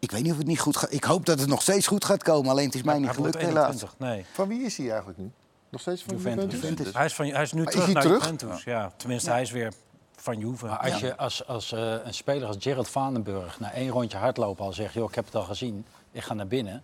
[0.00, 0.92] Ik weet niet of het niet goed gaat.
[0.92, 2.50] Ik hoop dat het nog steeds goed gaat komen.
[2.50, 3.66] Alleen het is mij niet gelukt, helaas.
[3.66, 4.24] 21, Nee.
[4.32, 5.30] Van wie is hij eigenlijk nu?
[5.68, 6.60] Nog steeds van Juventus.
[6.60, 6.92] Juventus?
[6.92, 8.22] Hij is, van, hij is nu Maar is terug hij naar terug?
[8.22, 8.64] Juventus.
[8.64, 8.92] Ja.
[8.96, 9.72] Tenminste, hij is weer
[10.16, 10.66] van Juve.
[10.66, 14.64] Maar als je als, als eh, een speler als Gerald Vandenburg na één rondje hardlopen
[14.64, 14.94] al zegt...
[14.94, 16.82] joh, ik heb het al gezien, ik ga naar binnen...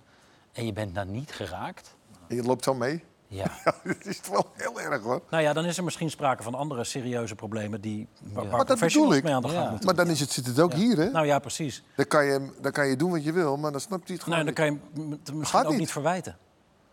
[0.52, 1.94] en je bent dan niet geraakt...
[2.28, 3.04] Je loopt zo mee.
[3.28, 5.20] Ja, Ja, dat is wel heel erg hoor.
[5.30, 7.80] Nou ja, dan is er misschien sprake van andere serieuze problemen...
[7.80, 9.22] Die, waar, waar Maar dat bedoel ik.
[9.22, 9.68] mee aan de gang Ja.
[9.70, 9.86] moeten.
[9.86, 11.10] Maar dan is het, zit het ook hier, hè?
[11.10, 11.82] Nou ja, precies.
[11.96, 14.24] Dan, kan je, dan kan je doen wat je wil, maar dan snapt hij het
[14.24, 14.80] gewoon Nou, dan niet.
[14.80, 15.80] kan je hem misschien Gaat ook niet.
[15.80, 16.36] niet verwijten.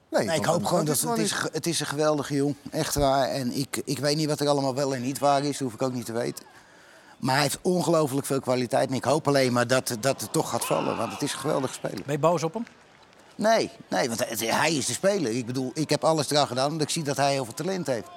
[0.09, 2.55] Nee, Nee, ik hoop gewoon dat het het is, het is een geweldige jong.
[2.71, 3.27] Echt waar.
[3.27, 5.51] En ik, ik weet niet wat er allemaal wel en niet waar is.
[5.57, 6.45] Dat hoef ik ook niet te weten.
[7.19, 8.89] Maar hij heeft ongelooflijk veel kwaliteit.
[8.89, 10.97] En ik hoop alleen maar dat, dat het toch gaat vallen.
[10.97, 12.01] Want het is een geweldige speler.
[12.05, 12.65] Ben je boos op hem?
[13.35, 15.31] Nee, nee want hij, hij is de speler.
[15.31, 17.87] Ik bedoel, ik heb alles eraan gedaan omdat ik zie dat hij heel veel talent
[17.87, 18.07] heeft.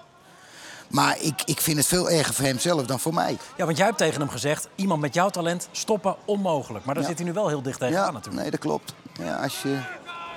[0.88, 3.36] Maar ik, ik vind het veel erger voor hem zelf dan voor mij.
[3.56, 4.68] Ja, want jij hebt tegen hem gezegd...
[4.74, 6.84] iemand met jouw talent stoppen onmogelijk.
[6.84, 7.08] Maar daar Ja.
[7.08, 8.42] zit hij nu wel heel dicht tegenaan Ja, natuurlijk.
[8.42, 8.94] nee, dat klopt.
[9.18, 9.80] Ja, als, je,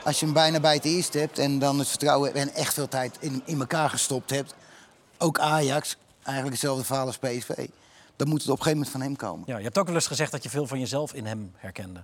[0.03, 2.88] als je hem bijna bij het eerst hebt en dan het vertrouwen en echt veel
[2.88, 4.53] tijd in, in elkaar gestopt hebt...
[5.17, 7.67] ook Ajax, eigenlijk hetzelfde verhaal als PSV...
[8.15, 9.43] dan moet het op een gegeven moment van hem komen.
[9.47, 12.03] Ja, je hebt ook wel eens gezegd dat je veel van jezelf in hem herkende.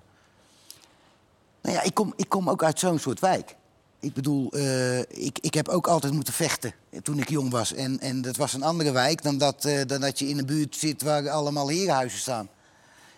[1.66, 3.56] Nou ja, ik kom, ik kom ook uit zo'n soort wijk.
[4.00, 7.74] Ik bedoel, eh, ik, ik heb ook altijd moeten vechten toen ik jong was.
[7.74, 10.46] En, en dat was een andere wijk dan dat, eh, dan dat je in een
[10.46, 12.50] buurt zit waar allemaal herenhuizen staan.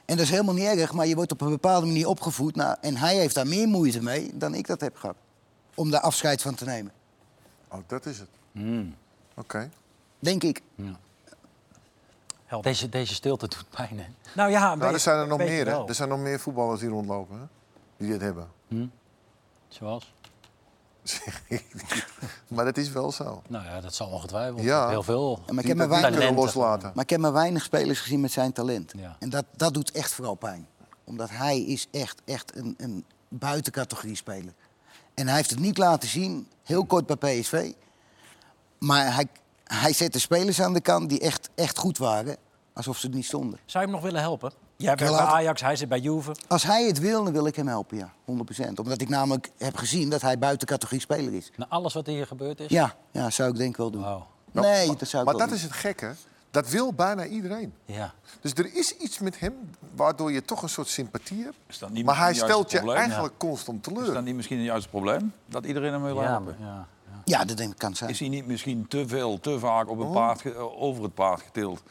[0.05, 2.55] En dat is helemaal niet erg, maar je wordt op een bepaalde manier opgevoed.
[2.55, 5.15] Nou, en hij heeft daar meer moeite mee dan ik dat heb gehad.
[5.75, 6.91] Om daar afscheid van te nemen.
[7.67, 8.29] Oh, dat is het.
[8.51, 8.95] Hmm.
[9.35, 9.69] Oké.
[10.19, 10.61] Denk ik.
[12.61, 14.05] Deze, deze stilte doet pijn, hè?
[14.35, 15.87] Nou ja, Nou, er zijn er nog meer, hè?
[15.87, 17.45] Er zijn nog meer voetballers die rondlopen, hè?
[17.97, 18.47] Die dit hebben.
[19.67, 20.13] Zoals?
[22.47, 23.41] maar dat is wel zo.
[23.47, 24.61] Nou ja, dat zal ongetwijfeld.
[24.61, 24.89] Ja.
[24.89, 25.41] Heel veel.
[25.45, 26.91] Ja, maar ik heb maar weinig, loslaten.
[26.93, 28.93] maar ik heb maar weinig spelers gezien met zijn talent.
[28.97, 29.15] Ja.
[29.19, 30.67] En dat, dat doet echt vooral pijn.
[31.03, 34.53] Omdat hij is echt, echt een, een buitencategorie speler.
[35.13, 37.71] En hij heeft het niet laten zien, heel kort bij PSV.
[38.77, 39.27] Maar hij,
[39.63, 42.37] hij zette spelers aan de kant die echt, echt goed waren.
[42.73, 43.59] Alsof ze er niet stonden.
[43.65, 44.51] Zou je hem nog willen helpen?
[44.78, 46.32] Jij bent bij Ajax, hij zit bij Juve.
[46.47, 48.11] Als hij het wil, dan wil ik hem helpen, ja.
[48.25, 48.73] 100%.
[48.75, 51.51] Omdat ik namelijk heb gezien dat hij buitencategorie speler is.
[51.55, 52.69] Na alles wat hier gebeurd is?
[52.69, 54.01] Ja, ja zou ik denk ik wel doen.
[54.01, 54.28] Wauw.
[54.51, 55.57] Nee, dat zou ik Maar wel dat doen.
[55.57, 56.13] is het gekke.
[56.51, 57.73] Dat wil bijna iedereen.
[57.86, 58.13] Ja.
[58.41, 59.53] Dus er is iets met hem
[59.95, 61.55] waardoor je toch een soort sympathie hebt.
[61.67, 62.97] Is dat niet Maar hij stelt je probleem?
[62.99, 64.13] eigenlijk constant Is teleur.
[64.13, 65.34] dat niet misschien juist het probleem?
[65.45, 66.55] Dat iedereen hem wil Ja, helpen?
[66.59, 66.88] ja.
[67.23, 68.09] Ja, dat denk ik kan zijn.
[68.09, 70.13] Is hij niet misschien te veel, te vaak op een Oh.
[70.13, 71.82] paard, ge- over het paard getild?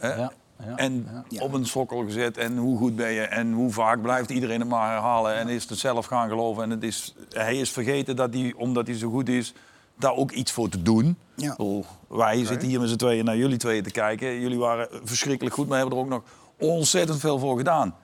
[0.00, 0.32] Ja,
[0.66, 1.42] ja, en ja.
[1.42, 4.68] op een sokkel gezet en hoe goed ben je en hoe vaak blijft iedereen het
[4.68, 8.34] maar herhalen en is het zelf gaan geloven en het is, hij is vergeten dat
[8.34, 9.54] hij, omdat hij zo goed is,
[9.96, 11.16] daar ook iets voor te doen.
[11.36, 11.50] Ja.
[11.56, 14.40] Bedoel, wij zitten hier met z'n tweeën naar jullie tweeën te kijken.
[14.40, 16.22] Jullie waren verschrikkelijk goed, maar hebben er ook nog
[16.58, 17.94] ontzettend veel voor gedaan.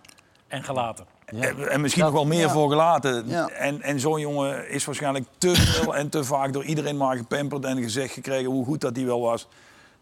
[0.48, 1.06] En gelaten.
[1.24, 3.28] En, en misschien nog wel meer voor gelaten.
[3.28, 3.48] Ja.
[3.48, 7.64] En, en zo'n jongen is waarschijnlijk te veel en te vaak door iedereen maar gepamperd
[7.64, 9.48] en gezegd gekregen hoe goed dat hij wel was.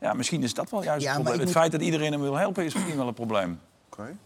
[0.05, 1.39] Ja, misschien is dat wel juist Ja, het probleem.
[1.39, 3.61] Het moet- feit dat iedereen hem wil helpen is misschien wel een probleem.
[3.91, 4.17] Oké.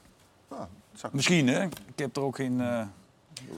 [0.51, 0.63] Nou,
[1.03, 1.63] ik- Misschien, hè?
[1.65, 2.83] Ik heb er ook geen eh,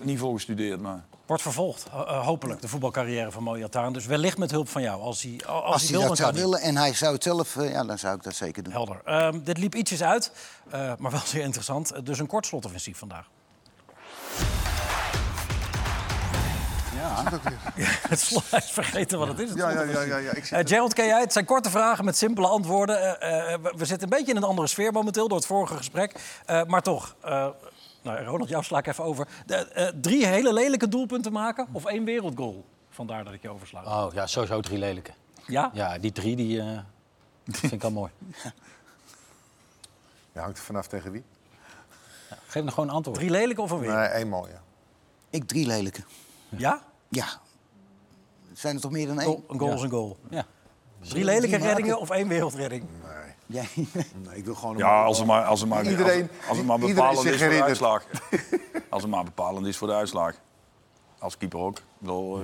[0.02, 1.04] niet voor gestudeerd, maar...
[1.26, 3.92] Wordt vervolgd, eh, hopelijk, de voetbalcarrière van Moyataan.
[3.92, 5.00] Dus wellicht met hulp van jou.
[5.02, 7.84] Als hij, als Als hij dat zou willen en hij zou het zelf, eh, ja,
[7.84, 8.72] dan zou ik dat zeker doen.
[8.72, 9.00] Helder.
[9.04, 10.32] Ehm, dit liep ietsjes uit,
[10.70, 12.06] eh, maar wel zeer interessant.
[12.06, 13.26] Dus een kort slotoffensief vandaag.
[18.08, 19.48] Het slot, hij is vergeten wat het is.
[19.48, 20.66] het Ja, ja, ja, ja, ja, ik zie Eh.
[20.66, 21.22] Gerald, ken jij het?
[21.22, 23.20] Het zijn korte vragen met simpele antwoorden.
[23.20, 25.76] Eh, eh, we, we zitten een beetje in een andere sfeer momenteel door het vorige
[25.76, 26.40] gesprek.
[26.46, 27.48] Eh, maar toch, eh,
[28.02, 29.28] nou, Ronald, jou sla ik even over.
[29.46, 32.64] De, eh, drie hele lelijke doelpunten maken of één wereldgoal?
[32.90, 33.82] Vandaar dat ik je oversla.
[33.84, 35.10] Oh ja, sowieso drie lelijke.
[35.46, 35.70] Ja?
[35.72, 36.78] Ja, die drie die, eh,
[37.44, 38.10] vind ik al mooi.
[40.32, 41.24] Ja, hangt er vanaf tegen wie?
[42.46, 43.18] Geef nog gewoon een antwoord.
[43.18, 43.92] Drie lelijke of een weer?
[43.94, 44.58] Nee, één mooie.
[45.30, 46.02] Ik drie lelijke.
[46.48, 46.82] Ja?
[47.10, 47.26] Ja.
[48.52, 49.26] Zijn er toch meer dan één?
[49.28, 50.16] Goal, een goal is een goal.
[50.30, 50.46] Ja.
[51.08, 52.84] Drie lelijke reddingen of één wereldredding?
[53.46, 53.68] Jij?
[54.26, 54.76] Nee, ik wil gewoon...
[54.76, 57.48] Ja, als het maar, als het maar, Iedereen- als, als het maar bepalend is voor
[57.50, 58.04] de uitslag.
[58.90, 60.34] Als het maar bepalend is voor de uitslag.
[61.18, 61.78] Als keeper ook.
[61.98, 62.42] Bedoel, eh,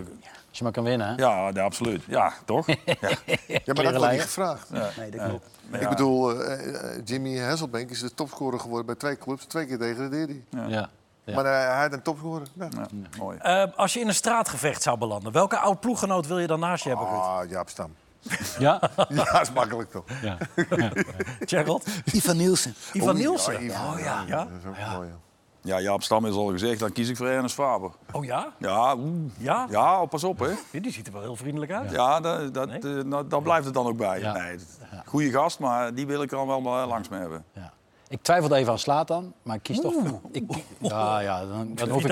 [0.48, 1.14] Als je maar kan winnen, hè?
[1.14, 2.02] ja, ja, absoluut.
[2.04, 2.66] Ja, toch?
[2.74, 2.74] Ja.
[2.84, 3.14] Ja, maar
[3.46, 4.12] dat wordt Klerenlijn.
[4.12, 4.70] niet gevraagd.
[4.70, 5.46] Nee, dat klopt.
[5.72, 9.44] Ik ja, bedoel, eh, eh, Jimmy Hasselbank is de topscorer geworden bij twee clubs.
[9.44, 10.68] Twee keer degradeerde hij.
[10.68, 10.90] Ja.
[11.27, 11.35] Ja.
[11.35, 12.47] Maar eh, hij had een topscorer.
[12.53, 12.68] Ja.
[12.70, 12.87] ja,
[13.18, 13.39] mooi.
[13.39, 16.83] Eh, als je in een straatgevecht zou belanden, welke oud ploeggenoot wil je dan naast
[16.85, 17.07] je hebben?
[17.09, 17.95] Ah, Jaap Stam.
[18.59, 18.81] Ja?
[19.09, 20.05] Ja, is makkelijk toch?
[20.22, 20.37] ja.
[21.41, 21.87] Gerald?
[22.12, 22.74] Ivan Nielsen.
[22.93, 23.64] Ivan Oh, ja, Nielsen?
[23.64, 24.24] Ivan, Oh ja.
[24.27, 24.37] ja.
[24.39, 25.09] Dat is ook mooi.
[25.09, 25.14] ja.
[25.61, 27.91] Ja, Jaap Stam is al gezegd, dan kies ik voor Ernest Faber.
[28.12, 28.53] Oh ja?
[28.59, 28.97] Ja.
[29.39, 29.66] Ja?
[29.70, 30.81] ja, pas op hè.
[30.81, 31.91] Die ziet er wel heel vriendelijk uit.
[31.91, 34.20] Ja, dat, eh, nou, daar blijft het dan ook bij.
[34.20, 34.33] Ja.
[34.33, 34.59] Nee,
[35.05, 37.45] goede gast, maar die wil ik er al wel langs mee hebben.
[37.53, 37.72] ja.
[38.09, 39.94] Ik twijfelde even aan Slatan, maar ik kies toch...
[40.32, 40.44] Ik,
[40.78, 42.02] ja, ja, dan, dan, hoef?
[42.02, 42.09] Ik,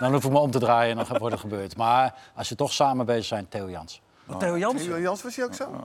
[0.00, 1.76] dan hoef ik me om te draaien en dan wordt het gebeurd.
[1.76, 4.00] Maar als je toch samen bezig zijn, Theo Jans.
[4.38, 4.86] Theo Jansen?
[4.88, 5.84] Theo Jans was hij ook zo?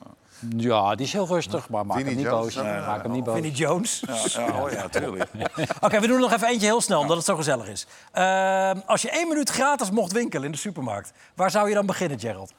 [0.57, 2.63] Ja, die is heel rustig, maar maak hem niet Jones, boos.
[2.63, 2.85] ja.
[2.85, 3.33] Maak hem niet boos.
[3.33, 4.03] Vinnie Jones.
[4.07, 5.29] Ja, ja, oh ja, tuurlijk.
[5.81, 7.87] Oké, we doen er nog even eentje heel snel, omdat het zo gezellig is.
[8.11, 11.85] Eh, als je één minuut gratis mocht winkelen in de supermarkt, waar zou je dan
[11.85, 12.53] beginnen, Gerald?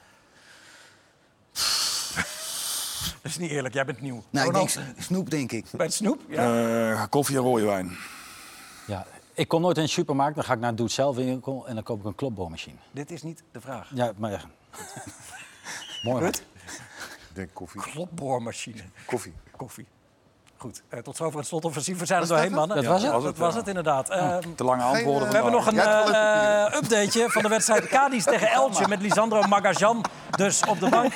[3.24, 4.22] Dat is niet eerlijk, jij bent nieuw.
[4.30, 5.66] Nou, ik Ronald, denk Snoep, denk ik.
[5.72, 6.20] Bij het snoep?
[6.28, 6.90] Ja.
[6.92, 7.96] Eh, koffie en rode wijn.
[8.86, 11.74] Ja, ik kom nooit in de supermarkt, dan ga ik naar een doe-het-zelf winkel en
[11.74, 12.76] dan koop ik een klopboormachine.
[12.90, 13.90] Dit is niet de vraag.
[13.94, 14.44] Ja, maar...
[16.02, 16.22] Mooi.
[16.22, 16.36] Ruud?
[17.28, 17.80] Ik denk koffie.
[17.80, 18.82] Klopboormachine.
[19.06, 19.32] Koffie.
[19.56, 19.86] Koffie.
[20.64, 21.98] Goed, eh, tot zover het slotoffensief.
[21.98, 22.76] We zijn er doorheen, mannen.
[22.76, 23.10] Dat was het?
[23.10, 23.58] Ja, dat het, was ja.
[23.58, 24.10] het inderdaad.
[24.10, 25.28] Eh, Te lange antwoorden.
[25.28, 30.04] We hebben nog een eh, updateje van de wedstrijd Cadiz tegen Elche met Lisandro Magajan.
[30.30, 31.12] Dus op de bank.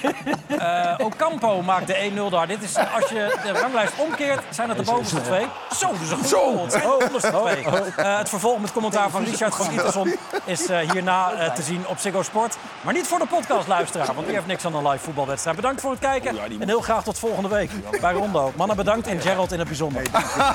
[0.59, 2.47] Eh, Ocampo maakt de 1-0 daar.
[2.47, 5.47] Dit is, eh, als je de ranglijst omkeert, zijn het de bovenste twee.
[5.77, 6.63] Zo, dus een goal.
[6.63, 7.65] Het zijn de onderste twee.
[7.97, 11.87] Eh, het vervolg met commentaar van Richard van Iterson is eh, hierna eh, te zien
[11.87, 12.57] op Ziggo Sport.
[12.81, 15.57] Maar niet voor de podcastluisteraar, want die heeft niks aan een live voetbalwedstrijd.
[15.57, 17.71] Bedankt voor het kijken en heel graag tot volgende week
[18.01, 18.53] bij Rondo.
[18.57, 20.03] Mannen, bedankt en Gerald in het bijzonder.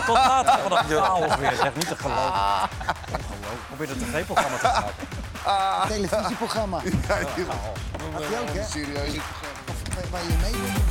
[0.05, 0.69] Tot later.
[0.69, 1.75] Wat een chaos weer, zeg.
[1.75, 2.69] Niet te geloven.
[3.67, 4.93] Probeer het tv-programma te maken.
[5.87, 6.81] Televisieprogramma.
[7.07, 7.49] Ja, joh.
[8.13, 8.63] Had je ook, hè?
[8.63, 9.15] Serieus.
[9.97, 10.81] Of waar je mee doet.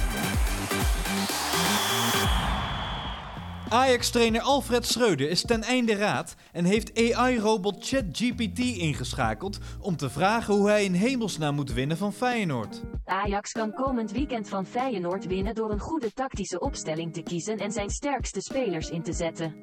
[3.72, 10.54] Ajax-trainer Alfred Schreuder is ten einde raad en heeft AI-robot ChatGPT ingeschakeld om te vragen
[10.54, 12.82] hoe hij in hemelsnaam moet winnen van Feyenoord.
[13.04, 17.72] Ajax kan komend weekend van Feyenoord winnen door een goede tactische opstelling te kiezen en
[17.72, 19.54] zijn sterkste spelers in te zetten.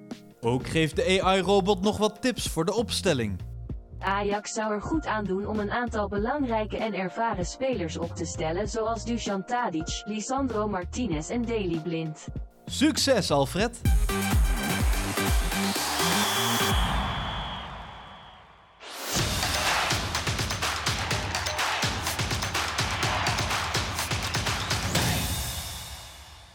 [0.41, 3.39] Ook geeft de AI-robot nog wat tips voor de opstelling.
[3.99, 8.25] Ajax zou er goed aan doen om een aantal belangrijke en ervaren spelers op te
[8.25, 12.27] stellen, zoals Dusan Tadic, Lisandro Martinez en Daley Blind.
[12.69, 13.71] Succes, Alfred!